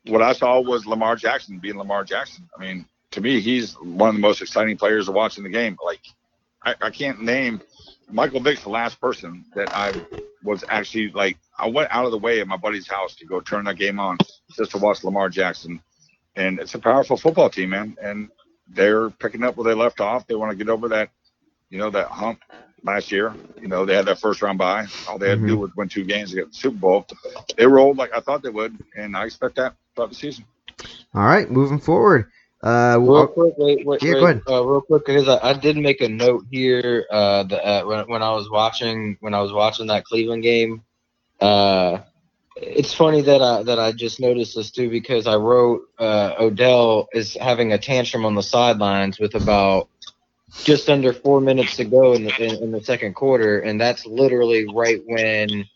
what 0.07 0.21
I 0.21 0.33
saw 0.33 0.59
was 0.59 0.85
Lamar 0.85 1.15
Jackson 1.15 1.59
being 1.59 1.77
Lamar 1.77 2.03
Jackson. 2.03 2.47
I 2.57 2.61
mean, 2.61 2.85
to 3.11 3.21
me, 3.21 3.39
he's 3.39 3.73
one 3.75 4.09
of 4.09 4.15
the 4.15 4.21
most 4.21 4.41
exciting 4.41 4.77
players 4.77 5.05
to 5.05 5.11
watch 5.11 5.37
in 5.37 5.43
the 5.43 5.49
game. 5.49 5.77
Like, 5.83 6.01
I, 6.63 6.75
I 6.81 6.89
can't 6.89 7.21
name 7.21 7.61
Michael 8.09 8.39
Vick's 8.39 8.63
the 8.63 8.69
last 8.69 8.99
person 8.99 9.45
that 9.55 9.69
I 9.75 9.93
was 10.43 10.63
actually 10.69 11.09
like 11.11 11.37
I 11.57 11.67
went 11.67 11.89
out 11.91 12.05
of 12.05 12.11
the 12.11 12.17
way 12.17 12.39
at 12.39 12.47
my 12.47 12.57
buddy's 12.57 12.87
house 12.87 13.15
to 13.15 13.25
go 13.25 13.41
turn 13.41 13.65
that 13.65 13.77
game 13.77 13.99
on 13.99 14.17
just 14.55 14.71
to 14.71 14.77
watch 14.77 15.03
Lamar 15.03 15.29
Jackson. 15.29 15.81
And 16.35 16.59
it's 16.59 16.75
a 16.75 16.79
powerful 16.79 17.17
football 17.17 17.49
team, 17.49 17.71
man. 17.71 17.97
And 18.01 18.29
they're 18.67 19.09
picking 19.09 19.43
up 19.43 19.57
where 19.57 19.65
they 19.65 19.79
left 19.79 19.99
off. 19.99 20.27
They 20.27 20.35
want 20.35 20.51
to 20.51 20.57
get 20.57 20.69
over 20.69 20.87
that, 20.89 21.09
you 21.69 21.79
know, 21.79 21.89
that 21.89 22.07
hump 22.07 22.41
last 22.83 23.11
year. 23.11 23.33
You 23.61 23.67
know, 23.67 23.85
they 23.85 23.95
had 23.95 24.05
that 24.05 24.19
first 24.19 24.41
round 24.41 24.57
bye. 24.57 24.85
All 25.07 25.17
they 25.17 25.29
had 25.29 25.39
mm-hmm. 25.39 25.47
to 25.47 25.51
do 25.51 25.53
mm-hmm. 25.55 25.61
was 25.61 25.75
win 25.75 25.89
two 25.89 26.03
games 26.03 26.31
to 26.31 26.37
get 26.37 26.51
the 26.51 26.57
Super 26.57 26.77
Bowl. 26.77 27.07
They 27.57 27.65
rolled 27.65 27.97
like 27.97 28.13
I 28.15 28.19
thought 28.19 28.43
they 28.43 28.49
would, 28.49 28.77
and 28.95 29.15
I 29.15 29.25
expect 29.25 29.55
that 29.55 29.75
throughout 29.95 30.09
the 30.09 30.15
season. 30.15 30.45
All 31.13 31.25
right, 31.25 31.49
moving 31.49 31.79
forward. 31.79 32.31
Uh, 32.63 32.97
real 32.99 33.27
quick, 33.27 33.53
wait, 33.57 33.85
wait, 33.85 34.01
yeah, 34.01 34.13
wait, 34.13 34.19
go 34.19 34.25
ahead. 34.25 34.41
Uh, 34.49 34.65
real 34.65 34.81
quick, 34.81 35.05
because 35.05 35.27
I, 35.27 35.51
I, 35.51 35.53
did 35.53 35.77
make 35.77 36.01
a 36.01 36.09
note 36.09 36.45
here. 36.51 37.05
Uh, 37.11 37.43
the, 37.43 37.63
uh, 37.63 37.85
when, 37.85 38.09
when 38.09 38.23
I 38.23 38.31
was 38.31 38.49
watching 38.49 39.15
when 39.19 39.35
I 39.35 39.41
was 39.41 39.53
watching 39.53 39.87
that 39.87 40.05
Cleveland 40.05 40.41
game, 40.41 40.81
uh, 41.39 41.99
it's 42.55 42.93
funny 42.93 43.21
that 43.21 43.41
I 43.43 43.61
that 43.61 43.77
I 43.77 43.91
just 43.91 44.19
noticed 44.19 44.55
this 44.55 44.71
too 44.71 44.89
because 44.89 45.27
I 45.27 45.35
wrote 45.35 45.83
uh, 45.99 46.33
Odell 46.39 47.07
is 47.13 47.35
having 47.35 47.73
a 47.73 47.77
tantrum 47.77 48.25
on 48.25 48.33
the 48.33 48.43
sidelines 48.43 49.19
with 49.19 49.35
about 49.35 49.89
just 50.63 50.89
under 50.89 51.13
four 51.13 51.41
minutes 51.41 51.75
to 51.77 51.85
go 51.85 52.13
in 52.13 52.23
the 52.23 52.35
in, 52.43 52.63
in 52.63 52.71
the 52.71 52.83
second 52.83 53.13
quarter, 53.13 53.59
and 53.59 53.79
that's 53.79 54.05
literally 54.05 54.67
right 54.73 55.01
when 55.05 55.67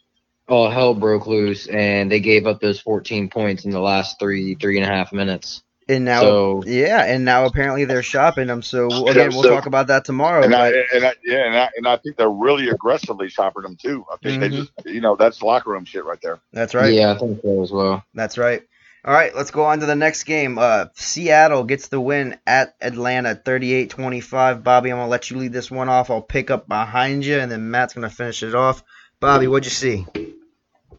all 0.47 0.69
hell 0.69 0.93
broke 0.93 1.27
loose 1.27 1.67
and 1.67 2.12
they 2.12 2.19
gave 2.19 2.45
up 2.45 2.60
those 2.60 2.79
14 2.79 3.29
points 3.29 3.63
in 3.63 3.71
the 3.71 3.79
last 3.79 4.19
three 4.19 4.55
three 4.55 4.77
and 4.77 4.89
a 4.89 4.93
half 4.93 5.13
minutes. 5.13 5.63
And 5.89 6.05
now, 6.05 6.21
so, 6.21 6.63
yeah, 6.65 7.03
and 7.03 7.25
now 7.25 7.45
apparently 7.45 7.84
they're 7.86 8.03
shopping 8.03 8.47
them. 8.47 8.62
So 8.62 9.07
again, 9.07 9.31
we'll 9.34 9.43
talk 9.43 9.65
about 9.65 9.88
that 9.88 10.05
tomorrow. 10.05 10.43
And, 10.43 10.55
I, 10.55 10.69
and 10.93 11.05
I, 11.05 11.13
yeah, 11.25 11.47
and 11.47 11.57
I, 11.57 11.69
and 11.75 11.88
I 11.88 11.97
think 11.97 12.15
they're 12.15 12.29
really 12.29 12.69
aggressively 12.69 13.27
shopping 13.27 13.63
them 13.63 13.75
too. 13.75 14.05
I 14.10 14.15
think 14.17 14.41
mm-hmm. 14.41 14.51
they 14.51 14.57
just, 14.57 14.71
you 14.86 15.01
know, 15.01 15.17
that's 15.17 15.41
locker 15.41 15.71
room 15.71 15.84
shit 15.84 16.05
right 16.05 16.19
there. 16.21 16.39
That's 16.53 16.75
right. 16.75 16.93
Yeah, 16.93 17.12
I 17.12 17.17
think 17.17 17.41
so 17.41 17.62
as 17.62 17.71
well. 17.71 18.03
That's 18.13 18.38
right. 18.38 18.62
All 19.04 19.14
right, 19.14 19.36
let's 19.36 19.50
go 19.50 19.64
on 19.64 19.80
to 19.80 19.88
the 19.88 19.96
next 19.96 20.26
game. 20.26 20.60
Uh, 20.60 20.86
Seattle 20.94 21.64
gets 21.64 21.88
the 21.88 22.00
win 22.00 22.38
at 22.46 22.76
Atlanta, 22.80 23.34
38-25. 23.34 24.64
Bobby, 24.64 24.92
I'm 24.92 24.98
gonna 24.98 25.10
let 25.10 25.32
you 25.32 25.38
lead 25.38 25.54
this 25.54 25.72
one 25.72 25.90
off. 25.90 26.12
I'll 26.12 26.22
pick 26.22 26.52
up 26.52 26.68
behind 26.68 27.26
you, 27.26 27.40
and 27.40 27.52
then 27.52 27.72
Matt's 27.72 27.96
gonna 27.96 28.12
finish 28.12 28.44
it 28.44 28.54
off. 28.54 28.84
Bobby, 29.20 29.48
what'd 29.48 29.66
you 29.66 29.72
see? 29.72 30.06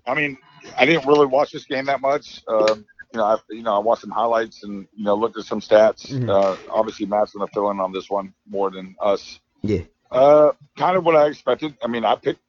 I 0.04 0.14
mean, 0.16 0.36
I 0.76 0.84
didn't 0.84 1.06
really 1.06 1.26
watch 1.26 1.52
this 1.52 1.64
game 1.64 1.84
that 1.84 2.00
much. 2.00 2.42
Um, 2.48 2.84
you 3.12 3.18
know, 3.18 3.24
I 3.24 3.36
you 3.50 3.62
know 3.62 3.76
I 3.76 3.78
watched 3.78 4.02
some 4.02 4.10
highlights 4.10 4.64
and 4.64 4.88
you 4.96 5.04
know 5.04 5.14
looked 5.14 5.38
at 5.38 5.44
some 5.44 5.60
stats. 5.60 6.10
Mm-hmm. 6.10 6.28
Uh, 6.28 6.56
obviously, 6.70 7.06
Matt's 7.06 7.32
gonna 7.32 7.46
fill 7.54 7.70
in 7.70 7.78
on 7.78 7.92
this 7.92 8.10
one 8.10 8.34
more 8.48 8.72
than 8.72 8.96
us. 9.00 9.38
Yeah. 9.60 9.82
Uh, 10.10 10.52
kind 10.76 10.96
of 10.96 11.04
what 11.04 11.14
I 11.14 11.28
expected. 11.28 11.76
I 11.82 11.86
mean, 11.86 12.04
I 12.04 12.16
picked 12.16 12.40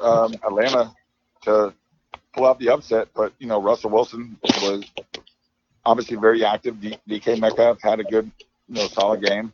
um, 0.00 0.32
Atlanta 0.42 0.92
to 1.42 1.74
pull 2.32 2.46
out 2.46 2.58
the 2.58 2.70
upset, 2.70 3.08
but 3.14 3.32
you 3.38 3.46
know 3.46 3.60
Russell 3.60 3.90
Wilson 3.90 4.36
was 4.62 4.84
obviously 5.84 6.16
very 6.16 6.44
active. 6.44 6.80
D- 6.80 6.98
DK 7.08 7.40
Metcalf 7.40 7.80
had 7.80 8.00
a 8.00 8.04
good, 8.04 8.30
you 8.68 8.74
know, 8.76 8.86
solid 8.88 9.22
game. 9.22 9.52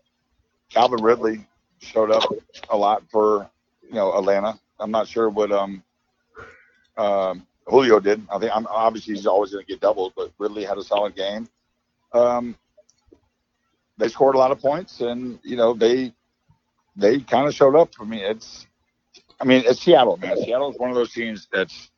Calvin 0.71 1.03
Ridley 1.03 1.47
showed 1.81 2.11
up 2.11 2.25
a 2.71 2.77
lot 2.77 3.03
for 3.11 3.49
you 3.83 3.95
know 3.95 4.17
Atlanta. 4.17 4.59
I'm 4.79 4.91
not 4.91 5.09
sure 5.09 5.29
what 5.29 5.51
um 5.53 5.83
um 6.97 7.47
Julio 7.67 8.01
did. 8.01 8.27
I 8.31 8.39
think 8.39 8.53
I'm 8.55 8.67
obviously 8.67 9.15
he's 9.15 9.27
always 9.27 9.53
going 9.53 9.65
to 9.65 9.71
get 9.71 9.81
doubled, 9.81 10.15
but 10.17 10.33
Ridley 10.39 10.65
had 10.65 10.79
a 10.79 10.85
solid 10.85 11.15
game. 11.15 11.49
Um, 12.13 12.57
they 13.99 14.09
scored 14.09 14.35
a 14.35 14.39
lot 14.39 14.53
of 14.53 14.61
points, 14.61 15.01
and 15.01 15.39
you 15.43 15.57
know 15.57 15.75
they 15.75 16.13
they 16.97 17.21
kind 17.21 17.47
of 17.47 17.55
showed 17.55 17.77
up 17.77 17.95
for 17.95 18.05
me. 18.05 18.23
It's 18.23 18.67
I 19.41 19.45
mean 19.45 19.63
it's 19.67 19.81
Seattle, 19.81 20.17
man. 20.17 20.37
Seattle 20.43 20.71
is 20.71 20.79
one 20.79 20.91
of 20.91 20.97
those 20.97 21.13
teams 21.13 21.49
that's 21.53 21.91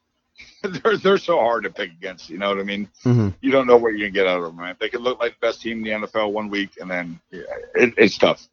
they're 0.63 0.97
they're 0.97 1.19
so 1.19 1.39
hard 1.39 1.65
to 1.65 1.71
pick 1.71 1.91
against. 1.91 2.31
You 2.31 2.39
know 2.39 2.49
what 2.49 2.59
I 2.59 2.63
mean? 2.63 2.89
Mm-hmm. 3.05 3.29
You 3.41 3.51
don't 3.51 3.67
know 3.67 3.77
what 3.77 3.91
you're 3.91 4.01
gonna 4.01 4.11
get 4.11 4.27
out 4.27 4.39
of 4.39 4.45
them. 4.45 4.57
Man. 4.57 4.77
They 4.79 4.89
can 4.89 5.03
look 5.03 5.21
like 5.21 5.41
the 5.41 5.47
best 5.47 5.63
team 5.63 5.79
in 5.79 6.01
the 6.03 6.07
NFL 6.09 6.33
one 6.33 6.51
week, 6.51 6.71
and 6.81 6.91
then 6.91 7.21
yeah, 7.31 7.43
it, 7.75 7.95
it's 7.97 8.19
tough. 8.19 8.47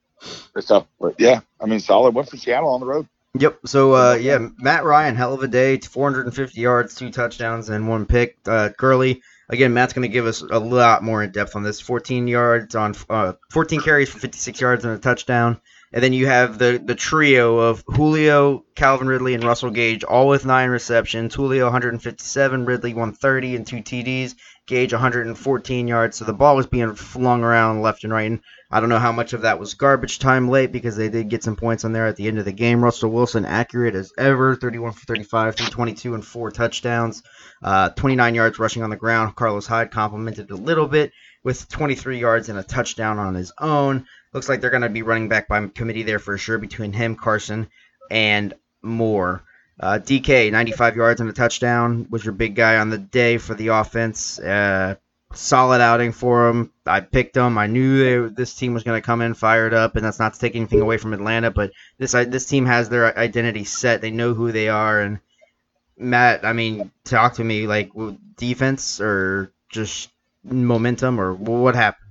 It's 0.56 0.68
tough, 0.68 0.88
but 1.00 1.16
yeah, 1.20 1.42
I 1.62 1.66
mean 1.66 1.80
solid 1.80 2.16
win 2.16 2.26
for 2.26 2.38
Seattle 2.38 2.70
on 2.70 2.80
the 2.80 2.86
road. 2.86 3.08
Yep. 3.40 3.60
So 3.66 3.94
uh, 3.94 4.14
yeah, 4.16 4.48
Matt 4.58 4.84
Ryan, 4.84 5.16
hell 5.16 5.34
of 5.34 5.44
a 5.44 5.48
day, 5.48 5.78
450 5.78 6.60
yards, 6.60 6.96
two 6.96 7.12
touchdowns, 7.12 7.70
and 7.70 7.88
one 7.88 8.06
pick. 8.06 8.38
Uh, 8.46 8.70
Gurley, 8.78 9.22
again, 9.50 9.74
Matt's 9.74 9.94
going 9.94 10.08
to 10.08 10.14
give 10.14 10.26
us 10.26 10.42
a 10.42 10.60
lot 10.60 11.04
more 11.04 11.24
in 11.24 11.32
depth 11.32 11.56
on 11.56 11.64
this. 11.64 11.80
14 11.80 12.28
yards 12.28 12.76
on 12.76 12.96
uh, 13.10 13.34
14 13.52 13.82
carries 13.82 14.10
for 14.10 14.20
56 14.20 14.60
yards 14.60 14.86
and 14.86 14.94
a 14.94 14.98
touchdown. 14.98 15.62
And 15.94 16.04
then 16.04 16.12
you 16.12 16.28
have 16.28 16.58
the 16.58 16.82
the 16.84 16.96
trio 16.96 17.58
of 17.60 17.84
Julio, 17.88 18.66
Calvin 18.76 19.08
Ridley, 19.08 19.34
and 19.34 19.44
Russell 19.44 19.70
Gage, 19.70 20.04
all 20.04 20.28
with 20.28 20.46
nine 20.46 20.70
receptions. 20.70 21.34
Julio 21.34 21.66
157, 21.66 22.66
Ridley 22.66 22.94
130, 22.94 23.56
and 23.56 23.66
two 23.66 23.78
TDs. 23.78 24.36
Gage 24.68 24.92
114 24.92 25.88
yards. 25.88 26.18
So 26.18 26.26
the 26.26 26.34
ball 26.34 26.58
was 26.58 26.68
being 26.68 26.94
flung 26.94 27.42
around 27.42 27.82
left 27.82 28.04
and 28.04 28.12
right. 28.12 28.30
And 28.30 28.42
I 28.70 28.82
don't 28.82 28.90
know 28.90 29.00
how 29.00 29.14
much 29.14 29.32
of 29.32 29.44
that 29.44 29.60
was 29.60 29.76
garbage 29.76 30.20
time 30.20 30.50
late 30.50 30.74
because 30.74 30.98
they 30.98 31.08
did 31.08 31.30
get 31.30 31.42
some 31.42 31.56
points 31.56 31.86
on 31.86 31.94
there 31.94 32.06
at 32.06 32.18
the 32.18 32.28
end 32.28 32.38
of 32.38 32.44
the 32.44 32.52
game. 32.52 32.84
Russell 32.84 33.10
Wilson 33.10 33.46
accurate 33.46 33.96
as 33.96 34.12
ever, 34.18 34.58
31 34.58 34.92
for 34.92 35.06
35, 35.06 35.56
322 35.56 36.16
and 36.16 36.26
four 36.26 36.52
touchdowns, 36.52 37.24
uh, 37.64 37.90
29 37.92 38.36
yards 38.36 38.60
rushing 38.60 38.84
on 38.84 38.90
the 38.90 38.98
ground. 38.98 39.38
Carlos 39.38 39.68
Hyde 39.68 39.92
complimented 39.92 40.52
a 40.52 40.56
little 40.56 40.88
bit 40.88 41.14
with 41.46 41.70
23 41.70 42.20
yards 42.20 42.50
and 42.50 42.60
a 42.60 42.64
touchdown 42.64 43.20
on 43.20 43.36
his 43.36 43.54
own. 43.58 44.06
Looks 44.34 44.50
like 44.50 44.62
they're 44.62 44.70
going 44.70 44.82
to 44.84 44.90
be 44.90 45.02
running 45.02 45.30
back 45.30 45.48
by 45.48 45.66
committee 45.68 46.04
there 46.04 46.20
for 46.20 46.38
sure 46.38 46.58
between 46.58 46.94
him, 46.94 47.16
Carson, 47.16 47.68
and 48.12 48.54
Moore. 48.82 49.44
Uh, 49.80 50.00
DK, 50.00 50.52
95 50.52 50.96
yards 50.96 51.22
and 51.22 51.30
a 51.30 51.34
touchdown, 51.34 52.08
was 52.10 52.26
your 52.26 52.34
big 52.34 52.56
guy 52.56 52.78
on 52.78 52.90
the 52.90 52.98
day 52.98 53.38
for 53.38 53.54
the 53.54 53.68
offense. 53.68 54.40
Uh, 54.40 54.96
solid 55.34 55.82
outing 55.82 56.12
for 56.12 56.50
him. 56.50 56.72
I 56.86 57.02
picked 57.02 57.34
them. 57.34 57.58
I 57.58 57.68
knew 57.68 58.28
they, 58.28 58.34
this 58.34 58.56
team 58.56 58.74
was 58.74 58.84
going 58.84 59.00
to 59.00 59.06
come 59.06 59.22
in 59.22 59.34
fired 59.34 59.74
up, 59.74 59.96
and 59.96 60.06
that's 60.06 60.20
not 60.20 60.34
to 60.34 60.40
take 60.40 60.56
anything 60.56 60.82
away 60.82 60.98
from 60.98 61.14
Atlanta, 61.14 61.52
but 61.52 61.72
this 61.98 62.14
this 62.14 62.46
team 62.46 62.66
has 62.66 62.90
their 62.90 63.18
identity 63.18 63.64
set. 63.64 64.02
They 64.02 64.12
know 64.12 64.34
who 64.34 64.52
they 64.52 64.70
are. 64.70 65.00
And 65.00 65.20
Matt, 65.98 66.46
I 66.46 66.54
mean, 66.54 66.92
talk 67.04 67.36
to 67.36 67.44
me 67.44 67.68
like 67.68 67.92
defense 68.36 69.02
or 69.02 69.52
just 69.70 70.10
momentum 70.44 71.20
or 71.20 71.34
what 71.34 71.76
happened. 71.76 72.07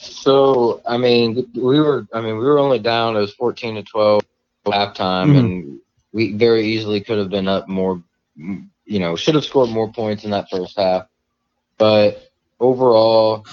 So 0.00 0.80
I 0.86 0.96
mean, 0.96 1.50
we 1.54 1.78
were 1.78 2.06
I 2.14 2.22
mean 2.22 2.38
we 2.38 2.44
were 2.44 2.58
only 2.58 2.78
down. 2.78 3.16
It 3.16 3.20
was 3.20 3.34
fourteen 3.34 3.74
to 3.74 3.82
twelve 3.82 4.22
halftime, 4.64 5.28
mm-hmm. 5.28 5.36
and 5.36 5.80
we 6.12 6.32
very 6.32 6.66
easily 6.66 7.02
could 7.02 7.18
have 7.18 7.28
been 7.28 7.48
up 7.48 7.68
more. 7.68 8.02
You 8.36 8.98
know, 8.98 9.14
should 9.14 9.34
have 9.34 9.44
scored 9.44 9.68
more 9.68 9.92
points 9.92 10.24
in 10.24 10.30
that 10.30 10.48
first 10.48 10.78
half. 10.78 11.06
But 11.76 12.30
overall, 12.58 13.46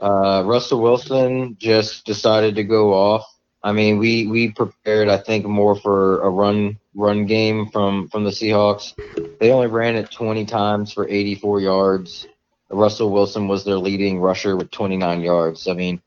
uh, 0.00 0.42
Russell 0.46 0.80
Wilson 0.80 1.56
just 1.60 2.06
decided 2.06 2.54
to 2.54 2.64
go 2.64 2.94
off. 2.94 3.26
I 3.62 3.72
mean, 3.72 3.98
we 3.98 4.26
we 4.26 4.52
prepared, 4.52 5.08
I 5.08 5.18
think, 5.18 5.44
more 5.44 5.76
for 5.76 6.22
a 6.22 6.30
run 6.30 6.78
run 6.94 7.26
game 7.26 7.66
from 7.66 8.08
from 8.08 8.24
the 8.24 8.30
Seahawks. 8.30 8.94
They 9.38 9.52
only 9.52 9.66
ran 9.66 9.96
it 9.96 10.10
20 10.10 10.46
times 10.46 10.94
for 10.94 11.06
84 11.06 11.60
yards. 11.60 12.26
Russell 12.70 13.10
Wilson 13.10 13.48
was 13.48 13.64
their 13.64 13.76
leading 13.76 14.20
rusher 14.20 14.56
with 14.56 14.70
29 14.70 15.20
yards. 15.20 15.68
I 15.68 15.74
mean, 15.74 16.00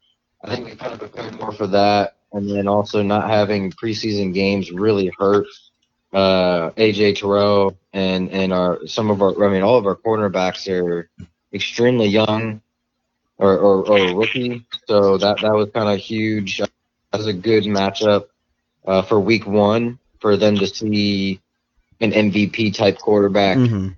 I 0.43 0.55
think 0.55 0.65
we 0.65 0.75
kind 0.75 0.93
of 0.93 0.99
prepared 0.99 1.39
more 1.39 1.51
for 1.51 1.67
that, 1.67 2.15
and 2.31 2.49
then 2.49 2.67
also 2.67 3.01
not 3.01 3.29
having 3.29 3.71
preseason 3.71 4.33
games 4.33 4.71
really 4.71 5.11
hurt 5.17 5.45
uh, 6.13 6.69
AJ 6.71 7.19
Terrell 7.19 7.75
and 7.91 8.29
and 8.29 8.53
our 8.53 8.85
some 8.85 9.09
of 9.09 9.21
our 9.21 9.45
I 9.45 9.51
mean 9.51 9.63
all 9.63 9.77
of 9.77 9.85
our 9.87 9.95
cornerbacks 9.95 10.69
are 10.69 11.09
extremely 11.53 12.07
young 12.07 12.61
or, 13.37 13.57
or, 13.57 13.87
or 13.87 14.15
rookie. 14.15 14.65
So 14.87 15.17
that, 15.17 15.41
that 15.41 15.53
was 15.53 15.69
kind 15.73 15.89
of 15.89 15.99
huge. 15.99 16.57
That 16.57 16.69
was 17.11 17.27
a 17.27 17.33
good 17.33 17.63
matchup 17.63 18.25
uh, 18.85 19.01
for 19.01 19.19
week 19.19 19.45
one 19.45 19.99
for 20.19 20.37
them 20.37 20.55
to 20.57 20.67
see 20.67 21.39
an 21.99 22.11
MVP 22.11 22.73
type 22.73 22.97
quarterback. 22.97 23.57
Mm-hmm. 23.57 23.89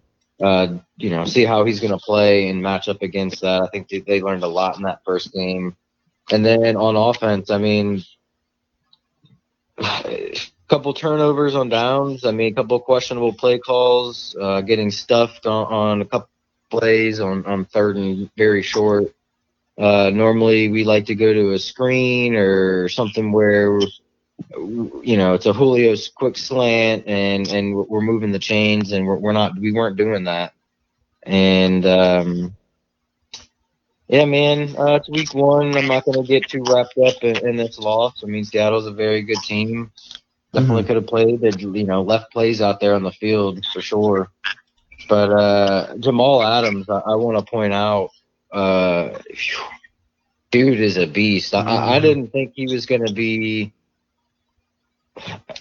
Uh, 0.41 0.79
you 0.97 1.09
know, 1.09 1.23
see 1.25 1.45
how 1.45 1.63
he's 1.63 1.79
going 1.79 1.91
to 1.91 1.97
play 1.97 2.49
and 2.49 2.61
match 2.61 2.89
up 2.89 3.01
against 3.01 3.41
that. 3.41 3.61
I 3.61 3.67
think 3.67 3.87
they, 3.87 4.21
learned 4.21 4.43
a 4.43 4.47
lot 4.47 4.75
in 4.75 4.83
that 4.83 4.99
first 5.05 5.31
game. 5.31 5.75
And 6.29 6.45
then 6.45 6.75
on 6.75 6.95
offense, 6.95 7.49
I 7.49 7.57
mean, 7.57 8.03
a 9.77 10.35
couple 10.67 10.93
turnovers 10.93 11.55
on 11.55 11.69
downs. 11.69 12.25
I 12.25 12.31
mean, 12.31 12.51
a 12.51 12.55
couple 12.55 12.79
questionable 12.79 13.33
play 13.33 13.59
calls, 13.59 14.35
uh, 14.39 14.61
getting 14.61 14.91
stuffed 14.91 15.45
on, 15.45 15.73
on 15.73 16.01
a 16.01 16.05
couple 16.05 16.29
plays 16.69 17.19
on, 17.19 17.45
on 17.45 17.65
third 17.65 17.95
and 17.95 18.29
very 18.35 18.61
short. 18.61 19.15
Uh, 19.77 20.09
normally, 20.13 20.69
we 20.69 20.83
like 20.83 21.05
to 21.05 21.15
go 21.15 21.33
to 21.33 21.51
a 21.51 21.59
screen 21.59 22.35
or 22.35 22.87
something 22.89 23.31
where, 23.31 23.79
you 24.57 25.17
know, 25.17 25.33
it's 25.33 25.45
a 25.45 25.53
Julio's 25.53 26.09
quick 26.09 26.37
slant 26.37 27.07
and 27.07 27.47
and 27.47 27.75
we're 27.75 28.01
moving 28.01 28.31
the 28.31 28.39
chains 28.39 28.91
and 28.91 29.05
we're, 29.05 29.17
we're 29.17 29.31
not 29.31 29.57
we 29.57 29.71
weren't 29.71 29.97
doing 29.97 30.25
that. 30.25 30.53
And 31.23 31.85
um, 31.85 32.55
yeah, 34.07 34.25
man, 34.25 34.75
uh, 34.77 34.95
it's 34.95 35.09
week 35.09 35.33
one. 35.33 35.75
I'm 35.75 35.87
not 35.87 36.05
going 36.05 36.21
to 36.21 36.27
get 36.27 36.47
too 36.47 36.63
wrapped 36.67 36.97
up 36.97 37.23
in, 37.23 37.37
in, 37.47 37.55
this 37.55 37.79
loss. 37.79 38.23
I 38.23 38.27
mean, 38.27 38.43
Seattle's 38.43 38.85
a 38.85 38.91
very 38.91 39.23
good 39.23 39.39
team. 39.39 39.91
Definitely 40.53 40.83
mm-hmm. 40.83 40.87
could 40.87 40.95
have 40.97 41.07
played. 41.07 41.41
They, 41.41 41.51
you 41.59 41.85
know, 41.85 42.03
left 42.03 42.31
plays 42.31 42.61
out 42.61 42.79
there 42.79 42.93
on 42.93 43.01
the 43.01 43.11
field 43.11 43.65
for 43.73 43.81
sure. 43.81 44.29
But 45.09 45.31
uh, 45.31 45.97
Jamal 45.97 46.43
Adams, 46.43 46.87
I, 46.87 46.99
I 46.99 47.15
want 47.15 47.39
to 47.39 47.49
point 47.49 47.73
out, 47.73 48.11
uh, 48.51 49.19
dude 50.51 50.79
is 50.79 50.97
a 50.97 51.07
beast. 51.07 51.55
I, 51.55 51.61
I 51.61 51.63
mm-hmm. 51.63 52.01
didn't 52.05 52.27
think 52.31 52.53
he 52.55 52.71
was 52.71 52.85
going 52.85 53.05
to 53.05 53.13
be. 53.13 53.73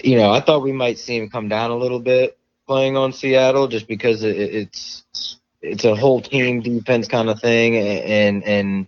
You 0.03 0.17
know, 0.19 0.31
I 0.31 0.41
thought 0.41 0.63
we 0.63 0.73
might 0.73 0.99
see 0.99 1.17
him 1.17 1.31
come 1.31 1.49
down 1.49 1.71
a 1.71 1.77
little 1.77 2.01
bit 2.01 2.39
playing 2.67 2.97
on 2.97 3.13
Seattle, 3.13 3.69
just 3.69 3.87
because 3.87 4.23
it, 4.23 4.37
it's 4.37 5.39
it's 5.63 5.85
a 5.85 5.95
whole 5.95 6.21
team 6.21 6.61
defense 6.61 7.09
kind 7.09 7.29
of 7.29 7.41
thing, 7.41 7.77
and 7.77 8.45
and 8.45 8.87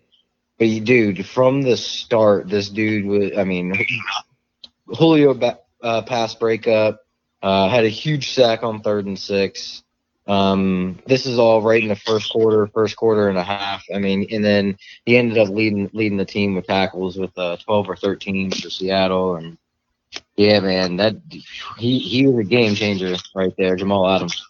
but 0.59 0.69
you, 0.69 0.81
dude, 0.81 1.27
from 1.27 1.63
the 1.63 1.77
start, 1.77 2.49
this 2.49 2.69
dude 2.69 3.07
was. 3.07 3.33
I 3.39 3.45
mean, 3.45 3.75
Julio 4.87 5.39
uh, 5.83 6.03
pass 6.03 6.35
breakup 6.35 7.07
uh, 7.43 7.69
had 7.69 7.85
a 7.85 7.89
huge 7.89 8.33
sack 8.33 8.63
on 8.63 8.81
third 8.81 9.07
and 9.07 9.19
six. 9.19 9.83
Um, 10.27 10.99
this 11.07 11.27
is 11.27 11.39
all 11.39 11.63
right 11.63 11.81
in 11.81 11.89
the 11.89 11.95
first 11.95 12.33
quarter, 12.33 12.67
first 12.67 12.97
quarter 12.97 13.29
and 13.29 13.39
a 13.39 13.45
half. 13.45 13.85
I 13.95 13.99
mean, 13.99 14.27
and 14.33 14.45
then 14.45 14.77
he 15.05 15.17
ended 15.17 15.39
up 15.39 15.49
leading 15.49 15.89
leading 15.93 16.19
the 16.19 16.25
team 16.25 16.57
with 16.57 16.67
tackles 16.67 17.17
with 17.17 17.37
uh, 17.39 17.57
12 17.59 17.91
or 17.91 17.97
13 17.97 18.51
for 18.51 18.71
Seattle, 18.71 19.37
and 19.37 19.57
yeah, 20.37 20.61
man, 20.61 20.97
that 20.97 21.17
he 21.79 21.99
he 21.99 22.27
was 22.27 22.45
a 22.45 22.49
game 22.49 22.75
changer 22.75 23.17
right 23.35 23.55
there, 23.57 23.77
Jamal 23.77 24.09
Adams. 24.09 24.43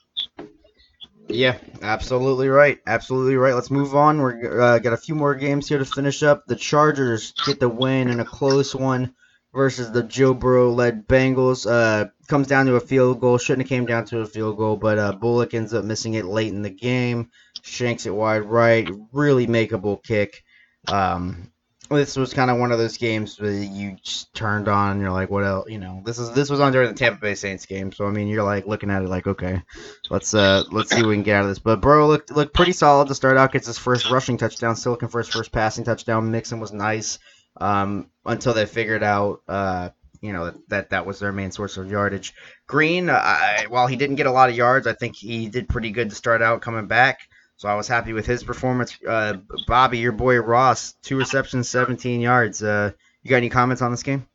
Yeah, 1.28 1.58
absolutely 1.82 2.48
right. 2.48 2.78
Absolutely 2.86 3.36
right. 3.36 3.54
Let's 3.54 3.70
move 3.70 3.94
on. 3.96 4.20
We're 4.20 4.60
uh, 4.60 4.78
got 4.78 4.92
a 4.92 4.98
few 4.98 5.14
more 5.14 5.34
games 5.34 5.68
here 5.68 5.78
to 5.78 5.84
finish 5.84 6.22
up. 6.22 6.46
The 6.46 6.56
Chargers 6.56 7.32
get 7.44 7.58
the 7.58 7.68
win 7.68 8.08
in 8.08 8.20
a 8.20 8.24
close 8.24 8.74
one 8.74 9.14
versus 9.52 9.90
the 9.90 10.02
Joe 10.02 10.34
Burrow 10.34 10.70
led 10.70 11.08
Bengals. 11.08 11.68
Uh, 11.68 12.10
comes 12.28 12.46
down 12.46 12.66
to 12.66 12.76
a 12.76 12.80
field 12.80 13.20
goal. 13.20 13.38
Shouldn't 13.38 13.62
have 13.62 13.68
came 13.68 13.86
down 13.86 14.04
to 14.06 14.20
a 14.20 14.26
field 14.26 14.56
goal, 14.56 14.76
but 14.76 14.98
uh, 14.98 15.12
Bullock 15.12 15.54
ends 15.54 15.74
up 15.74 15.84
missing 15.84 16.14
it 16.14 16.26
late 16.26 16.52
in 16.52 16.62
the 16.62 16.70
game. 16.70 17.30
Shanks 17.62 18.06
it 18.06 18.14
wide 18.14 18.44
right. 18.44 18.88
Really 19.12 19.46
makeable 19.48 20.02
kick. 20.02 20.44
Um, 20.86 21.50
this 21.88 22.16
was 22.16 22.34
kind 22.34 22.50
of 22.50 22.58
one 22.58 22.72
of 22.72 22.78
those 22.78 22.96
games 22.96 23.40
where 23.40 23.50
you 23.50 23.96
just 24.02 24.34
turned 24.34 24.68
on 24.68 24.92
and 24.92 25.00
you're 25.00 25.12
like, 25.12 25.30
what 25.30 25.44
else? 25.44 25.68
You 25.68 25.78
know, 25.78 26.02
this 26.04 26.18
is 26.18 26.32
this 26.32 26.50
was 26.50 26.60
on 26.60 26.72
during 26.72 26.88
the 26.88 26.94
Tampa 26.94 27.20
Bay 27.20 27.34
Saints 27.34 27.66
game, 27.66 27.92
so 27.92 28.06
I 28.06 28.10
mean, 28.10 28.28
you're 28.28 28.42
like 28.42 28.66
looking 28.66 28.90
at 28.90 29.02
it 29.02 29.08
like, 29.08 29.26
okay, 29.26 29.62
let's 30.10 30.34
uh 30.34 30.64
let's 30.70 30.90
see 30.90 31.02
what 31.02 31.08
we 31.08 31.14
can 31.14 31.22
get 31.22 31.36
out 31.36 31.42
of 31.42 31.48
this. 31.48 31.58
But 31.58 31.80
Burrow 31.80 32.06
looked 32.06 32.30
looked 32.30 32.54
pretty 32.54 32.72
solid 32.72 33.08
to 33.08 33.14
start 33.14 33.36
out. 33.36 33.52
Gets 33.52 33.66
his 33.66 33.78
first 33.78 34.10
rushing 34.10 34.36
touchdown, 34.36 34.76
still 34.76 34.92
looking 34.92 35.08
for 35.08 35.18
his 35.18 35.28
first 35.28 35.52
passing 35.52 35.84
touchdown. 35.84 36.30
Mixon 36.30 36.60
was 36.60 36.72
nice 36.72 37.18
um, 37.56 38.10
until 38.24 38.54
they 38.54 38.66
figured 38.66 39.02
out. 39.02 39.42
Uh, 39.48 39.90
you 40.20 40.32
know 40.32 40.52
that 40.68 40.90
that 40.90 41.06
was 41.06 41.18
their 41.18 41.32
main 41.32 41.52
source 41.52 41.76
of 41.76 41.90
yardage. 41.90 42.34
Green, 42.66 43.10
I, 43.10 43.66
while 43.68 43.86
he 43.86 43.96
didn't 43.96 44.16
get 44.16 44.26
a 44.26 44.32
lot 44.32 44.48
of 44.48 44.56
yards, 44.56 44.86
I 44.86 44.92
think 44.92 45.14
he 45.14 45.48
did 45.48 45.68
pretty 45.68 45.90
good 45.90 46.10
to 46.10 46.16
start 46.16 46.42
out 46.42 46.62
coming 46.62 46.86
back. 46.86 47.20
So 47.58 47.68
I 47.70 47.74
was 47.74 47.88
happy 47.88 48.12
with 48.12 48.26
his 48.26 48.44
performance. 48.44 48.98
Uh, 49.06 49.38
Bobby, 49.66 49.98
your 49.98 50.12
boy 50.12 50.38
Ross, 50.40 50.92
two 51.02 51.16
receptions, 51.16 51.68
17 51.70 52.20
yards. 52.20 52.62
Uh, 52.62 52.92
you 53.22 53.30
got 53.30 53.36
any 53.36 53.48
comments 53.48 53.80
on 53.80 53.90
this 53.90 54.02
game? 54.02 54.26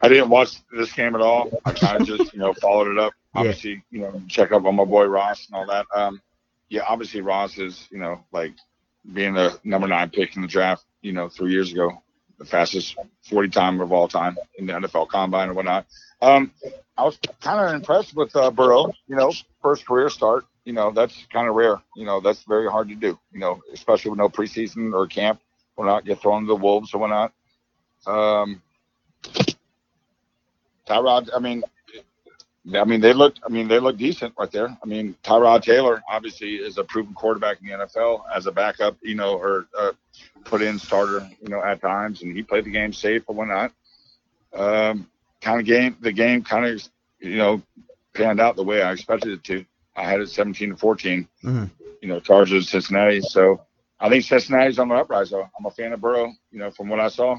I 0.00 0.08
didn't 0.08 0.28
watch 0.28 0.58
this 0.70 0.92
game 0.92 1.14
at 1.14 1.22
all. 1.22 1.50
I 1.64 1.72
kind 1.72 2.00
of 2.00 2.06
just, 2.06 2.34
you 2.34 2.40
know, 2.40 2.52
followed 2.52 2.92
it 2.92 2.98
up. 2.98 3.14
Obviously, 3.34 3.70
yeah. 3.70 3.78
you 3.90 4.00
know, 4.00 4.22
check 4.28 4.52
up 4.52 4.66
on 4.66 4.76
my 4.76 4.84
boy 4.84 5.06
Ross 5.06 5.46
and 5.46 5.56
all 5.56 5.66
that. 5.66 5.86
Um, 5.94 6.20
yeah, 6.68 6.82
obviously 6.86 7.22
Ross 7.22 7.56
is, 7.56 7.88
you 7.90 7.98
know, 7.98 8.22
like 8.32 8.52
being 9.14 9.32
the 9.32 9.58
number 9.64 9.88
nine 9.88 10.10
pick 10.10 10.36
in 10.36 10.42
the 10.42 10.48
draft, 10.48 10.84
you 11.00 11.12
know, 11.12 11.30
three 11.30 11.52
years 11.52 11.72
ago, 11.72 12.02
the 12.38 12.44
fastest 12.44 12.96
40 13.22 13.48
time 13.48 13.80
of 13.80 13.92
all 13.92 14.08
time 14.08 14.36
in 14.58 14.66
the 14.66 14.74
NFL 14.74 15.08
combine 15.08 15.48
or 15.48 15.54
whatnot. 15.54 15.86
Um, 16.20 16.52
I 16.98 17.04
was 17.04 17.18
kind 17.40 17.66
of 17.66 17.74
impressed 17.74 18.14
with 18.14 18.34
uh, 18.36 18.50
Burrow, 18.50 18.92
you 19.06 19.16
know, 19.16 19.32
first 19.62 19.86
career 19.86 20.10
start 20.10 20.44
you 20.68 20.74
know, 20.74 20.90
that's 20.90 21.26
kind 21.32 21.48
of 21.48 21.54
rare. 21.54 21.80
You 21.96 22.04
know, 22.04 22.20
that's 22.20 22.42
very 22.42 22.70
hard 22.70 22.90
to 22.90 22.94
do, 22.94 23.18
you 23.32 23.40
know, 23.40 23.62
especially 23.72 24.10
with 24.10 24.18
no 24.18 24.28
preseason 24.28 24.92
or 24.92 25.06
camp 25.06 25.40
or 25.76 25.86
not 25.86 26.04
get 26.04 26.20
thrown 26.20 26.42
to 26.42 26.46
the 26.46 26.56
wolves 26.56 26.92
or 26.92 26.98
whatnot. 26.98 27.32
Um, 28.06 28.60
Tyrod, 30.86 31.30
I 31.34 31.38
mean, 31.38 31.62
I 32.74 32.84
mean, 32.84 33.00
they 33.00 33.14
look. 33.14 33.36
I 33.46 33.48
mean, 33.48 33.66
they 33.66 33.78
look 33.78 33.96
decent 33.96 34.34
right 34.38 34.52
there. 34.52 34.68
I 34.68 34.86
mean, 34.86 35.16
Tyrod 35.24 35.62
Taylor 35.62 36.02
obviously 36.06 36.56
is 36.56 36.76
a 36.76 36.84
proven 36.84 37.14
quarterback 37.14 37.62
in 37.62 37.68
the 37.68 37.86
NFL 37.86 38.24
as 38.36 38.44
a 38.46 38.52
backup, 38.52 38.98
you 39.00 39.14
know, 39.14 39.38
or 39.38 39.68
uh, 39.78 39.92
put 40.44 40.60
in 40.60 40.78
starter, 40.78 41.26
you 41.40 41.48
know, 41.48 41.64
at 41.64 41.80
times, 41.80 42.20
and 42.20 42.36
he 42.36 42.42
played 42.42 42.64
the 42.64 42.70
game 42.70 42.92
safe 42.92 43.22
or 43.26 43.34
whatnot. 43.34 43.72
Um, 44.52 45.08
kind 45.40 45.60
of 45.60 45.66
game, 45.66 45.96
the 46.00 46.12
game 46.12 46.42
kind 46.42 46.66
of, 46.66 46.86
you 47.20 47.38
know, 47.38 47.62
panned 48.12 48.38
out 48.38 48.56
the 48.56 48.64
way 48.64 48.82
I 48.82 48.92
expected 48.92 49.32
it 49.32 49.44
to. 49.44 49.64
I 49.98 50.04
had 50.04 50.20
it 50.20 50.28
17 50.28 50.70
to 50.70 50.76
14. 50.76 51.28
Mm-hmm. 51.42 51.64
You 52.00 52.08
know, 52.08 52.20
Chargers, 52.20 52.70
Cincinnati. 52.70 53.20
So 53.20 53.60
I 53.98 54.08
think 54.08 54.24
Cincinnati's 54.24 54.78
on 54.78 54.88
the 54.88 54.94
uprise. 54.94 55.30
Though 55.30 55.48
I'm 55.58 55.66
a 55.66 55.70
fan 55.70 55.92
of 55.92 56.00
Burrow. 56.00 56.32
You 56.52 56.60
know, 56.60 56.70
from 56.70 56.88
what 56.88 57.00
I 57.00 57.08
saw, 57.08 57.36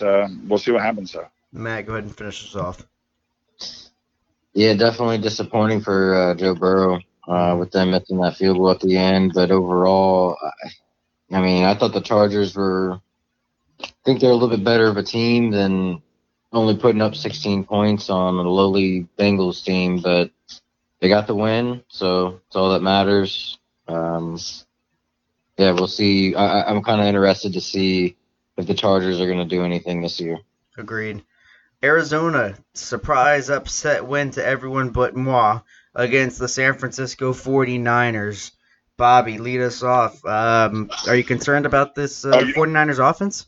uh, 0.00 0.28
we'll 0.46 0.58
see 0.58 0.72
what 0.72 0.82
happens. 0.82 1.12
So 1.12 1.26
Matt, 1.52 1.86
go 1.86 1.92
ahead 1.92 2.04
and 2.04 2.16
finish 2.16 2.42
us 2.44 2.56
off. 2.56 2.86
Yeah, 4.54 4.74
definitely 4.74 5.18
disappointing 5.18 5.82
for 5.82 6.14
uh, 6.14 6.34
Joe 6.34 6.54
Burrow 6.54 7.00
uh, 7.28 7.56
with 7.58 7.70
them 7.70 7.90
missing 7.90 8.18
that 8.20 8.36
field 8.36 8.56
goal 8.56 8.70
at 8.70 8.80
the 8.80 8.96
end. 8.96 9.32
But 9.34 9.50
overall, 9.50 10.36
I, 10.42 11.36
I 11.36 11.42
mean, 11.42 11.64
I 11.64 11.74
thought 11.74 11.92
the 11.92 12.00
Chargers 12.00 12.56
were. 12.56 13.00
I 13.80 13.86
think 14.04 14.20
they're 14.20 14.30
a 14.30 14.34
little 14.34 14.48
bit 14.48 14.64
better 14.64 14.86
of 14.86 14.96
a 14.96 15.02
team 15.02 15.50
than 15.50 16.02
only 16.52 16.76
putting 16.76 17.02
up 17.02 17.14
16 17.14 17.64
points 17.64 18.08
on 18.08 18.34
a 18.34 18.42
lowly 18.42 19.06
Bengals 19.18 19.62
team, 19.62 20.00
but 20.00 20.30
they 21.00 21.08
got 21.08 21.26
the 21.26 21.34
win, 21.34 21.82
so 21.88 22.40
it's 22.46 22.56
all 22.56 22.70
that 22.72 22.82
matters. 22.82 23.58
Um, 23.86 24.38
yeah, 25.56 25.72
we'll 25.72 25.86
see. 25.86 26.34
I, 26.34 26.70
am 26.70 26.82
kind 26.82 27.00
of 27.00 27.06
interested 27.06 27.54
to 27.54 27.60
see 27.60 28.16
if 28.56 28.66
the 28.66 28.74
Chargers 28.74 29.20
are 29.20 29.26
going 29.26 29.38
to 29.38 29.44
do 29.44 29.64
anything 29.64 30.02
this 30.02 30.20
year. 30.20 30.38
Agreed. 30.76 31.22
Arizona 31.82 32.56
surprise 32.74 33.50
upset 33.50 34.04
win 34.06 34.32
to 34.32 34.44
everyone 34.44 34.90
but 34.90 35.14
moi 35.14 35.60
against 35.94 36.38
the 36.38 36.48
San 36.48 36.74
Francisco 36.74 37.32
49ers. 37.32 38.50
Bobby, 38.96 39.38
lead 39.38 39.60
us 39.60 39.84
off. 39.84 40.24
Um, 40.24 40.90
are 41.06 41.14
you 41.14 41.22
concerned 41.22 41.66
about 41.66 41.94
this 41.94 42.24
uh, 42.24 42.32
49ers 42.32 42.98
offense? 42.98 43.46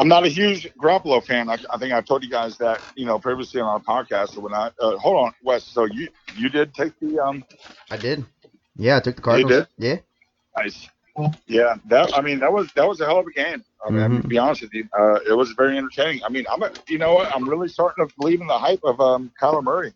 I'm 0.00 0.08
not 0.08 0.24
a 0.24 0.28
huge 0.28 0.66
Garoppolo 0.78 1.22
fan. 1.22 1.50
I, 1.50 1.58
I, 1.70 1.76
think 1.76 1.92
I 1.92 2.00
told 2.00 2.24
you 2.24 2.30
guys 2.30 2.56
that, 2.56 2.80
you 2.96 3.04
know, 3.04 3.18
previously 3.18 3.60
on 3.60 3.68
our 3.68 3.80
podcast 3.80 4.34
or 4.34 4.40
whatnot. 4.40 4.74
Uh, 4.80 4.96
hold 4.96 5.26
on, 5.26 5.34
Wes. 5.42 5.62
So 5.62 5.84
you 5.84 6.08
you 6.36 6.48
did 6.48 6.72
take 6.72 6.98
the 7.00 7.18
um. 7.18 7.44
I 7.90 7.98
did. 7.98 8.24
Yeah, 8.76 8.96
I 8.96 9.00
took 9.00 9.16
the 9.16 9.22
Cardinals. 9.22 9.50
You 9.52 9.58
did. 9.58 9.76
Yeah. 9.76 9.96
Nice. 10.56 10.88
Yeah, 11.46 11.74
that 11.90 12.16
I 12.16 12.22
mean 12.22 12.38
that 12.38 12.50
was 12.50 12.72
that 12.76 12.88
was 12.88 13.02
a 13.02 13.04
hell 13.04 13.18
of 13.18 13.26
a 13.26 13.32
game. 13.32 13.62
I 13.86 13.90
mean, 13.90 14.00
mm-hmm. 14.00 14.20
to 14.22 14.28
be 14.28 14.38
honest 14.38 14.62
with 14.62 14.72
you, 14.72 14.88
uh, 14.98 15.18
it 15.28 15.36
was 15.36 15.50
very 15.52 15.76
entertaining. 15.76 16.24
I 16.24 16.30
mean, 16.30 16.46
I'm 16.50 16.62
a, 16.62 16.72
you 16.88 16.96
know 16.96 17.12
what? 17.12 17.34
I'm 17.34 17.46
really 17.46 17.68
starting 17.68 18.06
to 18.06 18.14
believe 18.18 18.40
in 18.40 18.46
the 18.46 18.58
hype 18.58 18.80
of 18.84 19.00
um, 19.02 19.30
Kyler 19.38 19.62
Murray, 19.62 19.92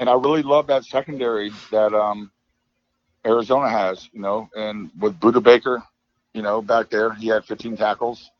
and 0.00 0.10
I 0.10 0.14
really 0.14 0.42
love 0.42 0.66
that 0.66 0.84
secondary 0.84 1.52
that 1.70 1.94
um, 1.94 2.32
Arizona 3.24 3.70
has. 3.70 4.08
You 4.12 4.20
know, 4.20 4.50
and 4.56 4.90
with 4.98 5.20
Budda 5.20 5.44
Baker, 5.44 5.80
you 6.34 6.42
know, 6.42 6.60
back 6.60 6.90
there, 6.90 7.12
he 7.14 7.28
had 7.28 7.44
15 7.44 7.76
tackles. 7.76 8.30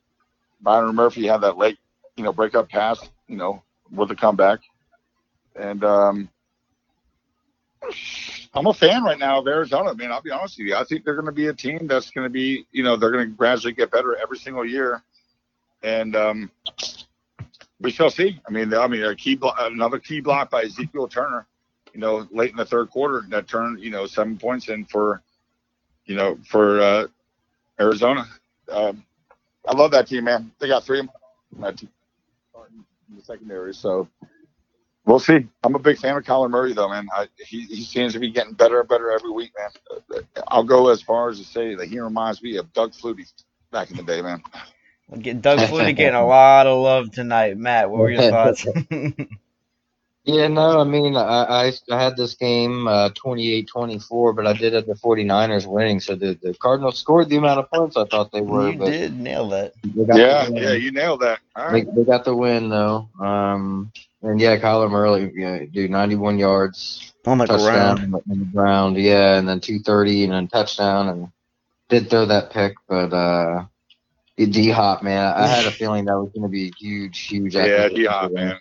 Byron 0.61 0.95
Murphy 0.95 1.27
had 1.27 1.39
that 1.43 1.57
late, 1.57 1.79
you 2.17 2.25
know, 2.25 2.33
breakup 2.33 2.69
pass, 2.69 3.01
you 3.27 3.37
know, 3.37 3.63
with 3.91 4.11
a 4.11 4.17
comeback. 4.17 4.61
And 5.55 5.83
um, 5.85 6.29
I'm 8.55 8.67
a 8.67 8.75
fan 8.75 9.03
right 9.05 9.19
now 9.19 9.41
of 9.41 9.47
Arizona, 9.47 9.95
man. 9.95 10.13
I'll 10.13 10.23
be 10.23 10.31
honest 10.31 10.59
with 10.59 10.69
you. 10.69 10.77
I 10.77 10.85
think 10.85 11.05
they're 11.05 11.15
going 11.15 11.27
to 11.27 11.33
be 11.33 11.47
a 11.47 11.55
team 11.55 11.87
that's 11.87 12.11
going 12.11 12.25
to 12.25 12.31
be, 12.31 12.67
you 12.73 12.83
know, 12.83 12.97
they're 12.97 13.11
going 13.11 13.29
to 13.29 13.35
gradually 13.35 13.73
get 13.73 13.91
better 13.91 14.17
every 14.17 14.39
single 14.39 14.65
year, 14.65 15.03
and 15.83 16.17
um, 16.17 16.51
we 17.81 17.91
shall 17.91 18.11
see. 18.11 18.41
I 18.47 18.51
mean, 18.51 18.73
I 18.75 18.87
mean, 18.89 19.05
a 19.05 19.15
key 19.15 19.37
blo- 19.37 19.55
another 19.59 19.99
key 19.99 20.21
block 20.21 20.51
by 20.51 20.63
Ezekiel 20.63 21.09
Turner, 21.09 21.47
you 21.93 22.01
know, 22.01 22.27
late 22.31 22.51
in 22.51 22.57
the 22.57 22.65
third 22.65 22.91
quarter 22.91 23.25
that 23.31 23.49
turned, 23.49 23.81
you 23.81 23.91
know, 23.91 24.07
seven 24.07 24.39
points 24.39 24.69
in 24.69 24.85
for, 24.85 25.23
you 26.07 26.17
know, 26.17 26.39
for 26.45 26.81
uh, 26.81 27.07
Arizona. 27.81 28.27
Um, 28.71 29.05
I 29.69 29.77
love 29.77 29.93
that 29.93 30.09
team, 30.09 30.25
man. 30.27 30.53
They 30.61 30.69
got 30.69 30.85
three 30.85 31.01
of 31.01 31.09
that 31.61 31.79
team 31.79 31.91
in 33.11 33.17
the 33.17 33.23
secondary, 33.25 33.75
so 33.75 34.09
we'll 35.07 35.21
see. 35.21 35.47
I'm 35.65 35.75
a 35.77 35.81
big 35.81 35.99
fan 35.99 36.17
of 36.17 36.25
Kyler 36.25 36.51
Murray, 36.51 36.75
though, 36.75 36.91
man. 36.91 37.09
I, 37.15 37.29
he 37.39 37.63
he 37.63 37.85
seems 37.85 38.15
to 38.15 38.21
be 38.21 38.31
getting 38.31 38.55
better 38.55 38.81
and 38.81 38.89
better 38.89 39.13
every 39.13 39.31
week, 39.33 39.53
man. 39.59 40.23
I'll 40.49 40.65
go 40.65 40.89
as 40.91 41.03
far 41.03 41.31
as 41.31 41.39
to 41.39 41.45
say 41.45 41.75
that 41.77 41.89
he 41.89 42.01
reminds 42.01 42.43
me 42.43 42.57
of 42.59 42.73
Doug 42.75 42.93
Flutie 42.93 43.33
back 43.73 43.91
in 43.91 43.97
the 43.97 44.05
day, 44.05 44.23
man. 44.23 44.43
Get 45.21 45.43
Doug 45.43 45.63
Flutie 45.65 45.97
getting 45.97 46.21
a 46.21 46.27
lot 46.27 46.67
of 46.67 46.83
love 46.83 47.13
tonight. 47.13 47.57
Matt, 47.59 47.91
what 47.91 48.01
were 48.01 48.11
your 48.11 48.23
thoughts? 48.25 48.67
Yeah, 50.29 50.47
no, 50.49 50.79
I 50.79 50.85
mean, 50.85 51.17
I, 51.17 51.71
I, 51.71 51.73
I 51.91 52.03
had 52.03 52.15
this 52.15 52.35
game 52.35 52.87
uh, 52.87 53.09
28-24, 53.11 54.37
but 54.37 54.47
I 54.47 54.53
did 54.53 54.75
have 54.75 54.85
the 54.85 54.93
49ers 54.93 55.67
winning. 55.67 56.01
So 56.01 56.17
the, 56.17 56.39
the 56.43 56.53
Cardinals 56.53 56.99
scored 56.99 57.31
the 57.31 57.37
amount 57.37 57.61
of 57.61 57.71
points 57.71 57.97
I 57.97 58.05
thought 58.05 58.31
they 58.31 58.43
were. 58.43 58.71
you 58.71 58.79
but 58.79 58.91
did 58.91 59.19
nail 59.19 59.49
that. 59.49 59.73
Yeah, 59.95 60.49
yeah, 60.49 60.73
you 60.73 60.93
nailed 60.93 61.21
that. 61.21 61.41
All 61.57 61.73
They, 61.73 61.85
they 61.85 62.05
got 62.05 62.27
the 62.27 62.37
win 62.37 62.69
though. 62.69 63.09
Um, 63.19 63.91
and 64.21 64.39
yeah, 64.39 64.59
Kyler 64.59 64.91
Murray, 64.91 65.33
yeah, 65.35 65.65
dude, 65.65 65.91
91 65.91 66.39
yards, 66.39 67.15
On 67.25 67.39
the 67.39 67.47
touchdown 67.47 67.97
ground. 67.97 68.15
on 68.15 68.39
the, 68.39 68.45
ground, 68.45 68.97
yeah, 68.99 69.39
and 69.39 69.49
then 69.49 69.61
230 69.61 70.25
and 70.25 70.33
then 70.35 70.49
touchdown, 70.49 71.09
and 71.09 71.29
did 71.89 72.11
throw 72.11 72.27
that 72.27 72.51
pick, 72.51 72.75
but 72.87 73.15
uh, 73.15 73.65
D 74.37 74.69
Hop, 74.69 75.03
man, 75.03 75.33
I 75.35 75.47
had 75.47 75.65
a 75.65 75.71
feeling 75.71 76.05
that 76.05 76.19
was 76.19 76.31
going 76.35 76.43
to 76.43 76.51
be 76.51 76.67
a 76.67 76.73
huge, 76.79 77.19
huge. 77.21 77.55
Yeah, 77.55 77.89
D 77.89 78.05
Hop, 78.05 78.33
man. 78.33 78.59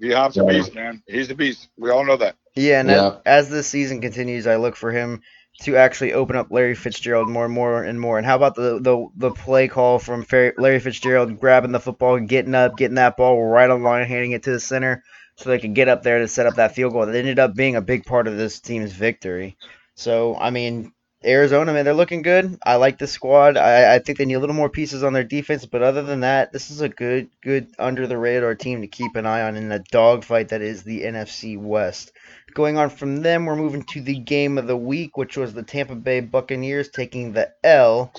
D 0.00 0.10
Hop's 0.10 0.36
a 0.36 0.44
beast, 0.44 0.74
man. 0.74 1.02
He's 1.06 1.28
the 1.28 1.34
beast. 1.34 1.68
We 1.76 1.90
all 1.90 2.04
know 2.04 2.16
that. 2.16 2.36
Yeah, 2.54 2.80
and 2.80 2.88
Yeah. 2.88 3.16
as, 3.26 3.46
as 3.46 3.50
this 3.50 3.66
season 3.68 4.00
continues, 4.00 4.46
I 4.46 4.56
look 4.56 4.76
for 4.76 4.92
him 4.92 5.22
to 5.62 5.76
actually 5.76 6.12
open 6.12 6.36
up 6.36 6.48
Larry 6.50 6.74
Fitzgerald 6.76 7.28
more 7.28 7.44
and 7.44 7.54
more 7.54 7.82
and 7.82 8.00
more. 8.00 8.16
And 8.16 8.26
how 8.26 8.36
about 8.36 8.54
the 8.54 8.78
the, 8.80 9.06
the 9.16 9.30
play 9.32 9.68
call 9.68 9.98
from 9.98 10.24
Larry 10.30 10.78
Fitzgerald 10.80 11.38
grabbing 11.40 11.72
the 11.72 11.80
football, 11.80 12.18
getting 12.20 12.54
up, 12.54 12.76
getting 12.76 12.94
that 12.96 13.16
ball 13.16 13.42
right 13.42 13.68
on 13.68 13.82
the 13.82 13.88
line, 13.88 14.06
handing 14.06 14.32
it 14.32 14.44
to 14.44 14.52
the 14.52 14.60
center 14.60 15.02
so 15.36 15.48
they 15.50 15.58
could 15.58 15.74
get 15.74 15.88
up 15.88 16.02
there 16.02 16.18
to 16.20 16.28
set 16.28 16.46
up 16.46 16.56
that 16.56 16.74
field 16.74 16.92
goal. 16.92 17.06
That 17.06 17.14
ended 17.14 17.38
up 17.38 17.54
being 17.54 17.76
a 17.76 17.80
big 17.82 18.04
part 18.04 18.26
of 18.28 18.36
this 18.36 18.60
team's 18.60 18.92
victory. 18.92 19.56
So, 19.94 20.36
I 20.36 20.50
mean, 20.50 20.92
Arizona, 21.24 21.72
man, 21.72 21.84
they're 21.84 21.94
looking 21.94 22.22
good. 22.22 22.58
I 22.64 22.76
like 22.76 22.98
the 22.98 23.08
squad. 23.08 23.56
I, 23.56 23.96
I 23.96 23.98
think 23.98 24.18
they 24.18 24.24
need 24.24 24.34
a 24.34 24.38
little 24.38 24.54
more 24.54 24.68
pieces 24.68 25.02
on 25.02 25.12
their 25.12 25.24
defense, 25.24 25.66
but 25.66 25.82
other 25.82 26.02
than 26.02 26.20
that, 26.20 26.52
this 26.52 26.70
is 26.70 26.80
a 26.80 26.88
good, 26.88 27.28
good 27.42 27.72
under 27.76 28.06
the 28.06 28.16
radar 28.16 28.54
team 28.54 28.82
to 28.82 28.86
keep 28.86 29.16
an 29.16 29.26
eye 29.26 29.42
on 29.42 29.56
in 29.56 29.68
the 29.68 29.84
dogfight 29.90 30.50
that 30.50 30.62
is 30.62 30.84
the 30.84 31.02
NFC 31.02 31.60
West. 31.60 32.12
Going 32.54 32.78
on 32.78 32.90
from 32.90 33.22
them, 33.22 33.46
we're 33.46 33.56
moving 33.56 33.82
to 33.84 34.00
the 34.00 34.18
game 34.18 34.58
of 34.58 34.68
the 34.68 34.76
week, 34.76 35.16
which 35.16 35.36
was 35.36 35.52
the 35.52 35.64
Tampa 35.64 35.96
Bay 35.96 36.20
Buccaneers 36.20 36.88
taking 36.88 37.32
the 37.32 37.52
L 37.64 38.12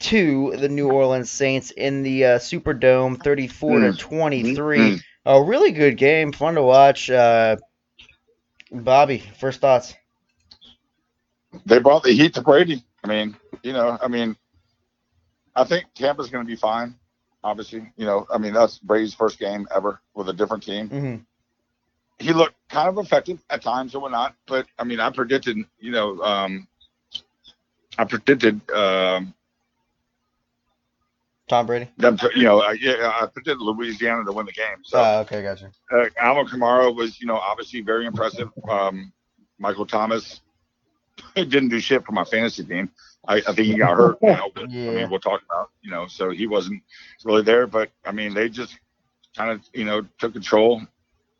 to 0.00 0.56
the 0.56 0.68
New 0.68 0.90
Orleans 0.90 1.30
Saints 1.30 1.70
in 1.70 2.02
the 2.02 2.24
uh, 2.24 2.38
Superdome, 2.38 3.22
34 3.22 3.80
to 3.80 3.92
23. 3.92 4.78
Mm. 4.78 5.00
A 5.26 5.42
really 5.42 5.70
good 5.70 5.96
game, 5.96 6.32
fun 6.32 6.56
to 6.56 6.62
watch. 6.62 7.08
Uh, 7.08 7.56
Bobby, 8.72 9.22
first 9.38 9.60
thoughts. 9.60 9.94
They 11.66 11.78
brought 11.78 12.02
the 12.02 12.12
heat 12.12 12.34
to 12.34 12.42
Brady. 12.42 12.84
I 13.04 13.08
mean, 13.08 13.36
you 13.62 13.72
know, 13.72 13.98
I 14.00 14.08
mean, 14.08 14.36
I 15.54 15.64
think 15.64 15.86
Tampa's 15.94 16.30
going 16.30 16.44
to 16.44 16.48
be 16.48 16.56
fine. 16.56 16.94
Obviously, 17.44 17.92
you 17.96 18.06
know, 18.06 18.26
I 18.32 18.38
mean, 18.38 18.52
that's 18.54 18.78
Brady's 18.78 19.14
first 19.14 19.38
game 19.38 19.66
ever 19.74 20.00
with 20.14 20.28
a 20.28 20.32
different 20.32 20.62
team. 20.62 20.88
hmm 20.88 21.16
He 22.18 22.32
looked 22.32 22.54
kind 22.68 22.88
of 22.88 22.98
effective 22.98 23.42
at 23.50 23.62
times 23.62 23.94
or 23.94 24.00
whatnot, 24.00 24.34
but 24.46 24.66
I 24.78 24.84
mean, 24.84 25.00
I 25.00 25.10
predicted, 25.10 25.56
you 25.78 25.90
know, 25.90 26.20
um, 26.22 26.68
I 27.98 28.04
predicted 28.04 28.70
um, 28.70 29.34
Tom 31.48 31.66
Brady. 31.66 31.90
them 31.98 32.16
you 32.34 32.44
know, 32.44 32.60
uh, 32.60 32.74
yeah, 32.80 33.12
I 33.20 33.26
predicted 33.26 33.58
Louisiana 33.58 34.24
to 34.24 34.32
win 34.32 34.46
the 34.46 34.52
game. 34.52 34.78
So 34.84 34.98
Oh, 35.00 35.20
okay, 35.20 35.42
gotcha. 35.42 35.70
uh, 35.92 36.06
Alvin 36.18 36.46
Kamara 36.46 36.94
was, 36.94 37.20
you 37.20 37.26
know, 37.26 37.36
obviously 37.36 37.80
very 37.82 38.06
impressive. 38.06 38.48
Um, 38.70 39.12
Michael 39.58 39.86
Thomas 39.86 40.40
didn't 41.34 41.68
do 41.68 41.80
shit 41.80 42.04
for 42.04 42.12
my 42.12 42.24
fantasy 42.24 42.64
team. 42.64 42.90
I, 43.26 43.36
I 43.36 43.40
think 43.40 43.58
he 43.58 43.74
got 43.76 43.96
hurt 43.96 44.18
now, 44.22 44.50
but 44.54 44.64
I 44.64 44.66
mean, 44.66 45.10
we'll 45.10 45.20
talk 45.20 45.42
about, 45.44 45.70
you 45.80 45.90
know, 45.90 46.06
so 46.06 46.30
he 46.30 46.46
wasn't 46.46 46.82
really 47.24 47.42
there. 47.42 47.66
But 47.66 47.90
I 48.04 48.12
mean, 48.12 48.34
they 48.34 48.48
just 48.48 48.78
kind 49.36 49.50
of, 49.50 49.60
you 49.72 49.84
know, 49.84 50.02
took 50.18 50.32
control 50.32 50.82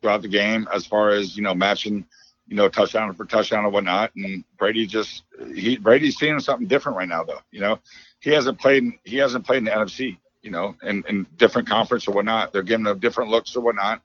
throughout 0.01 0.21
the 0.21 0.27
game 0.27 0.67
as 0.73 0.85
far 0.85 1.09
as, 1.09 1.35
you 1.35 1.43
know, 1.43 1.53
matching, 1.53 2.05
you 2.47 2.55
know, 2.55 2.69
touchdown 2.69 3.13
for 3.13 3.25
touchdown 3.25 3.65
or 3.65 3.69
whatnot. 3.69 4.11
And 4.15 4.43
Brady 4.57 4.85
just, 4.85 5.23
he, 5.53 5.77
Brady's 5.77 6.17
seeing 6.17 6.39
something 6.39 6.67
different 6.67 6.97
right 6.97 7.07
now, 7.07 7.23
though. 7.23 7.41
You 7.51 7.61
know, 7.61 7.79
he 8.19 8.31
hasn't 8.31 8.59
played, 8.59 8.93
he 9.03 9.17
hasn't 9.17 9.45
played 9.45 9.59
in 9.59 9.63
the 9.65 9.71
NFC, 9.71 10.17
you 10.41 10.51
know, 10.51 10.75
in, 10.83 11.03
in 11.07 11.25
different 11.37 11.67
conference 11.67 12.07
or 12.07 12.13
whatnot. 12.13 12.53
They're 12.53 12.63
giving 12.63 12.85
him 12.85 12.99
different 12.99 13.29
looks 13.29 13.55
or 13.55 13.61
whatnot. 13.61 14.01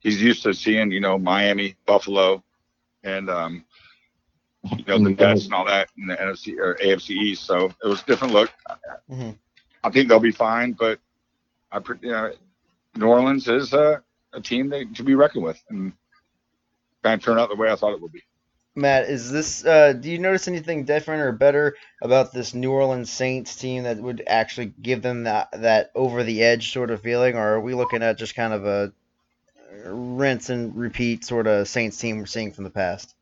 He's 0.00 0.20
used 0.20 0.42
to 0.42 0.52
seeing, 0.52 0.90
you 0.90 1.00
know, 1.00 1.18
Miami, 1.18 1.76
Buffalo, 1.86 2.42
and, 3.02 3.30
um, 3.30 3.64
you 4.76 4.84
know, 4.86 4.98
the 4.98 5.14
Jets 5.14 5.44
and 5.44 5.54
all 5.54 5.64
that 5.66 5.88
in 5.98 6.06
the 6.06 6.16
NFC 6.16 6.58
or 6.58 6.74
AFC 6.76 7.10
East. 7.10 7.44
So 7.44 7.72
it 7.82 7.86
was 7.86 8.02
a 8.02 8.06
different 8.06 8.32
look. 8.34 8.50
Mhm. 9.10 9.36
I 9.82 9.90
think 9.90 10.08
they'll 10.08 10.20
be 10.20 10.32
fine, 10.32 10.72
but 10.72 10.98
I, 11.70 11.80
you 12.00 12.10
know, 12.10 12.32
New 12.96 13.06
Orleans 13.06 13.48
is 13.48 13.72
a, 13.72 14.02
a 14.32 14.40
team 14.40 14.70
that, 14.70 14.94
to 14.94 15.02
be 15.02 15.14
reckoned 15.14 15.44
with, 15.44 15.62
and 15.68 15.92
kind 17.02 17.20
of 17.20 17.24
turned 17.24 17.38
out 17.40 17.50
the 17.50 17.56
way 17.56 17.70
I 17.70 17.76
thought 17.76 17.92
it 17.92 18.00
would 18.00 18.12
be. 18.12 18.22
Matt, 18.76 19.04
is 19.08 19.30
this? 19.30 19.64
Uh, 19.64 19.92
do 19.92 20.10
you 20.10 20.18
notice 20.18 20.48
anything 20.48 20.84
different 20.84 21.22
or 21.22 21.30
better 21.32 21.76
about 22.02 22.32
this 22.32 22.54
New 22.54 22.72
Orleans 22.72 23.10
Saints 23.10 23.54
team 23.54 23.84
that 23.84 23.98
would 23.98 24.24
actually 24.26 24.72
give 24.82 25.00
them 25.00 25.24
that 25.24 25.48
that 25.52 25.92
over 25.94 26.24
the 26.24 26.42
edge 26.42 26.72
sort 26.72 26.90
of 26.90 27.00
feeling, 27.00 27.36
or 27.36 27.54
are 27.54 27.60
we 27.60 27.74
looking 27.74 28.02
at 28.02 28.18
just 28.18 28.34
kind 28.34 28.52
of 28.52 28.66
a 28.66 28.92
rinse 29.84 30.50
and 30.50 30.74
repeat 30.74 31.24
sort 31.24 31.46
of 31.46 31.68
Saints 31.68 31.98
team 31.98 32.18
we're 32.18 32.26
seeing 32.26 32.52
from 32.52 32.64
the 32.64 32.70
past? 32.70 33.14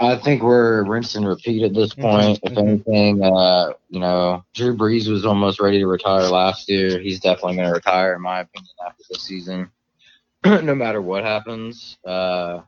I 0.00 0.16
think 0.16 0.42
we're 0.42 0.84
rinse 0.84 1.14
and 1.16 1.28
repeat 1.28 1.62
at 1.62 1.74
this 1.74 1.94
Mhm, 1.96 2.34
point. 2.34 2.40
If 2.42 2.56
mhm. 2.56 2.58
anything, 2.58 3.22
uh, 3.22 3.74
you 3.90 4.00
know, 4.00 4.44
Drew 4.54 4.76
Brees 4.76 5.08
was 5.08 5.26
almost 5.26 5.60
ready 5.60 5.78
to 5.80 5.86
retire 5.86 6.28
last 6.28 6.68
year. 6.68 6.98
He's 7.00 7.20
definitely 7.20 7.56
going 7.56 7.68
to 7.68 7.74
retire, 7.74 8.14
in 8.14 8.22
my 8.22 8.40
opinion, 8.40 8.74
after 8.86 9.02
this 9.10 9.22
season, 9.22 9.70
no 10.44 10.74
matter 10.74 11.00
what 11.02 11.24
happens. 11.24 11.98
Uh, 12.06 12.60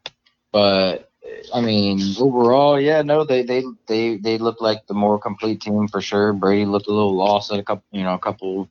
but 0.53 1.11
I 1.55 1.61
mean, 1.61 2.15
overall, 2.21 2.81
yeah, 2.81 3.03
no, 3.03 3.25
they 3.25 3.43
they 3.43 3.65
they 3.89 4.17
they 4.17 4.39
look 4.39 4.61
like 4.61 4.87
the 4.87 4.95
more 4.95 5.19
complete 5.19 5.61
team 5.61 5.89
for 5.89 6.01
sure. 6.01 6.33
Brady 6.33 6.67
looked 6.67 6.89
a 6.89 6.93
little 6.93 7.17
lost 7.17 7.53
at 7.53 7.59
a 7.61 7.65
couple, 7.65 7.85
you 7.93 8.03
know, 8.05 8.15
a 8.15 8.19
couple, 8.19 8.69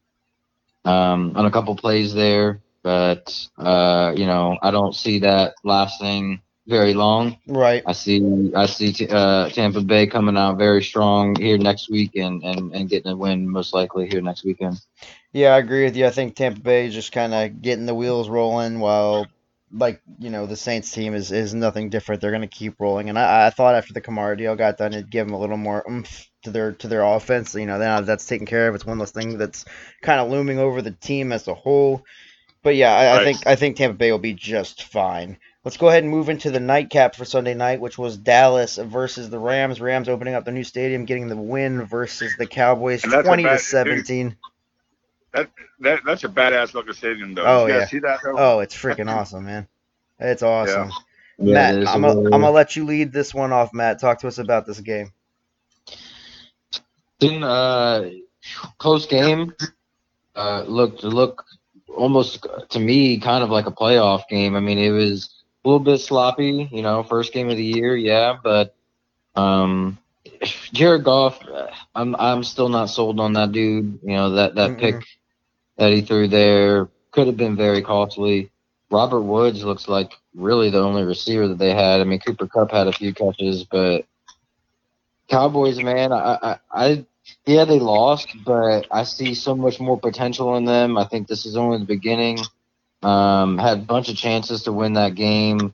um, 0.85 1.33
on 1.35 1.45
a 1.45 1.51
couple 1.51 1.75
plays 1.75 2.13
there, 2.13 2.61
but 2.83 3.47
uh, 3.57 4.13
you 4.15 4.25
know, 4.25 4.57
I 4.61 4.71
don't 4.71 4.95
see 4.95 5.19
that 5.19 5.55
lasting 5.63 6.41
very 6.71 6.95
long. 6.95 7.37
Right. 7.45 7.83
I 7.85 7.91
see 7.91 8.51
I 8.55 8.65
see 8.65 8.93
t- 8.93 9.07
uh, 9.07 9.49
Tampa 9.49 9.81
Bay 9.81 10.07
coming 10.07 10.37
out 10.37 10.57
very 10.57 10.81
strong 10.81 11.35
here 11.35 11.59
next 11.59 11.91
week 11.91 12.15
and, 12.15 12.41
and, 12.43 12.73
and 12.73 12.89
getting 12.89 13.11
a 13.11 13.15
win 13.15 13.47
most 13.47 13.75
likely 13.75 14.09
here 14.09 14.21
next 14.21 14.43
weekend. 14.43 14.81
Yeah, 15.33 15.53
I 15.53 15.59
agree 15.59 15.83
with 15.83 15.95
you. 15.95 16.07
I 16.07 16.09
think 16.09 16.35
Tampa 16.35 16.61
Bay 16.61 16.87
is 16.87 16.95
just 16.95 17.11
kind 17.11 17.33
of 17.33 17.61
getting 17.61 17.85
the 17.85 17.93
wheels 17.93 18.27
rolling 18.27 18.79
while, 18.79 19.27
like, 19.71 20.01
you 20.19 20.29
know, 20.29 20.45
the 20.45 20.57
Saints 20.57 20.91
team 20.91 21.13
is, 21.13 21.31
is 21.31 21.53
nothing 21.53 21.89
different. 21.89 22.21
They're 22.21 22.31
going 22.31 22.41
to 22.41 22.47
keep 22.47 22.79
rolling. 22.79 23.09
And 23.09 23.19
I, 23.19 23.47
I 23.47 23.49
thought 23.51 23.75
after 23.75 23.93
the 23.93 24.01
Kamara 24.01 24.37
deal 24.37 24.55
got 24.55 24.77
done, 24.77 24.93
it'd 24.93 25.11
give 25.11 25.27
them 25.27 25.35
a 25.35 25.39
little 25.39 25.57
more 25.57 25.85
oomph 25.89 26.27
to 26.43 26.51
their 26.51 26.71
to 26.73 26.87
their 26.87 27.03
offense. 27.03 27.53
You 27.53 27.65
know, 27.65 27.77
now 27.77 28.01
that's 28.01 28.25
taken 28.25 28.47
care 28.47 28.67
of. 28.67 28.75
It's 28.75 28.85
one 28.85 28.99
less 28.99 29.11
thing 29.11 29.37
that's 29.37 29.65
kind 30.01 30.19
of 30.19 30.31
looming 30.31 30.59
over 30.59 30.81
the 30.81 30.91
team 30.91 31.31
as 31.31 31.47
a 31.47 31.53
whole. 31.53 32.03
But 32.63 32.75
yeah, 32.75 32.93
I, 32.93 33.21
I 33.21 33.23
think 33.23 33.47
I 33.47 33.55
think 33.55 33.77
Tampa 33.77 33.97
Bay 33.97 34.11
will 34.11 34.19
be 34.19 34.33
just 34.33 34.83
fine. 34.83 35.37
Let's 35.63 35.77
go 35.77 35.89
ahead 35.89 36.01
and 36.03 36.11
move 36.11 36.29
into 36.29 36.49
the 36.49 36.59
nightcap 36.59 37.15
for 37.15 37.23
Sunday 37.23 37.53
night, 37.53 37.79
which 37.79 37.97
was 37.97 38.17
Dallas 38.17 38.77
versus 38.77 39.29
the 39.29 39.37
Rams. 39.37 39.79
Rams 39.79 40.09
opening 40.09 40.33
up 40.33 40.43
the 40.43 40.51
new 40.51 40.63
stadium, 40.63 41.05
getting 41.05 41.27
the 41.27 41.35
win 41.37 41.83
versus 41.85 42.33
the 42.39 42.47
Cowboys, 42.47 43.03
And 43.03 43.13
that's 43.13 43.27
twenty 43.27 43.43
to 43.43 43.49
bad- 43.49 43.59
seventeen. 43.61 44.37
That 45.33 45.49
that 45.79 46.01
that's 46.05 46.23
a 46.23 46.29
badass 46.29 46.73
looking 46.73 46.93
stadium, 46.93 47.35
though. 47.35 47.45
Oh, 47.45 47.65
yeah. 47.67 47.85
see 47.85 47.99
that? 47.99 48.19
Oh, 48.25 48.59
it's 48.59 48.75
freaking 48.75 49.09
awesome, 49.09 49.45
man. 49.45 49.67
It's 50.19 50.43
awesome. 50.43 50.91
Yeah, 51.37 51.53
Matt, 51.53 51.87
I'm 51.87 52.01
gonna 52.01 52.19
I'm 52.25 52.29
gonna 52.41 52.51
let 52.51 52.75
you 52.75 52.85
lead 52.85 53.13
this 53.13 53.33
one 53.33 53.53
off, 53.53 53.73
Matt. 53.73 53.99
Talk 53.99 54.19
to 54.21 54.27
us 54.27 54.39
about 54.39 54.65
this 54.65 54.79
game. 54.79 55.11
Then, 57.19 57.43
uh, 57.43 58.09
close 58.77 59.05
game. 59.05 59.53
Uh, 60.35 60.63
looked 60.67 61.03
look 61.03 61.45
almost 61.95 62.45
to 62.69 62.79
me 62.79 63.19
kind 63.19 63.43
of 63.43 63.49
like 63.49 63.67
a 63.67 63.71
playoff 63.71 64.23
game. 64.29 64.55
I 64.55 64.59
mean, 64.59 64.77
it 64.79 64.91
was 64.91 65.40
a 65.63 65.67
little 65.67 65.79
bit 65.79 65.99
sloppy. 65.99 66.67
You 66.71 66.81
know, 66.81 67.03
first 67.03 67.33
game 67.33 67.49
of 67.49 67.57
the 67.57 67.63
year, 67.63 67.95
yeah, 67.95 68.35
but 68.41 68.75
um, 69.35 69.97
Jared 70.73 71.03
Goff, 71.03 71.39
I'm 71.95 72.15
I'm 72.17 72.43
still 72.43 72.69
not 72.69 72.89
sold 72.89 73.19
on 73.19 73.33
that 73.33 73.51
dude. 73.51 73.99
You 74.03 74.15
know 74.15 74.31
that 74.31 74.55
that 74.55 74.77
Mm-mm. 74.77 74.77
pick 74.77 75.05
that 75.77 75.91
he 75.91 76.01
threw 76.01 76.27
there 76.27 76.89
could 77.11 77.27
have 77.27 77.37
been 77.37 77.55
very 77.55 77.81
costly. 77.81 78.51
Robert 78.91 79.21
Woods 79.21 79.63
looks 79.63 79.87
like 79.87 80.13
really 80.35 80.69
the 80.69 80.79
only 80.81 81.03
receiver 81.03 81.47
that 81.47 81.57
they 81.59 81.73
had. 81.73 82.01
I 82.01 82.03
mean, 82.05 82.19
Cooper 82.19 82.47
Kupp 82.47 82.71
had 82.71 82.87
a 82.87 82.93
few 82.93 83.13
catches, 83.13 83.63
but 83.63 84.05
Cowboys, 85.29 85.79
man, 85.81 86.11
I, 86.11 86.37
I, 86.41 86.57
I 86.71 87.05
yeah, 87.45 87.65
they 87.65 87.79
lost, 87.79 88.35
but 88.45 88.85
I 88.91 89.03
see 89.03 89.33
so 89.35 89.55
much 89.55 89.79
more 89.79 89.99
potential 89.99 90.55
in 90.57 90.65
them. 90.65 90.97
I 90.97 91.05
think 91.05 91.27
this 91.27 91.45
is 91.45 91.55
only 91.57 91.79
the 91.79 91.85
beginning. 91.85 92.49
Um, 93.03 93.57
had 93.57 93.79
a 93.79 93.81
bunch 93.81 94.09
of 94.09 94.15
chances 94.15 94.63
to 94.63 94.71
win 94.71 94.93
that 94.93 95.15
game. 95.15 95.73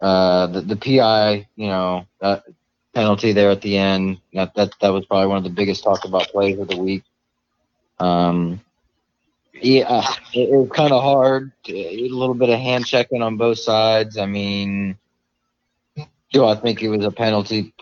Uh, 0.00 0.46
the, 0.48 0.60
the 0.62 0.76
PI, 0.76 1.46
you 1.56 1.66
know, 1.68 2.06
uh, 2.20 2.38
penalty 2.94 3.32
there 3.32 3.50
at 3.50 3.62
the 3.62 3.76
end. 3.76 4.20
That, 4.32 4.54
that 4.54 4.72
that 4.80 4.88
was 4.88 5.04
probably 5.06 5.28
one 5.28 5.38
of 5.38 5.44
the 5.44 5.50
biggest 5.50 5.84
talked 5.84 6.04
about 6.04 6.28
plays 6.28 6.58
of 6.58 6.68
the 6.68 6.76
week. 6.76 7.04
Um, 7.98 8.60
yeah, 9.54 10.06
it, 10.34 10.48
it 10.48 10.56
was 10.56 10.70
kind 10.72 10.92
of 10.92 11.02
hard. 11.02 11.52
A 11.68 12.08
little 12.08 12.34
bit 12.34 12.50
of 12.50 12.58
hand 12.58 12.86
checking 12.86 13.22
on 13.22 13.36
both 13.36 13.58
sides. 13.58 14.18
I 14.18 14.26
mean, 14.26 14.98
do 16.32 16.44
I 16.44 16.56
think 16.56 16.82
it 16.82 16.88
was 16.88 17.04
a 17.04 17.10
penalty? 17.12 17.74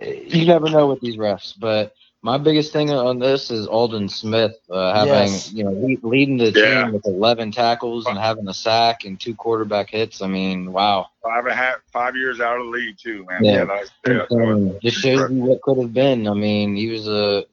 You 0.00 0.46
never 0.46 0.70
know 0.70 0.86
with 0.86 1.00
these 1.00 1.16
refs, 1.16 1.54
but 1.58 1.92
my 2.22 2.36
biggest 2.36 2.72
thing 2.72 2.90
on 2.90 3.18
this 3.20 3.50
is 3.50 3.66
Aldon 3.68 4.08
Smith 4.08 4.58
uh, 4.70 4.92
having 4.92 5.32
Yes. 5.32 5.52
you 5.52 5.62
know 5.64 5.70
lead, 5.70 6.02
leading 6.02 6.36
the 6.38 6.50
Yeah. 6.50 6.84
team 6.84 6.92
with 6.94 7.06
11 7.06 7.52
tackles 7.52 8.06
and 8.06 8.18
having 8.18 8.48
a 8.48 8.54
sack 8.54 9.04
and 9.04 9.18
two 9.20 9.34
quarterback 9.34 9.90
hits. 9.90 10.20
I 10.20 10.26
mean, 10.26 10.72
wow. 10.72 11.06
Five 11.22 11.44
and 11.44 11.52
a 11.52 11.56
half, 11.56 11.76
five 11.92 12.16
years 12.16 12.40
out 12.40 12.58
of 12.58 12.66
the 12.66 12.70
league 12.70 12.96
too, 12.98 13.24
man. 13.28 13.44
Yeah. 13.44 13.64
that's, 13.64 13.90
yeah, 14.06 14.26
so 14.28 14.40
Um, 14.40 14.78
just 14.82 14.96
shows 14.98 15.30
you 15.30 15.42
what 15.44 15.60
could 15.62 15.78
have 15.78 15.92
been. 15.94 16.26
I 16.26 16.34
mean, 16.34 16.74
he 16.74 16.88
was 16.88 17.06
a 17.06 17.44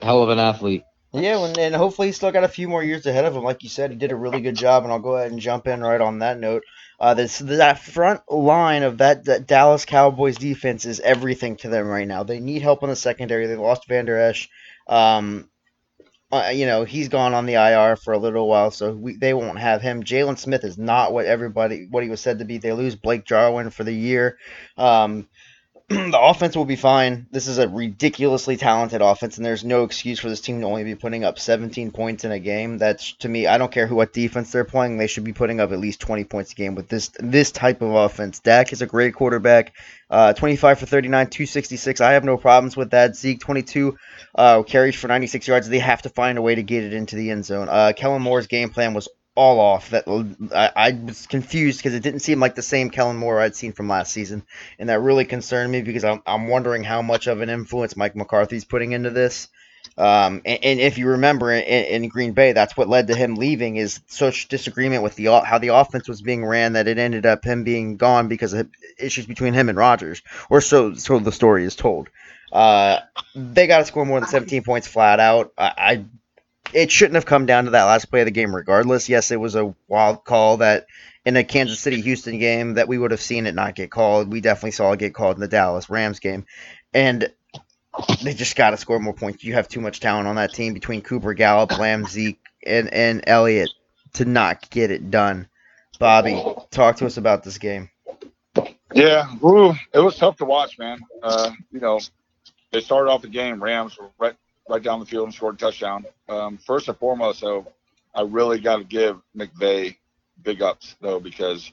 hell 0.00 0.22
of 0.22 0.30
an 0.30 0.38
athlete. 0.38 0.84
Yeah, 1.14 1.44
and, 1.44 1.56
and 1.58 1.74
hopefully 1.76 2.08
he's 2.08 2.16
still 2.16 2.32
got 2.32 2.44
a 2.44 2.48
few 2.48 2.68
more 2.68 2.82
years 2.82 3.06
ahead 3.06 3.24
of 3.24 3.36
him. 3.36 3.44
Like 3.44 3.62
you 3.62 3.68
said, 3.68 3.90
he 3.92 3.96
did 3.96 4.10
a 4.12 4.16
really 4.16 4.40
good 4.40 4.56
job, 4.56 4.82
and 4.82 4.92
I'll 4.92 4.98
go 4.98 5.16
ahead 5.16 5.30
and 5.30 5.40
jump 5.40 5.68
in 5.68 5.80
right 5.80 6.00
on 6.00 6.18
that 6.18 6.40
note. 6.40 6.64
Uh, 6.98 7.14
this 7.14 7.38
that 7.38 7.78
front 7.78 8.20
line 8.30 8.82
of 8.82 8.98
that, 8.98 9.24
that 9.26 9.46
Dallas 9.46 9.84
Cowboys 9.84 10.36
defense 10.36 10.84
is 10.84 11.00
everything 11.00 11.56
to 11.58 11.68
them 11.68 11.86
right 11.86 12.08
now. 12.08 12.24
They 12.24 12.40
need 12.40 12.62
help 12.62 12.82
in 12.82 12.88
the 12.88 12.96
secondary. 12.96 13.46
They 13.46 13.56
lost 13.56 13.88
Vander 13.88 14.18
Esch. 14.18 14.48
Um, 14.88 15.48
uh, 16.32 16.50
you 16.52 16.66
know 16.66 16.84
he's 16.84 17.08
gone 17.08 17.32
on 17.32 17.46
the 17.46 17.54
IR 17.54 17.96
for 17.96 18.12
a 18.12 18.18
little 18.18 18.48
while, 18.48 18.72
so 18.72 18.92
we, 18.92 19.16
they 19.16 19.34
won't 19.34 19.58
have 19.58 19.82
him. 19.82 20.02
Jaylon 20.02 20.38
Smith 20.38 20.64
is 20.64 20.76
not 20.78 21.12
what 21.12 21.26
everybody 21.26 21.86
what 21.90 22.02
he 22.02 22.10
was 22.10 22.20
said 22.20 22.40
to 22.40 22.44
be. 22.44 22.58
They 22.58 22.72
lose 22.72 22.96
Blake 22.96 23.24
Jarwin 23.24 23.70
for 23.70 23.84
the 23.84 23.94
year. 23.94 24.36
Um, 24.76 25.28
the 25.88 26.18
offense 26.18 26.56
will 26.56 26.64
be 26.64 26.76
fine. 26.76 27.26
This 27.30 27.46
is 27.46 27.58
a 27.58 27.68
ridiculously 27.68 28.56
talented 28.56 29.02
offense, 29.02 29.36
and 29.36 29.44
there's 29.44 29.64
no 29.64 29.84
excuse 29.84 30.18
for 30.18 30.30
this 30.30 30.40
team 30.40 30.60
to 30.60 30.66
only 30.66 30.82
be 30.82 30.94
putting 30.94 31.24
up 31.24 31.38
17 31.38 31.90
points 31.90 32.24
in 32.24 32.32
a 32.32 32.38
game. 32.38 32.78
That's 32.78 33.12
to 33.16 33.28
me, 33.28 33.46
I 33.46 33.58
don't 33.58 33.70
care 33.70 33.86
who 33.86 33.96
what 33.96 34.14
defense 34.14 34.50
they're 34.50 34.64
playing, 34.64 34.96
they 34.96 35.06
should 35.06 35.24
be 35.24 35.34
putting 35.34 35.60
up 35.60 35.72
at 35.72 35.78
least 35.78 36.00
20 36.00 36.24
points 36.24 36.52
a 36.52 36.54
game 36.54 36.74
with 36.74 36.88
this 36.88 37.10
this 37.18 37.50
type 37.50 37.82
of 37.82 37.92
offense. 37.92 38.40
Dak 38.40 38.72
is 38.72 38.80
a 38.80 38.86
great 38.86 39.14
quarterback, 39.14 39.74
uh, 40.08 40.32
25 40.32 40.78
for 40.78 40.86
39, 40.86 41.26
266. 41.26 42.00
I 42.00 42.12
have 42.12 42.24
no 42.24 42.38
problems 42.38 42.78
with 42.78 42.92
that. 42.92 43.14
Zeke 43.14 43.40
22 43.40 43.98
uh, 44.36 44.62
carries 44.62 44.94
for 44.94 45.08
96 45.08 45.46
yards. 45.46 45.68
They 45.68 45.80
have 45.80 46.00
to 46.02 46.08
find 46.08 46.38
a 46.38 46.42
way 46.42 46.54
to 46.54 46.62
get 46.62 46.84
it 46.84 46.94
into 46.94 47.16
the 47.16 47.30
end 47.30 47.44
zone. 47.44 47.68
Uh, 47.68 47.92
Kellen 47.94 48.22
Moore's 48.22 48.46
game 48.46 48.70
plan 48.70 48.94
was 48.94 49.08
all 49.34 49.60
off. 49.60 49.90
That 49.90 50.04
I, 50.54 50.70
I 50.74 50.90
was 50.92 51.26
confused 51.26 51.78
because 51.78 51.94
it 51.94 52.02
didn't 52.02 52.20
seem 52.20 52.40
like 52.40 52.54
the 52.54 52.62
same 52.62 52.90
Kellen 52.90 53.16
Moore 53.16 53.40
I'd 53.40 53.56
seen 53.56 53.72
from 53.72 53.88
last 53.88 54.12
season 54.12 54.44
and 54.78 54.88
that 54.88 55.00
really 55.00 55.24
concerned 55.24 55.72
me 55.72 55.82
because 55.82 56.04
I'm, 56.04 56.22
I'm 56.26 56.48
wondering 56.48 56.84
how 56.84 57.02
much 57.02 57.26
of 57.26 57.40
an 57.40 57.50
influence 57.50 57.96
Mike 57.96 58.16
McCarthy's 58.16 58.64
putting 58.64 58.92
into 58.92 59.10
this. 59.10 59.48
Um, 59.96 60.42
and, 60.44 60.64
and 60.64 60.80
if 60.80 60.98
you 60.98 61.08
remember 61.08 61.52
in, 61.52 61.62
in 61.62 62.08
Green 62.08 62.32
Bay, 62.32 62.52
that's 62.52 62.76
what 62.76 62.88
led 62.88 63.08
to 63.08 63.14
him 63.14 63.34
leaving 63.34 63.76
is 63.76 64.00
such 64.06 64.48
disagreement 64.48 65.02
with 65.02 65.14
the 65.14 65.26
how 65.44 65.58
the 65.58 65.68
offense 65.68 66.08
was 66.08 66.22
being 66.22 66.44
ran 66.44 66.72
that 66.72 66.88
it 66.88 66.98
ended 66.98 67.26
up 67.26 67.44
him 67.44 67.64
being 67.64 67.96
gone 67.96 68.28
because 68.28 68.54
of 68.54 68.68
issues 68.98 69.26
between 69.26 69.54
him 69.54 69.68
and 69.68 69.78
Rodgers, 69.78 70.22
or 70.50 70.60
so 70.60 70.94
so 70.94 71.18
the 71.18 71.32
story 71.32 71.64
is 71.64 71.76
told. 71.76 72.08
Uh, 72.50 73.00
they 73.34 73.66
got 73.66 73.78
to 73.78 73.84
score 73.84 74.06
more 74.06 74.20
than 74.20 74.28
17 74.28 74.62
points 74.62 74.86
flat 74.86 75.20
out. 75.20 75.52
I, 75.58 75.72
I 75.76 76.04
it 76.74 76.90
shouldn't 76.90 77.14
have 77.14 77.24
come 77.24 77.46
down 77.46 77.64
to 77.64 77.70
that 77.70 77.84
last 77.84 78.06
play 78.06 78.20
of 78.20 78.26
the 78.26 78.32
game 78.32 78.54
regardless. 78.54 79.08
Yes, 79.08 79.30
it 79.30 79.40
was 79.40 79.54
a 79.54 79.74
wild 79.88 80.24
call 80.24 80.58
that 80.58 80.86
in 81.24 81.36
a 81.36 81.44
Kansas 81.44 81.80
City 81.80 82.00
Houston 82.00 82.38
game 82.38 82.74
that 82.74 82.88
we 82.88 82.98
would 82.98 83.12
have 83.12 83.20
seen 83.20 83.46
it 83.46 83.54
not 83.54 83.76
get 83.76 83.90
called. 83.90 84.30
We 84.30 84.40
definitely 84.40 84.72
saw 84.72 84.92
it 84.92 84.98
get 84.98 85.14
called 85.14 85.36
in 85.36 85.40
the 85.40 85.48
Dallas 85.48 85.88
Rams 85.88 86.18
game. 86.18 86.46
And 86.92 87.30
they 88.22 88.34
just 88.34 88.56
got 88.56 88.70
to 88.70 88.76
score 88.76 88.98
more 88.98 89.14
points. 89.14 89.44
You 89.44 89.54
have 89.54 89.68
too 89.68 89.80
much 89.80 90.00
talent 90.00 90.26
on 90.26 90.36
that 90.36 90.52
team 90.52 90.74
between 90.74 91.00
Cooper, 91.00 91.32
Gallup, 91.32 91.78
Lamb, 91.78 92.04
Zeke, 92.06 92.40
and, 92.66 92.92
and 92.92 93.22
Elliott 93.26 93.70
to 94.14 94.24
not 94.24 94.68
get 94.68 94.90
it 94.90 95.10
done. 95.10 95.48
Bobby, 96.00 96.42
talk 96.70 96.96
to 96.96 97.06
us 97.06 97.16
about 97.16 97.44
this 97.44 97.58
game. 97.58 97.88
Yeah, 98.92 99.32
ooh, 99.44 99.74
it 99.92 100.00
was 100.00 100.16
tough 100.16 100.36
to 100.38 100.44
watch, 100.44 100.78
man. 100.78 101.00
Uh, 101.22 101.52
you 101.72 101.80
know, 101.80 102.00
they 102.72 102.80
started 102.80 103.10
off 103.10 103.22
the 103.22 103.28
game. 103.28 103.62
Rams 103.62 103.96
were 103.96 104.10
right 104.18 104.34
right 104.68 104.82
down 104.82 105.00
the 105.00 105.06
field 105.06 105.24
and 105.26 105.34
scored 105.34 105.54
a 105.56 105.58
touchdown. 105.58 106.04
Um, 106.28 106.58
first 106.58 106.88
and 106.88 106.96
foremost, 106.98 107.40
though, 107.40 107.66
I 108.14 108.22
really 108.22 108.58
got 108.60 108.76
to 108.78 108.84
give 108.84 109.20
McVay 109.36 109.96
big 110.42 110.62
ups 110.62 110.96
though 111.00 111.20
because 111.20 111.72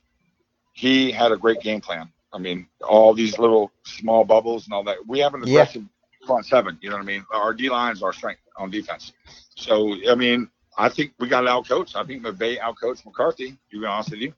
he 0.74 1.12
had 1.12 1.32
a 1.32 1.38
great 1.38 1.60
game 1.62 1.82
plan. 1.82 2.12
I 2.34 2.38
mean, 2.38 2.68
all 2.88 3.14
these 3.14 3.38
little 3.38 3.72
small 3.84 4.24
bubbles 4.24 4.66
and 4.66 4.74
all 4.74 4.84
that. 4.86 4.98
We 5.08 5.20
have 5.20 5.34
an 5.34 5.44
Yeah. 5.44 5.62
aggressive 5.62 5.84
front 6.26 6.46
seven. 6.46 6.78
You 6.82 6.89
know 6.89 6.96
what 6.98 7.04
I 7.04 7.06
mean? 7.06 7.26
Our 7.34 7.54
D 7.54 7.70
line's 7.70 8.02
our 8.04 8.14
strength 8.14 8.42
on 8.58 8.70
defense. 8.70 9.12
So 9.56 9.96
I 10.10 10.16
mean, 10.16 10.50
I 10.78 10.89
think 10.89 11.14
we 11.20 11.28
got 11.28 11.48
out 11.48 11.68
coached. 11.68 11.96
I 11.96 12.04
think 12.06 12.24
McVay 12.24 12.60
out 12.60 12.76
coached 12.80 13.06
McCarthy. 13.06 13.58
To 13.72 13.80
be 13.80 13.86
honest 13.86 14.12
with 14.12 14.20
you, 14.22 14.34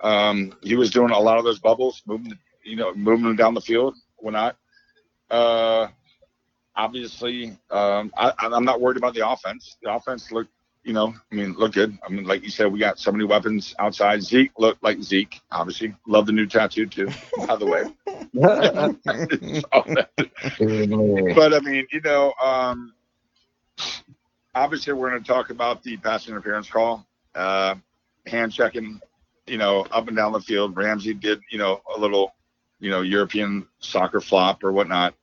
um, 0.00 0.52
he 0.62 0.74
was 0.76 0.90
doing 0.90 1.10
a 1.10 1.18
lot 1.18 1.38
of 1.38 1.44
those 1.44 1.58
bubbles, 1.58 2.02
moving, 2.06 2.36
you 2.64 2.76
know, 2.76 2.94
moving 2.94 3.24
them 3.24 3.36
down 3.36 3.54
the 3.54 3.60
field. 3.60 3.94
Whatnot. 4.16 4.56
Uh, 5.30 5.88
obviously, 6.76 7.56
um, 7.70 8.12
I, 8.16 8.32
I'm 8.38 8.64
not 8.64 8.80
worried 8.80 8.96
about 8.96 9.14
the 9.14 9.28
offense. 9.28 9.76
The 9.82 9.92
offense 9.92 10.30
looked, 10.30 10.50
you 10.84 10.92
know, 10.92 11.14
I 11.32 11.34
mean, 11.34 11.54
look 11.54 11.72
good. 11.72 11.96
I 12.06 12.10
mean, 12.10 12.24
like 12.24 12.44
you 12.44 12.50
said, 12.50 12.72
we 12.72 12.78
got 12.78 12.98
so 12.98 13.10
many 13.10 13.24
weapons 13.24 13.74
outside. 13.78 14.22
Zeke 14.22 14.52
looked 14.58 14.82
like 14.82 15.02
Zeke. 15.02 15.40
Obviously, 15.50 15.94
love 16.06 16.26
the 16.26 16.32
new 16.32 16.46
tattoo 16.46 16.86
too. 16.86 17.08
By 17.46 17.56
the 17.56 17.66
way, 17.66 17.84
but 21.34 21.54
I 21.54 21.60
mean, 21.60 21.86
you 21.90 22.00
know, 22.02 22.32
um, 22.42 22.92
obviously 24.54 24.92
we're 24.92 25.10
going 25.10 25.22
to 25.22 25.26
talk 25.26 25.50
about 25.50 25.82
the 25.82 25.96
pass 25.96 26.28
interference 26.28 26.68
call, 26.68 27.06
uh, 27.34 27.74
hand 28.26 28.52
checking, 28.52 29.00
you 29.46 29.58
know, 29.58 29.86
up 29.90 30.08
and 30.08 30.16
down 30.16 30.32
the 30.32 30.40
field. 30.40 30.76
Ramsey 30.76 31.14
did, 31.14 31.40
you 31.50 31.58
know, 31.58 31.80
a 31.96 31.98
little, 31.98 32.34
you 32.80 32.90
know, 32.90 33.02
European 33.02 33.66
soccer 33.80 34.20
flop 34.20 34.62
or 34.62 34.72
whatnot. 34.72 35.14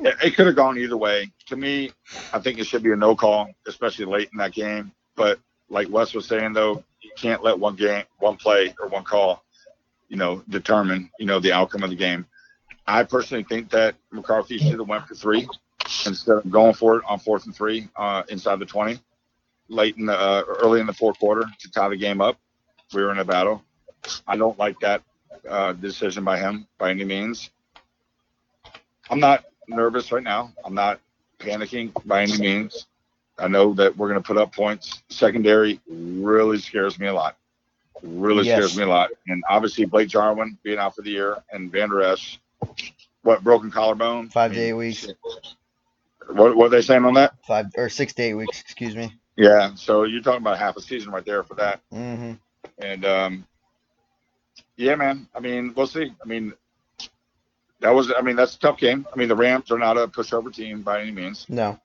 It, 0.00 0.34
could 0.34 0.46
have 0.46 0.56
gone 0.56 0.78
either 0.78 0.96
way. 0.96 1.30
To 1.46 1.56
me, 1.56 1.92
I 2.32 2.38
think 2.38 2.58
it 2.58 2.66
should 2.66 2.82
be 2.82 2.92
a 2.92 2.96
no 2.96 3.14
call, 3.14 3.48
especially 3.66 4.04
late 4.04 4.28
in 4.32 4.38
that 4.38 4.52
game. 4.52 4.92
But 5.14 5.38
like 5.68 5.88
Wes 5.88 6.14
was 6.14 6.26
saying, 6.26 6.52
though, 6.52 6.84
you 7.00 7.10
can't 7.16 7.42
let 7.42 7.58
one 7.58 7.76
game, 7.76 8.04
one 8.18 8.36
play, 8.36 8.74
or 8.80 8.88
one 8.88 9.04
call, 9.04 9.44
you 10.08 10.16
know, 10.16 10.42
determine, 10.48 11.10
you 11.18 11.26
know, 11.26 11.40
the 11.40 11.52
outcome 11.52 11.82
of 11.82 11.90
the 11.90 11.96
game. 11.96 12.26
I 12.86 13.02
personally 13.02 13.44
think 13.44 13.70
that 13.70 13.96
McCarthy 14.10 14.58
should 14.58 14.78
have 14.78 14.88
went 14.88 15.06
for 15.06 15.14
three 15.14 15.48
instead 16.06 16.36
of 16.36 16.50
going 16.50 16.74
for 16.74 16.98
it 16.98 17.04
on 17.06 17.18
fourth 17.18 17.46
and 17.46 17.54
three 17.54 17.88
uh, 17.96 18.22
inside 18.28 18.58
the 18.58 18.66
20 18.66 18.98
late 19.68 19.96
in 19.96 20.06
the 20.06 20.18
uh, 20.18 20.42
early 20.62 20.80
in 20.80 20.86
the 20.86 20.92
fourth 20.92 21.18
quarter 21.18 21.44
to 21.58 21.70
tie 21.70 21.88
the 21.88 21.96
game 21.96 22.20
up. 22.20 22.38
We 22.94 23.02
were 23.02 23.10
in 23.10 23.18
a 23.18 23.24
battle. 23.24 23.62
I 24.26 24.36
don't 24.36 24.58
like 24.58 24.78
that 24.80 25.02
uh, 25.48 25.72
decision 25.72 26.24
by 26.24 26.38
him 26.38 26.66
by 26.78 26.90
any 26.90 27.04
means. 27.04 27.50
I'm 29.10 29.20
not 29.20 29.44
nervous 29.68 30.12
right 30.12 30.22
now. 30.22 30.52
I'm 30.64 30.74
not 30.74 31.00
panicking 31.38 31.92
by 32.06 32.22
any 32.22 32.38
means. 32.38 32.86
I 33.38 33.48
know 33.48 33.74
that 33.74 33.96
we're 33.96 34.08
going 34.08 34.20
to 34.22 34.26
put 34.26 34.38
up 34.38 34.54
points. 34.54 35.02
Secondary 35.08 35.80
really 35.88 36.58
scares 36.58 36.98
me 36.98 37.06
a 37.08 37.14
lot. 37.14 37.36
Really 38.02 38.46
Yes. 38.46 38.56
scares 38.56 38.76
me 38.76 38.84
a 38.84 38.88
lot. 38.88 39.10
And 39.28 39.42
obviously 39.48 39.84
Blake 39.84 40.08
Jarwin 40.08 40.56
being 40.62 40.78
out 40.78 40.94
for 40.96 41.02
the 41.02 41.10
year 41.10 41.36
and 41.52 41.70
Vander 41.70 42.02
Esch, 42.02 42.38
what 43.22 43.42
broken 43.44 43.70
collarbone? 43.70 44.28
Five 44.30 44.52
I 44.52 44.54
to 44.54 44.60
eight 44.60 44.72
weeks. 44.74 45.06
What, 46.28 46.56
what 46.56 46.66
are 46.66 46.70
they 46.70 46.82
saying 46.82 47.04
on 47.04 47.14
that? 47.14 47.34
Five 47.46 47.66
or 47.76 47.88
six 47.88 48.12
to 48.14 48.22
eight 48.22 48.34
weeks, 48.34 48.60
excuse 48.60 48.96
me. 48.96 49.14
Yeah, 49.36 49.74
so 49.74 50.04
you're 50.04 50.22
talking 50.22 50.40
about 50.40 50.58
half 50.58 50.76
a 50.76 50.80
season 50.82 51.12
right 51.12 51.24
there 51.24 51.42
for 51.42 51.54
that. 51.54 51.80
hmm 51.92 52.32
And 52.78 53.04
um, 53.04 53.46
yeah, 54.76 54.94
man. 54.94 55.28
I 55.34 55.40
mean, 55.40 55.72
we'll 55.76 55.86
see. 55.86 56.12
I 56.22 56.26
mean, 56.28 56.52
that 57.86 57.94
was. 57.94 58.12
I 58.16 58.20
mean, 58.20 58.34
that's 58.34 58.56
a 58.56 58.58
tough 58.58 58.78
game. 58.78 59.06
I 59.12 59.16
mean, 59.16 59.28
the 59.28 59.36
Rams 59.36 59.70
are 59.70 59.78
not 59.78 59.96
a 59.96 60.08
pushover 60.08 60.52
team 60.52 60.82
by 60.82 61.02
any 61.02 61.12
means. 61.12 61.46
No. 61.48 61.78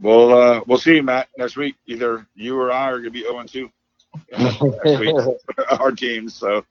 We'll 0.00 0.36
uh, 0.36 0.60
we'll 0.66 0.78
see, 0.78 1.00
Matt, 1.00 1.28
next 1.38 1.56
week. 1.56 1.76
Either 1.86 2.26
you 2.34 2.58
or 2.58 2.72
I 2.72 2.90
are 2.90 2.98
gonna 2.98 3.10
be 3.10 3.22
0 3.22 3.38
and 3.38 3.48
2. 3.48 3.70
our 5.78 5.92
teams. 5.92 6.34
So 6.34 6.64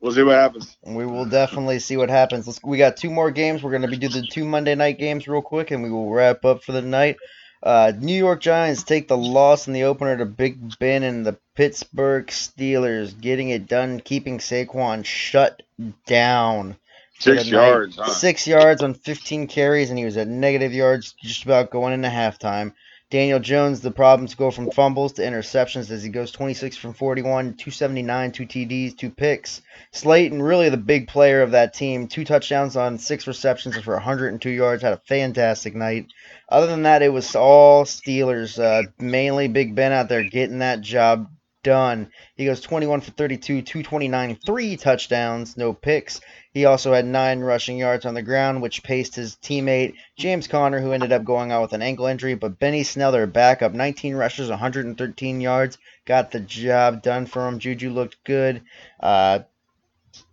we'll 0.00 0.12
see 0.12 0.22
what 0.22 0.36
happens. 0.36 0.78
We 0.82 1.04
will 1.04 1.26
definitely 1.26 1.78
see 1.78 1.98
what 1.98 2.08
happens. 2.08 2.46
Let's, 2.46 2.62
we 2.64 2.78
got 2.78 2.96
two 2.96 3.10
more 3.10 3.30
games. 3.30 3.62
We're 3.62 3.70
going 3.70 3.82
to 3.82 3.88
be 3.88 3.98
doing 3.98 4.12
the 4.12 4.26
two 4.26 4.46
Monday 4.46 4.74
night 4.74 4.98
games 4.98 5.28
real 5.28 5.42
quick, 5.42 5.70
and 5.70 5.82
we 5.82 5.90
will 5.90 6.10
wrap 6.10 6.46
up 6.46 6.62
for 6.64 6.72
the 6.72 6.82
night. 6.82 7.16
Uh, 7.62 7.92
New 7.96 8.16
York 8.16 8.40
Giants 8.40 8.82
take 8.82 9.08
the 9.08 9.16
loss 9.16 9.66
in 9.66 9.72
the 9.72 9.84
opener 9.84 10.16
to 10.16 10.24
Big 10.24 10.78
Ben 10.78 11.02
and 11.02 11.24
the 11.24 11.38
Pittsburgh 11.54 12.26
Steelers, 12.26 13.18
getting 13.18 13.50
it 13.50 13.68
done, 13.68 14.00
keeping 14.00 14.38
Saquon 14.38 15.04
shut 15.04 15.62
down. 16.06 16.76
Six 17.22 17.48
yards, 17.48 17.96
huh? 17.96 18.10
Six 18.10 18.46
yards 18.46 18.82
on 18.82 18.94
15 18.94 19.46
carries, 19.46 19.90
and 19.90 19.98
he 19.98 20.04
was 20.04 20.16
at 20.16 20.26
negative 20.26 20.72
yards 20.72 21.14
just 21.22 21.44
about 21.44 21.70
going 21.70 21.92
into 21.92 22.08
halftime. 22.08 22.72
Daniel 23.10 23.38
Jones, 23.38 23.80
the 23.80 23.90
problems 23.90 24.34
go 24.34 24.50
from 24.50 24.70
fumbles 24.70 25.12
to 25.12 25.22
interceptions 25.22 25.90
as 25.90 26.02
he 26.02 26.08
goes 26.08 26.32
26 26.32 26.78
from 26.78 26.94
41, 26.94 27.54
279, 27.54 28.32
two 28.32 28.46
TDs, 28.46 28.96
two 28.96 29.10
picks. 29.10 29.60
Slayton, 29.92 30.40
really 30.40 30.70
the 30.70 30.78
big 30.78 31.08
player 31.08 31.42
of 31.42 31.50
that 31.50 31.74
team, 31.74 32.08
two 32.08 32.24
touchdowns 32.24 32.74
on 32.74 32.96
six 32.96 33.26
receptions 33.26 33.78
for 33.78 33.92
102 33.92 34.48
yards, 34.48 34.82
had 34.82 34.94
a 34.94 35.02
fantastic 35.06 35.74
night. 35.74 36.06
Other 36.48 36.66
than 36.66 36.84
that, 36.84 37.02
it 37.02 37.12
was 37.12 37.36
all 37.36 37.84
Steelers, 37.84 38.58
uh, 38.58 38.88
mainly 38.98 39.46
Big 39.46 39.74
Ben 39.74 39.92
out 39.92 40.08
there 40.08 40.24
getting 40.24 40.60
that 40.60 40.80
job 40.80 41.28
done. 41.62 42.10
He 42.36 42.44
goes 42.44 42.60
21 42.60 43.00
for 43.00 43.10
32, 43.12 43.62
229, 43.62 44.38
three 44.44 44.76
touchdowns, 44.76 45.56
no 45.56 45.72
picks. 45.72 46.20
He 46.52 46.64
also 46.64 46.92
had 46.92 47.06
nine 47.06 47.40
rushing 47.40 47.78
yards 47.78 48.04
on 48.04 48.14
the 48.14 48.22
ground, 48.22 48.60
which 48.60 48.82
paced 48.82 49.14
his 49.14 49.36
teammate 49.36 49.94
James 50.16 50.48
Conner, 50.48 50.80
who 50.80 50.92
ended 50.92 51.12
up 51.12 51.24
going 51.24 51.50
out 51.50 51.62
with 51.62 51.72
an 51.72 51.82
ankle 51.82 52.06
injury. 52.06 52.34
But 52.34 52.58
Benny 52.58 52.82
Snell, 52.82 53.12
their 53.12 53.26
backup, 53.26 53.72
19 53.72 54.14
rushes, 54.14 54.50
113 54.50 55.40
yards, 55.40 55.78
got 56.04 56.30
the 56.30 56.40
job 56.40 57.02
done 57.02 57.26
for 57.26 57.46
him. 57.48 57.58
Juju 57.58 57.90
looked 57.90 58.22
good. 58.24 58.62
Uh, 59.00 59.40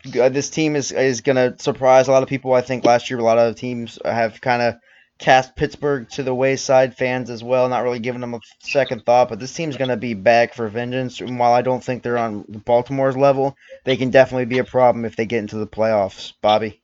this 0.03 0.49
team 0.49 0.75
is 0.75 0.91
is 0.91 1.21
going 1.21 1.35
to 1.35 1.61
surprise 1.61 2.07
a 2.07 2.11
lot 2.11 2.23
of 2.23 2.29
people. 2.29 2.53
I 2.53 2.61
think 2.61 2.83
last 2.83 3.09
year 3.09 3.19
a 3.19 3.23
lot 3.23 3.37
of 3.37 3.55
teams 3.55 3.97
have 4.03 4.41
kind 4.41 4.61
of 4.61 4.75
cast 5.19 5.55
Pittsburgh 5.55 6.09
to 6.11 6.23
the 6.23 6.33
wayside, 6.33 6.95
fans 6.95 7.29
as 7.29 7.43
well, 7.43 7.69
not 7.69 7.83
really 7.83 7.99
giving 7.99 8.21
them 8.21 8.33
a 8.33 8.39
second 8.59 9.05
thought. 9.05 9.29
But 9.29 9.39
this 9.39 9.53
team's 9.53 9.77
going 9.77 9.89
to 9.89 9.97
be 9.97 10.13
back 10.13 10.53
for 10.53 10.67
vengeance. 10.69 11.21
And 11.21 11.37
while 11.37 11.53
I 11.53 11.61
don't 11.61 11.83
think 11.83 12.01
they're 12.01 12.17
on 12.17 12.41
Baltimore's 12.65 13.17
level, 13.17 13.55
they 13.83 13.97
can 13.97 14.09
definitely 14.09 14.45
be 14.45 14.59
a 14.59 14.63
problem 14.63 15.05
if 15.05 15.15
they 15.15 15.25
get 15.25 15.39
into 15.39 15.57
the 15.57 15.67
playoffs. 15.67 16.33
Bobby? 16.41 16.81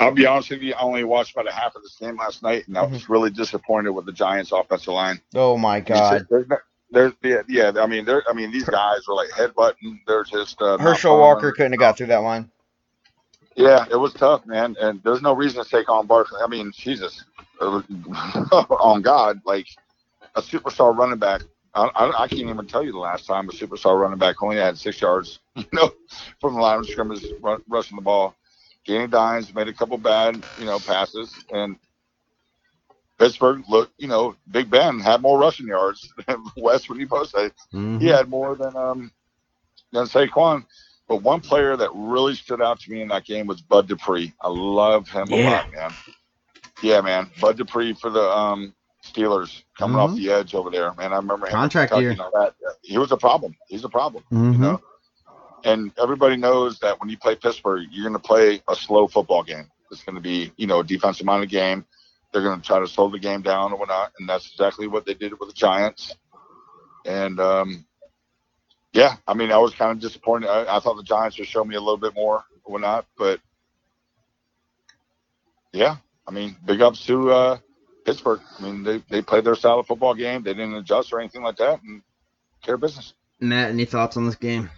I'll 0.00 0.12
be 0.12 0.26
honest 0.26 0.50
with 0.50 0.62
you, 0.62 0.74
I 0.74 0.80
only 0.80 1.04
watched 1.04 1.32
about 1.32 1.48
a 1.48 1.52
half 1.52 1.74
of 1.74 1.82
this 1.82 1.96
game 1.96 2.16
last 2.16 2.42
night, 2.42 2.68
and 2.68 2.78
I 2.78 2.82
was 2.82 3.02
mm-hmm. 3.02 3.12
really 3.12 3.30
disappointed 3.30 3.90
with 3.90 4.06
the 4.06 4.12
Giants' 4.12 4.52
offensive 4.52 4.94
line. 4.94 5.20
Oh 5.34 5.58
my 5.58 5.80
God! 5.80 6.24
There's, 6.30 6.46
there's, 6.90 7.12
yeah, 7.22 7.42
yeah. 7.48 7.72
I 7.76 7.86
mean, 7.86 8.08
I 8.08 8.32
mean, 8.32 8.52
these 8.52 8.64
guys 8.64 9.00
are 9.08 9.14
like 9.14 9.28
headbutting. 9.30 9.98
They're 10.06 10.22
just 10.22 10.62
uh, 10.62 10.78
Herschel 10.78 11.18
Walker 11.18 11.50
couldn't 11.50 11.72
have 11.72 11.80
got 11.80 11.96
through 11.96 12.06
that 12.06 12.18
line. 12.18 12.48
Yeah, 13.58 13.86
it 13.90 13.96
was 13.96 14.12
tough, 14.12 14.46
man. 14.46 14.76
And 14.80 15.02
there's 15.02 15.20
no 15.20 15.34
reason 15.34 15.64
to 15.64 15.68
take 15.68 15.88
on 15.88 16.06
Barkley. 16.06 16.40
I 16.42 16.46
mean, 16.46 16.72
Jesus, 16.72 17.24
on 17.60 19.02
God, 19.02 19.40
like 19.44 19.66
a 20.36 20.40
superstar 20.40 20.96
running 20.96 21.18
back. 21.18 21.42
I, 21.74 21.90
I, 21.94 22.22
I, 22.22 22.28
can't 22.28 22.48
even 22.48 22.66
tell 22.66 22.84
you 22.84 22.92
the 22.92 22.98
last 22.98 23.26
time 23.26 23.48
a 23.48 23.52
superstar 23.52 24.00
running 24.00 24.18
back 24.18 24.42
only 24.42 24.56
had 24.56 24.78
six 24.78 25.00
yards, 25.00 25.40
you 25.56 25.66
know, 25.72 25.92
from 26.40 26.54
the 26.54 26.60
line 26.60 26.78
of 26.78 26.88
scrimmage 26.88 27.24
rushing 27.68 27.96
the 27.96 28.02
ball. 28.02 28.36
Danny 28.86 29.08
Dimes 29.08 29.52
made 29.52 29.68
a 29.68 29.72
couple 29.72 29.98
bad, 29.98 30.42
you 30.58 30.64
know, 30.64 30.78
passes, 30.78 31.44
and 31.52 31.76
Pittsburgh 33.18 33.64
looked, 33.68 33.92
you 33.98 34.06
know, 34.06 34.36
Big 34.50 34.70
Ben 34.70 35.00
had 35.00 35.20
more 35.20 35.38
rushing 35.38 35.66
yards 35.66 36.12
than 36.26 36.44
West 36.56 36.88
when 36.88 37.00
he 37.00 37.06
posted. 37.06 37.52
Mm-hmm. 37.74 37.98
He 37.98 38.06
had 38.06 38.28
more 38.28 38.54
than 38.54 38.76
um 38.76 39.10
than 39.92 40.06
Saquon. 40.06 40.64
But 41.08 41.22
one 41.22 41.40
player 41.40 41.76
that 41.76 41.90
really 41.94 42.34
stood 42.34 42.60
out 42.60 42.80
to 42.80 42.90
me 42.90 43.00
in 43.00 43.08
that 43.08 43.24
game 43.24 43.46
was 43.46 43.62
Bud 43.62 43.88
Dupree. 43.88 44.34
I 44.40 44.48
love 44.48 45.08
him 45.08 45.26
yeah. 45.30 45.36
a 45.36 45.42
lot, 45.50 45.72
man. 45.72 45.92
Yeah, 46.82 47.00
man. 47.00 47.30
Bud 47.40 47.56
Dupree 47.56 47.94
for 47.94 48.10
the 48.10 48.22
um, 48.22 48.74
Steelers 49.04 49.62
coming 49.78 49.96
mm-hmm. 49.96 50.12
off 50.12 50.16
the 50.16 50.30
edge 50.30 50.54
over 50.54 50.70
there, 50.70 50.92
man. 50.94 51.12
I 51.12 51.16
remember 51.16 51.46
him 51.46 51.52
contract 51.52 51.96
year. 51.96 52.14
That. 52.14 52.54
He 52.82 52.98
was 52.98 53.10
a 53.10 53.16
problem. 53.16 53.56
He's 53.68 53.84
a 53.84 53.88
problem. 53.88 54.22
Mm-hmm. 54.30 54.52
You 54.52 54.58
know, 54.58 54.82
and 55.64 55.92
everybody 56.00 56.36
knows 56.36 56.78
that 56.80 57.00
when 57.00 57.08
you 57.08 57.18
play 57.18 57.34
Pittsburgh, 57.34 57.86
you're 57.90 58.04
going 58.04 58.20
to 58.20 58.26
play 58.26 58.62
a 58.68 58.76
slow 58.76 59.08
football 59.08 59.42
game. 59.42 59.70
It's 59.90 60.02
going 60.04 60.16
to 60.16 60.20
be, 60.20 60.52
you 60.56 60.66
know, 60.66 60.80
a 60.80 60.84
defensive 60.84 61.26
minded 61.26 61.48
game. 61.48 61.84
They're 62.32 62.42
going 62.42 62.60
to 62.60 62.66
try 62.66 62.78
to 62.78 62.86
slow 62.86 63.08
the 63.08 63.18
game 63.18 63.40
down 63.40 63.72
or 63.72 63.78
whatnot, 63.78 64.12
and 64.18 64.28
that's 64.28 64.50
exactly 64.50 64.86
what 64.86 65.06
they 65.06 65.14
did 65.14 65.38
with 65.40 65.48
the 65.48 65.54
Giants. 65.54 66.14
And 67.06 67.40
um, 67.40 67.86
yeah, 68.98 69.14
I 69.28 69.34
mean, 69.34 69.52
I 69.52 69.58
was 69.58 69.72
kind 69.74 69.92
of 69.92 70.00
disappointed. 70.00 70.48
I, 70.48 70.76
I 70.76 70.80
thought 70.80 70.96
the 70.96 71.04
Giants 71.04 71.38
would 71.38 71.46
show 71.46 71.64
me 71.64 71.76
a 71.76 71.80
little 71.80 71.96
bit 71.96 72.16
more 72.16 72.44
or 72.64 72.72
whatnot, 72.72 73.06
but 73.16 73.38
yeah, 75.72 75.98
I 76.26 76.32
mean, 76.32 76.56
big 76.64 76.82
ups 76.82 77.06
to 77.06 77.30
uh, 77.30 77.58
Pittsburgh. 78.04 78.40
I 78.58 78.62
mean, 78.62 78.82
they, 78.82 79.00
they 79.08 79.22
played 79.22 79.44
their 79.44 79.54
style 79.54 79.78
of 79.78 79.86
football 79.86 80.14
game. 80.14 80.42
They 80.42 80.52
didn't 80.52 80.74
adjust 80.74 81.12
or 81.12 81.20
anything 81.20 81.42
like 81.42 81.58
that, 81.58 81.80
and 81.84 82.02
care 82.60 82.76
business. 82.76 83.14
Matt, 83.38 83.70
any 83.70 83.84
thoughts 83.84 84.16
on 84.16 84.26
this 84.26 84.34
game? 84.34 84.68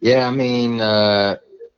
Yeah, 0.00 0.26
I 0.26 0.32
mean, 0.32 0.80
uh, 0.80 1.36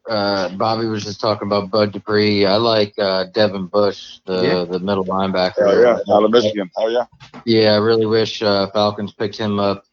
uh, 0.08 0.48
Bobby 0.56 0.86
was 0.86 1.04
just 1.04 1.20
talking 1.20 1.46
about 1.46 1.70
Bud 1.70 1.92
Dupree. 1.92 2.46
I 2.46 2.56
like 2.56 2.94
uh, 2.98 3.24
Devin 3.34 3.66
Bush, 3.66 4.20
the 4.24 4.42
yeah. 4.42 4.64
the 4.64 4.78
middle 4.78 5.04
linebacker. 5.04 5.52
Oh 5.58 5.78
yeah, 5.78 6.14
out 6.14 6.24
of 6.24 6.30
Michigan. 6.30 6.70
Oh 6.74 6.88
yeah. 6.88 7.04
Yeah, 7.44 7.72
I 7.72 7.76
really 7.76 8.06
wish 8.06 8.42
uh, 8.42 8.70
Falcons 8.70 9.12
picked 9.12 9.36
him 9.36 9.58
up 9.58 9.84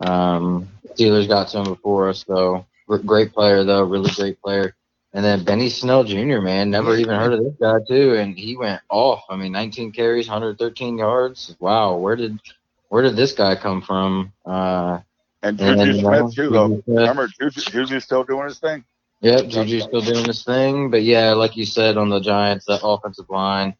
um, 0.00 0.68
Steelers 0.94 1.28
got 1.28 1.48
to 1.48 1.58
him 1.58 1.64
before 1.64 2.08
us, 2.08 2.24
though. 2.24 2.66
Great 2.86 3.32
player, 3.32 3.64
though. 3.64 3.82
Really 3.82 4.10
great 4.14 4.40
player. 4.40 4.74
And 5.12 5.24
then 5.24 5.44
Benny 5.44 5.70
Snell 5.70 6.04
Jr., 6.04 6.40
man, 6.40 6.70
never 6.70 6.96
even 6.96 7.14
heard 7.18 7.32
of 7.32 7.42
this 7.42 7.54
guy, 7.60 7.78
too. 7.88 8.14
And 8.14 8.36
he 8.36 8.56
went 8.56 8.82
off. 8.90 9.24
I 9.30 9.36
mean, 9.36 9.52
19 9.52 9.92
carries, 9.92 10.28
113 10.28 10.98
yards. 10.98 11.56
Wow, 11.58 11.96
where 11.96 12.16
did 12.16 12.38
where 12.88 13.02
did 13.02 13.16
this 13.16 13.32
guy 13.32 13.56
come 13.56 13.82
from? 13.82 14.32
Uh, 14.44 15.00
and 15.42 15.58
Juju 15.58 16.00
Smith, 16.00 16.34
too, 16.34 16.50
though. 16.50 16.82
Remember, 16.86 17.28
Juju, 17.28 17.60
Juju's 17.62 18.04
still 18.04 18.24
doing 18.24 18.46
his 18.46 18.58
thing? 18.58 18.84
Yep, 19.20 19.48
Juju's 19.48 19.84
still 19.84 20.00
doing 20.02 20.24
his 20.24 20.44
thing. 20.44 20.90
But 20.90 21.02
yeah, 21.02 21.32
like 21.32 21.56
you 21.56 21.64
said 21.64 21.96
on 21.96 22.10
the 22.10 22.20
Giants, 22.20 22.66
that 22.66 22.80
offensive 22.82 23.30
line. 23.30 23.74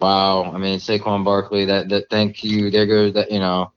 Wow. 0.00 0.52
I 0.52 0.58
mean, 0.58 0.78
Saquon 0.78 1.24
Barkley, 1.24 1.64
that, 1.66 1.88
that 1.88 2.10
thank 2.10 2.44
you. 2.44 2.70
There 2.70 2.86
goes 2.86 3.14
that, 3.14 3.30
you 3.30 3.38
know, 3.38 3.72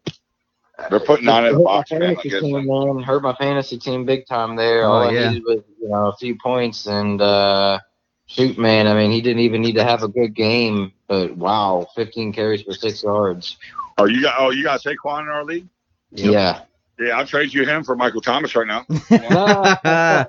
they're 0.90 1.00
putting 1.00 1.26
nine 1.26 1.46
in 1.46 1.58
the 1.58 1.64
box, 1.64 1.92
man. 1.92 2.16
Team, 2.18 2.68
man. 2.68 3.04
Hurt 3.04 3.24
my 3.24 3.34
fantasy 3.36 3.78
team 3.78 4.06
big 4.06 4.28
time 4.28 4.56
there. 4.56 4.84
Oh, 4.84 4.92
All 4.92 5.12
yeah. 5.12 5.22
I 5.22 5.30
needed 5.30 5.44
was 5.44 5.64
you 5.82 5.90
know 5.90 6.08
a 6.08 6.16
few 6.18 6.38
points 6.38 6.86
and 6.86 7.22
uh, 7.22 7.80
shoot, 8.28 8.58
man. 8.58 8.88
I 8.88 8.94
mean, 8.94 9.12
he 9.12 9.22
didn't 9.22 9.42
even 9.42 9.62
need 9.62 9.76
to 9.76 9.84
have 9.84 10.04
a 10.04 10.08
good 10.08 10.36
game, 10.36 10.94
but 11.08 11.36
wow, 11.36 11.88
15 11.96 12.32
carries 12.34 12.62
for 12.62 12.74
six 12.74 13.04
yards. 13.04 13.58
Oh, 13.98 14.06
you 14.06 14.22
got 14.22 14.36
oh 14.40 14.52
you 14.52 14.64
got 14.64 14.82
Saquon 14.82 15.22
in 15.22 15.30
our 15.30 15.44
league? 15.44 15.68
Yeah. 16.12 16.62
Yeah, 17.00 17.18
I'll 17.18 17.28
trade 17.28 17.54
you 17.54 17.64
him 17.64 17.84
for 17.84 17.96
Michael 17.96 18.22
Thomas 18.22 18.56
right 18.56 18.66
now. 18.66 18.86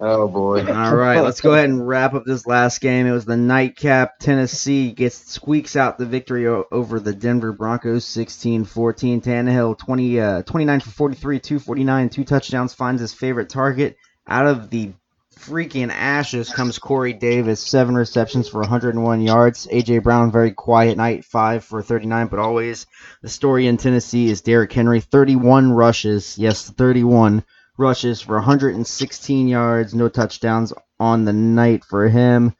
oh 0.00 0.28
boy! 0.28 0.64
All 0.72 0.94
right, 0.94 1.20
let's 1.20 1.40
go 1.40 1.52
ahead 1.54 1.68
and 1.68 1.86
wrap 1.86 2.14
up 2.14 2.24
this 2.24 2.46
last 2.46 2.80
game. 2.80 3.06
It 3.06 3.12
was 3.12 3.24
the 3.24 3.36
nightcap. 3.36 4.18
Tennessee 4.20 4.92
gets 4.92 5.16
squeaks 5.16 5.74
out 5.74 5.98
the 5.98 6.06
victory 6.06 6.46
o- 6.46 6.66
over 6.70 7.00
the 7.00 7.12
Denver 7.12 7.52
Broncos, 7.52 8.04
16-14. 8.04 9.22
Tannehill 9.22 9.76
20, 9.76 10.20
uh, 10.20 10.42
29 10.42 10.80
for 10.80 10.90
43, 10.90 11.40
249, 11.40 12.08
two 12.08 12.24
touchdowns, 12.24 12.74
finds 12.74 13.00
his 13.00 13.12
favorite 13.12 13.48
target. 13.48 13.96
Out 14.28 14.46
of 14.46 14.70
the 14.70 14.92
freaking 15.38 15.90
ashes 15.90 16.50
comes 16.50 16.78
Corey 16.78 17.12
Davis, 17.12 17.60
seven 17.60 17.94
receptions 17.94 18.48
for 18.48 18.60
101 18.60 19.20
yards. 19.20 19.66
AJ 19.66 20.02
Brown, 20.02 20.32
very 20.32 20.52
quiet 20.52 20.96
night, 20.96 21.24
five 21.24 21.64
for 21.64 21.82
39. 21.82 22.26
But 22.28 22.38
always 22.38 22.86
the 23.22 23.28
story 23.28 23.66
in 23.66 23.76
Tennessee 23.76 24.28
is 24.28 24.40
Derrick 24.40 24.72
Henry, 24.72 25.00
31 25.00 25.72
rushes, 25.72 26.36
yes, 26.38 26.68
31 26.68 27.44
rushes 27.76 28.20
for 28.20 28.36
116 28.36 29.48
yards, 29.48 29.94
no 29.94 30.08
touchdowns 30.08 30.72
on 30.98 31.24
the 31.24 31.32
night 31.32 31.84
for 31.84 32.08
him. 32.08 32.54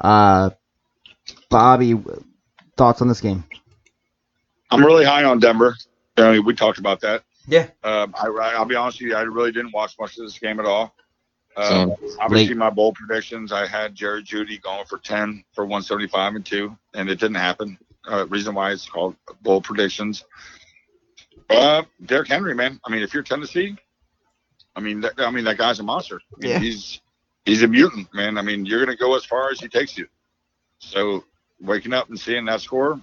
Uh, 0.00 0.50
Bobby, 1.48 2.00
thoughts 2.76 3.02
on 3.02 3.08
this 3.08 3.20
game? 3.20 3.44
I'm 4.70 4.84
really 4.84 5.04
high 5.04 5.24
on 5.24 5.40
Denver. 5.40 5.76
I 6.16 6.32
mean, 6.32 6.44
we 6.44 6.54
talked 6.54 6.78
about 6.78 7.00
that. 7.00 7.24
Yeah. 7.46 7.66
Um, 7.82 8.14
I, 8.16 8.28
I'll 8.56 8.64
be 8.64 8.76
honest 8.76 9.00
with 9.00 9.10
you, 9.10 9.16
I 9.16 9.22
really 9.22 9.52
didn't 9.52 9.72
watch 9.72 9.96
much 9.98 10.16
of 10.18 10.24
this 10.24 10.38
game 10.38 10.60
at 10.60 10.66
all. 10.66 10.94
Um, 11.56 11.94
obviously, 12.18 12.54
my 12.54 12.70
bold 12.70 12.94
predictions, 12.94 13.52
I 13.52 13.66
had 13.66 13.94
Jerry 13.94 14.22
Jeudy 14.22 14.60
going 14.62 14.86
for 14.86 14.98
10 14.98 15.44
for 15.52 15.64
175 15.64 16.36
and 16.36 16.46
2, 16.46 16.76
and 16.94 17.10
it 17.10 17.18
didn't 17.18 17.36
happen. 17.36 17.78
Uh, 18.08 18.26
reason 18.28 18.54
why 18.54 18.72
it's 18.72 18.88
called 18.88 19.16
bold 19.42 19.64
predictions. 19.64 20.24
Uh, 21.50 21.82
Derrick 22.06 22.28
Henry, 22.28 22.54
man. 22.54 22.80
I 22.84 22.90
mean, 22.90 23.02
if 23.02 23.12
you're 23.12 23.22
Tennessee, 23.22 23.76
I 24.76 24.80
mean, 24.80 25.00
that, 25.00 25.14
I 25.18 25.30
mean 25.30 25.44
that 25.44 25.58
guy's 25.58 25.80
a 25.80 25.82
monster. 25.82 26.20
I 26.34 26.40
mean, 26.40 26.50
yeah. 26.52 26.58
He's 26.60 27.00
he's 27.44 27.62
a 27.62 27.68
mutant, 27.68 28.12
man. 28.14 28.38
I 28.38 28.42
mean, 28.42 28.64
you're 28.64 28.84
going 28.84 28.96
to 28.96 29.00
go 29.00 29.16
as 29.16 29.24
far 29.24 29.50
as 29.50 29.60
he 29.60 29.68
takes 29.68 29.98
you. 29.98 30.06
So 30.78 31.24
waking 31.60 31.92
up 31.92 32.08
and 32.08 32.18
seeing 32.18 32.44
that 32.46 32.60
score 32.60 33.00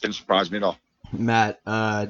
didn't 0.00 0.14
surprise 0.14 0.50
me 0.50 0.58
at 0.58 0.62
all. 0.62 0.78
Matt, 1.12 1.60
uh, 1.66 2.06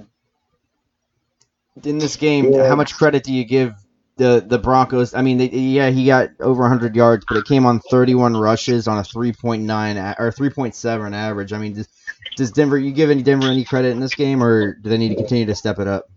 in 1.83 1.99
this 1.99 2.17
game, 2.17 2.53
yeah. 2.53 2.69
how 2.69 2.77
much 2.77 2.95
credit 2.95 3.25
do 3.25 3.33
you 3.33 3.45
give 3.45 3.75
the 4.19 4.45
the 4.47 4.59
Broncos? 4.59 5.15
I 5.15 5.23
mean, 5.23 5.39
they, 5.39 5.49
yeah, 5.49 5.91
he 5.91 6.07
got 6.07 6.31
over 6.41 6.63
100 6.63 6.95
yards, 6.95 7.25
but 7.27 7.39
it 7.39 7.47
came 7.47 7.65
on 7.65 7.81
31 7.91 8.37
rushes 8.37 8.87
on 8.87 8.99
a 8.99 9.03
3.9 9.03 10.17
or 10.19 10.31
3.7 10.31 11.15
average. 11.15 11.53
I 11.53 11.59
mean, 11.59 11.73
does, 11.75 11.89
does 12.37 12.51
Denver? 12.51 12.77
You 12.77 12.93
give 12.93 13.11
any 13.11 13.23
Denver 13.23 13.49
any 13.49 13.65
credit 13.65 13.91
in 13.91 14.01
this 14.01 14.15
game, 14.15 14.43
or 14.43 14.75
do 14.75 14.89
they 14.91 14.99
need 14.99 15.11
to 15.11 15.17
continue 15.17 15.47
to 15.47 15.55
step 15.55 15.79
it 15.79 15.87
up? 15.87 16.11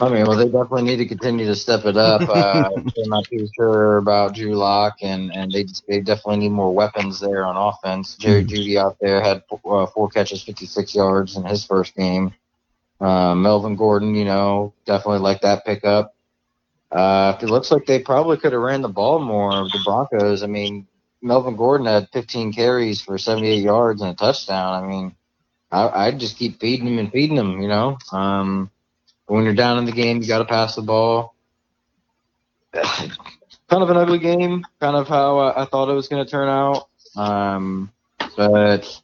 I 0.00 0.08
mean, 0.10 0.26
well, 0.26 0.36
they 0.36 0.44
definitely 0.46 0.82
need 0.82 0.96
to 0.96 1.06
continue 1.06 1.46
to 1.46 1.54
step 1.54 1.84
it 1.84 1.96
up. 1.96 2.22
Uh, 2.36 2.68
I'm 2.74 3.08
not 3.08 3.24
too 3.24 3.48
sure 3.54 3.96
about 3.96 4.34
Drew 4.34 4.54
Lock, 4.54 4.96
and 5.00 5.32
and 5.34 5.50
they 5.50 5.66
they 5.88 6.00
definitely 6.00 6.38
need 6.38 6.50
more 6.50 6.74
weapons 6.74 7.20
there 7.20 7.46
on 7.46 7.56
offense. 7.56 8.16
Jerry 8.16 8.44
mm-hmm. 8.44 8.54
Jeudy 8.54 8.76
out 8.76 8.96
there 9.00 9.22
had 9.22 9.42
uh, 9.64 9.86
four 9.86 10.08
catches, 10.08 10.42
56 10.42 10.94
yards 10.94 11.36
in 11.36 11.44
his 11.44 11.64
first 11.64 11.94
game. 11.94 12.34
Uh, 13.00 13.34
Melvin 13.34 13.76
Gordon, 13.76 14.14
you 14.14 14.24
know, 14.24 14.72
definitely 14.86 15.20
like 15.20 15.42
that 15.42 15.64
pickup. 15.64 16.15
Uh, 16.90 17.36
it 17.40 17.46
looks 17.46 17.70
like 17.70 17.86
they 17.86 17.98
probably 17.98 18.36
could 18.36 18.52
have 18.52 18.62
ran 18.62 18.82
the 18.82 18.88
ball 18.88 19.18
more. 19.18 19.50
The 19.64 19.80
Broncos. 19.84 20.42
I 20.42 20.46
mean, 20.46 20.86
Melvin 21.20 21.56
Gordon 21.56 21.86
had 21.86 22.08
15 22.12 22.52
carries 22.52 23.00
for 23.00 23.18
78 23.18 23.62
yards 23.62 24.00
and 24.00 24.10
a 24.10 24.14
touchdown. 24.14 24.84
I 24.84 24.86
mean, 24.86 25.14
I, 25.70 26.06
I'd 26.06 26.20
just 26.20 26.38
keep 26.38 26.60
feeding 26.60 26.86
him 26.86 26.98
and 26.98 27.10
feeding 27.10 27.36
him. 27.36 27.60
You 27.60 27.68
know. 27.68 27.98
Um, 28.12 28.70
when 29.26 29.44
you're 29.44 29.54
down 29.54 29.78
in 29.78 29.84
the 29.84 29.92
game, 29.92 30.22
you 30.22 30.28
got 30.28 30.38
to 30.38 30.44
pass 30.44 30.76
the 30.76 30.82
ball. 30.82 31.34
kind 32.74 33.82
of 33.82 33.90
an 33.90 33.96
ugly 33.96 34.18
game, 34.18 34.64
kind 34.80 34.96
of 34.96 35.08
how 35.08 35.38
I 35.38 35.64
thought 35.64 35.90
it 35.90 35.94
was 35.94 36.08
going 36.08 36.24
to 36.24 36.30
turn 36.30 36.48
out. 36.48 36.88
Um, 37.16 37.90
but 38.36 39.00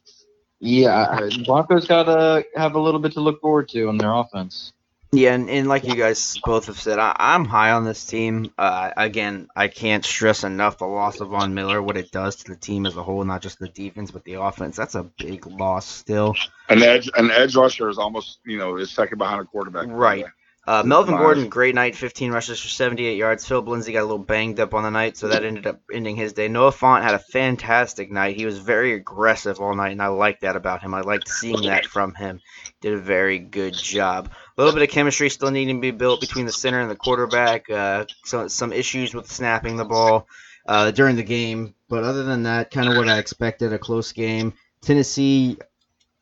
yeah, 0.59 1.29
Broncos 1.45 1.87
got 1.87 2.03
to 2.03 2.45
have 2.55 2.75
a 2.75 2.79
little 2.79 2.99
bit 2.99 3.13
to 3.13 3.19
look 3.19 3.41
forward 3.41 3.69
to 3.69 3.89
on 3.89 3.97
their 3.97 4.13
offense. 4.13 4.71
Yeah, 5.13 5.35
and, 5.35 5.47
and 5.47 5.67
like 5.67 5.83
you 5.83 5.95
guys 5.95 6.39
both 6.43 6.65
have 6.65 6.79
said, 6.79 6.97
I, 6.97 7.15
am 7.19 7.45
high 7.45 7.71
on 7.71 7.85
this 7.85 8.03
team. 8.03 8.51
Uh, 8.57 8.89
again, 8.97 9.47
I 9.55 9.67
can't 9.67 10.03
stress 10.03 10.43
enough 10.43 10.79
the 10.79 10.85
loss 10.85 11.19
of 11.19 11.29
Von 11.29 11.53
Miller, 11.53 11.83
what 11.83 11.97
it 11.97 12.11
does 12.11 12.37
to 12.37 12.51
the 12.51 12.57
team 12.57 12.87
as 12.87 12.97
a 12.97 13.03
whole, 13.03 13.23
not 13.23 13.43
just 13.43 13.59
the 13.59 13.67
defense, 13.67 14.09
but 14.09 14.23
the 14.23 14.41
offense. 14.41 14.75
That's 14.75 14.95
a 14.95 15.03
big 15.03 15.45
loss 15.45 15.85
still. 15.85 16.35
An 16.67 16.81
edge, 16.81 17.11
an 17.15 17.29
edge 17.29 17.55
rusher 17.55 17.89
is 17.89 17.99
almost, 17.99 18.39
you 18.43 18.57
know, 18.57 18.77
is 18.77 18.89
second 18.89 19.19
behind 19.19 19.41
a 19.41 19.45
quarterback. 19.45 19.85
Right. 19.87 20.25
Uh, 20.65 20.81
Melvin 20.81 21.17
Gordon, 21.17 21.49
great 21.49 21.75
night, 21.75 21.93
15 21.93 22.31
rushes 22.31 22.59
for 22.59 22.69
78 22.69 23.17
yards. 23.17 23.45
Phil 23.45 23.59
Lindsay 23.59 23.91
got 23.91 23.99
a 23.99 24.03
little 24.03 24.17
banged 24.17 24.61
up 24.61 24.73
on 24.73 24.83
the 24.83 24.89
night, 24.89 25.17
so 25.17 25.27
that 25.27 25.43
ended 25.43 25.67
up 25.67 25.81
ending 25.91 26.15
his 26.15 26.31
day. 26.31 26.47
Noah 26.47 26.71
Fant 26.71 27.03
had 27.03 27.15
a 27.15 27.19
fantastic 27.19 28.09
night. 28.09 28.37
He 28.37 28.45
was 28.45 28.59
very 28.59 28.93
aggressive 28.93 29.59
all 29.59 29.75
night, 29.75 29.91
and 29.91 30.01
I 30.01 30.07
like 30.07 30.39
that 30.39 30.55
about 30.55 30.81
him. 30.81 30.93
I 30.93 31.01
liked 31.01 31.27
seeing 31.27 31.63
that 31.63 31.85
from 31.85 32.15
him. 32.15 32.39
Did 32.79 32.93
a 32.93 32.97
very 32.97 33.39
good 33.39 33.73
job. 33.73 34.31
A 34.55 34.61
little 34.61 34.73
bit 34.73 34.87
of 34.87 34.93
chemistry 34.93 35.29
still 35.29 35.49
needing 35.49 35.77
to 35.77 35.81
be 35.81 35.91
built 35.91 36.21
between 36.21 36.45
the 36.45 36.51
center 36.51 36.79
and 36.79 36.91
the 36.91 36.95
quarterback. 36.95 37.69
Uh, 37.69 38.05
some 38.23 38.49
some 38.49 38.71
issues 38.71 39.13
with 39.13 39.31
snapping 39.31 39.77
the 39.77 39.85
ball 39.85 40.27
uh, 40.67 40.91
during 40.91 41.15
the 41.15 41.23
game, 41.23 41.73
but 41.89 42.03
other 42.03 42.23
than 42.23 42.43
that, 42.43 42.69
kind 42.69 42.87
of 42.87 42.95
what 42.95 43.09
I 43.09 43.17
expected. 43.17 43.73
A 43.73 43.79
close 43.79 44.11
game. 44.11 44.53
Tennessee 44.81 45.57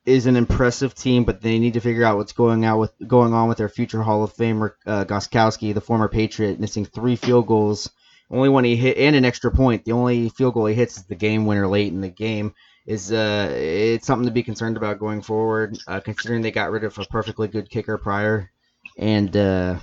is 0.05 0.25
an 0.27 0.35
impressive 0.35 0.95
team, 0.95 1.25
but 1.25 1.41
they 1.41 1.59
need 1.59 1.73
to 1.73 1.81
figure 1.81 2.05
out 2.05 2.17
what's 2.17 2.31
going 2.31 2.63
out 2.63 2.79
with 2.79 2.93
going 3.05 3.33
on 3.33 3.49
with 3.49 3.57
their 3.57 3.69
future 3.69 4.01
Hall 4.01 4.23
of 4.23 4.33
Famer 4.33 4.71
uh, 4.85 5.03
Gostkowski, 5.05 5.73
the 5.73 5.81
former 5.81 6.07
Patriot, 6.07 6.59
missing 6.59 6.85
three 6.85 7.15
field 7.15 7.47
goals. 7.47 7.89
Only 8.29 8.47
one 8.47 8.63
he 8.63 8.77
hit 8.77 8.97
and 8.97 9.15
an 9.15 9.25
extra 9.25 9.51
point. 9.51 9.83
The 9.83 9.91
only 9.91 10.29
field 10.29 10.53
goal 10.53 10.67
he 10.67 10.73
hits 10.73 10.97
is 10.97 11.03
the 11.03 11.15
game 11.15 11.45
winner 11.45 11.67
late 11.67 11.91
in 11.91 11.99
the 11.99 12.09
game. 12.09 12.53
Is 12.85 13.11
uh, 13.11 13.49
it's 13.51 14.07
something 14.07 14.25
to 14.25 14.33
be 14.33 14.43
concerned 14.43 14.75
about 14.75 14.99
going 14.99 15.21
forward, 15.21 15.77
uh, 15.87 15.99
considering 15.99 16.41
they 16.41 16.51
got 16.51 16.71
rid 16.71 16.83
of 16.83 16.97
a 16.97 17.05
perfectly 17.05 17.47
good 17.47 17.69
kicker 17.69 17.97
prior, 17.97 18.51
and 18.97 19.35
uh, 19.37 19.77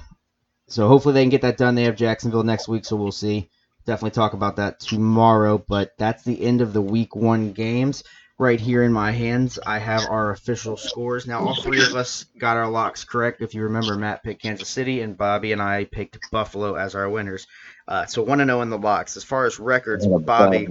so 0.66 0.88
hopefully 0.88 1.14
they 1.14 1.22
can 1.22 1.30
get 1.30 1.42
that 1.42 1.56
done. 1.56 1.74
They 1.74 1.84
have 1.84 1.96
Jacksonville 1.96 2.42
next 2.42 2.66
week, 2.66 2.84
so 2.84 2.96
we'll 2.96 3.12
see. 3.12 3.50
Definitely 3.86 4.10
talk 4.10 4.32
about 4.32 4.56
that 4.56 4.80
tomorrow. 4.80 5.58
But 5.58 5.92
that's 5.96 6.24
the 6.24 6.42
end 6.42 6.60
of 6.60 6.72
the 6.72 6.82
week 6.82 7.14
one 7.14 7.52
games 7.52 8.02
right 8.38 8.60
here 8.60 8.84
in 8.84 8.92
my 8.92 9.10
hands, 9.10 9.58
I 9.66 9.78
have 9.78 10.08
our 10.08 10.30
official 10.30 10.76
scores. 10.76 11.26
Now, 11.26 11.40
all 11.40 11.60
three 11.60 11.82
of 11.82 11.94
us 11.94 12.24
got 12.38 12.56
our 12.56 12.70
locks 12.70 13.04
correct. 13.04 13.42
If 13.42 13.54
you 13.54 13.64
remember, 13.64 13.96
Matt 13.96 14.22
picked 14.22 14.42
Kansas 14.42 14.68
City, 14.68 15.00
and 15.00 15.18
Bobby 15.18 15.52
and 15.52 15.60
I 15.60 15.84
picked 15.84 16.30
Buffalo 16.30 16.76
as 16.76 16.94
our 16.94 17.08
winners. 17.08 17.46
Uh, 17.86 18.06
so, 18.06 18.22
one 18.22 18.38
to 18.38 18.44
know 18.44 18.62
in 18.62 18.70
the 18.70 18.78
locks. 18.78 19.16
As 19.16 19.24
far 19.24 19.44
as 19.46 19.58
records, 19.58 20.06
Bobby, 20.06 20.66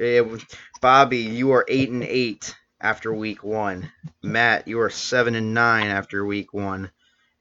it, 0.00 0.44
Bobby, 0.80 1.18
you 1.18 1.52
are 1.52 1.64
eight 1.68 1.90
and 1.90 2.02
eight 2.02 2.54
after 2.80 3.12
week 3.12 3.44
one. 3.44 3.90
Matt, 4.22 4.66
you 4.66 4.80
are 4.80 4.90
seven 4.90 5.34
and 5.34 5.54
nine 5.54 5.88
after 5.88 6.24
week 6.24 6.52
one 6.52 6.90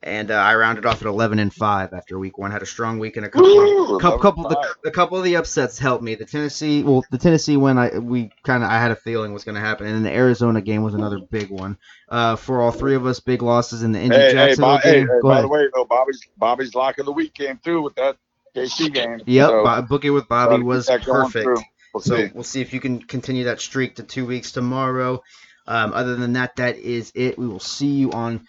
and 0.01 0.31
uh, 0.31 0.35
I 0.35 0.55
rounded 0.55 0.85
off 0.85 1.01
at 1.01 1.07
11 1.07 1.39
and 1.39 1.53
five 1.53 1.93
after 1.93 2.17
week 2.17 2.37
one. 2.37 2.51
Had 2.51 2.61
a 2.61 2.65
strong 2.65 2.99
week 2.99 3.17
and 3.17 3.25
a 3.25 3.29
couple, 3.29 3.49
Ooh, 3.49 3.99
couple, 3.99 4.19
couple 4.19 4.43
the, 4.47 4.75
a 4.85 4.91
couple 4.91 5.17
of 5.17 5.25
the 5.25 5.35
upsets 5.35 5.77
helped 5.77 6.03
me. 6.03 6.15
The 6.15 6.25
Tennessee, 6.25 6.83
well, 6.83 7.03
the 7.11 7.17
Tennessee 7.17 7.57
win, 7.57 7.77
I 7.77 7.99
we 7.99 8.31
kind 8.43 8.63
of 8.63 8.69
I 8.69 8.79
had 8.79 8.91
a 8.91 8.95
feeling 8.95 9.33
was 9.33 9.43
going 9.43 9.55
to 9.55 9.61
happen, 9.61 9.87
and 9.87 9.95
then 9.95 10.03
the 10.03 10.13
Arizona 10.13 10.61
game 10.61 10.83
was 10.83 10.93
another 10.93 11.19
big 11.19 11.49
one. 11.49 11.77
Uh, 12.07 12.37
for 12.37 12.61
all 12.61 12.71
three 12.71 12.95
of 12.95 13.05
us, 13.05 13.19
big 13.19 13.41
losses 13.41 13.83
in 13.83 13.91
the 13.91 13.99
Indy 13.99 14.15
hey, 14.15 14.31
Jacksonville 14.31 14.77
hey, 14.77 14.93
game. 14.93 15.07
Hey, 15.07 15.13
Go 15.21 15.27
by 15.27 15.33
ahead. 15.33 15.43
the 15.43 15.49
way, 15.49 15.67
though, 15.75 15.85
Bobby's 15.85 16.21
Bobby's 16.37 16.75
lock 16.75 16.97
of 16.99 17.05
the 17.05 17.11
week 17.11 17.33
came 17.33 17.57
through 17.57 17.81
with 17.81 17.95
that 17.95 18.15
KC 18.55 18.93
game. 18.93 19.21
Yep, 19.25 19.49
so, 19.49 19.81
booking 19.81 20.13
with 20.13 20.29
Bobby 20.29 20.63
was 20.63 20.89
perfect. 21.03 21.59
We'll 21.93 22.01
so 22.01 22.15
see. 22.15 22.31
we'll 22.33 22.43
see 22.43 22.61
if 22.61 22.73
you 22.73 22.79
can 22.79 23.01
continue 23.01 23.45
that 23.45 23.61
streak 23.61 23.95
to 23.95 24.03
two 24.03 24.25
weeks 24.25 24.51
tomorrow. 24.51 25.23
Um, 25.67 25.93
other 25.93 26.15
than 26.15 26.33
that, 26.33 26.55
that 26.57 26.77
is 26.77 27.11
it. 27.15 27.37
We 27.37 27.47
will 27.47 27.59
see 27.59 27.87
you 27.87 28.11
on 28.11 28.47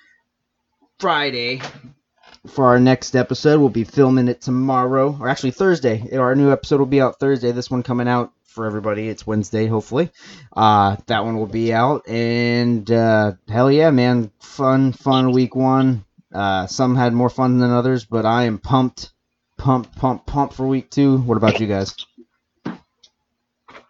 Friday 0.99 1.61
for 2.49 2.67
our 2.67 2.81
next 2.81 3.15
episode. 3.15 3.61
We'll 3.61 3.69
be 3.69 3.85
filming 3.85 4.29
it 4.29 4.41
tomorrow, 4.41 5.17
or 5.21 5.29
actually 5.29 5.51
Thursday. 5.51 6.17
Our 6.17 6.35
new 6.35 6.51
episode 6.51 6.79
will 6.79 6.87
be 6.87 7.01
out 7.01 7.19
Thursday. 7.19 7.53
This 7.53 7.71
one 7.71 7.83
coming 7.83 8.09
out 8.09 8.33
for 8.45 8.67
everybody. 8.67 9.09
It's 9.09 9.27
Wednesday, 9.27 9.67
hopefully. 9.67 10.11
Uh, 10.57 10.97
that 11.07 11.25
one 11.25 11.39
will 11.39 11.47
be 11.47 11.73
out, 11.73 12.09
and 12.09 12.91
uh, 12.91 13.33
hell 13.49 13.71
yeah, 13.71 13.91
man, 13.91 14.31
fun, 14.41 14.93
fun 14.93 15.33
week 15.33 15.55
one. 15.55 16.05
Uh, 16.33 16.67
some 16.67 16.97
had 16.97 17.13
more 17.13 17.31
fun 17.31 17.59
than 17.59 17.71
others, 17.71 18.05
but 18.05 18.25
I 18.25 18.45
am 18.45 18.59
pumped, 18.59 19.13
pumped, 19.59 19.97
pumped, 19.97 20.27
pumped 20.27 20.55
for 20.55 20.67
week 20.67 20.91
two. 20.91 21.19
What 21.19 21.37
about 21.37 21.61
you 21.61 21.67
guys? 21.67 21.95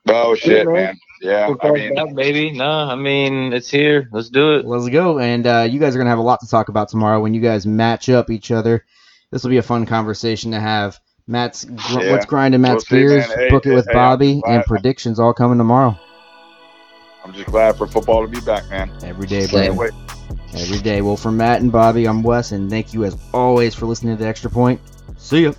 Oh 0.08 0.34
shit, 0.34 0.66
man. 0.66 0.98
Yeah, 1.20 1.54
I 1.60 1.70
mean, 1.72 1.94
back, 1.94 2.14
baby. 2.14 2.50
No, 2.50 2.70
I 2.70 2.94
mean 2.94 3.52
it's 3.52 3.70
here. 3.70 4.08
Let's 4.10 4.30
do 4.30 4.54
it. 4.54 4.64
Let's 4.64 4.88
go. 4.88 5.18
And 5.18 5.46
uh, 5.46 5.68
you 5.70 5.78
guys 5.78 5.94
are 5.94 5.98
gonna 5.98 6.10
have 6.10 6.18
a 6.18 6.22
lot 6.22 6.40
to 6.40 6.48
talk 6.48 6.68
about 6.68 6.88
tomorrow 6.88 7.20
when 7.20 7.34
you 7.34 7.40
guys 7.40 7.66
match 7.66 8.08
up 8.08 8.30
each 8.30 8.50
other. 8.50 8.86
This 9.30 9.42
will 9.42 9.50
be 9.50 9.58
a 9.58 9.62
fun 9.62 9.86
conversation 9.86 10.52
to 10.52 10.60
have. 10.60 10.98
Matt's 11.26 11.64
gr- 11.64 12.00
yeah. 12.00 12.12
what's 12.12 12.26
grinding 12.26 12.60
Matt's 12.62 12.90
we'll 12.90 13.00
gears. 13.00 13.26
Hey, 13.26 13.50
book 13.50 13.66
it 13.66 13.74
with 13.74 13.86
hey, 13.86 13.92
Bobby 13.92 14.42
and 14.48 14.64
predictions 14.64 15.20
all 15.20 15.32
coming 15.32 15.58
tomorrow. 15.58 15.96
I'm 17.22 17.32
just 17.32 17.46
glad 17.46 17.76
for 17.76 17.86
football 17.86 18.22
to 18.22 18.28
be 18.28 18.40
back, 18.40 18.68
man. 18.70 18.90
Every 19.04 19.26
day, 19.26 19.46
bro. 19.46 19.88
Every 20.54 20.78
day. 20.78 21.02
Well, 21.02 21.16
for 21.16 21.30
Matt 21.30 21.60
and 21.60 21.70
Bobby, 21.70 22.06
I'm 22.06 22.22
Wes, 22.22 22.50
and 22.52 22.70
thank 22.70 22.92
you 22.94 23.04
as 23.04 23.16
always 23.32 23.74
for 23.74 23.86
listening 23.86 24.16
to 24.16 24.22
the 24.22 24.28
Extra 24.28 24.50
Point. 24.50 24.80
See 25.18 25.44
ya. 25.44 25.52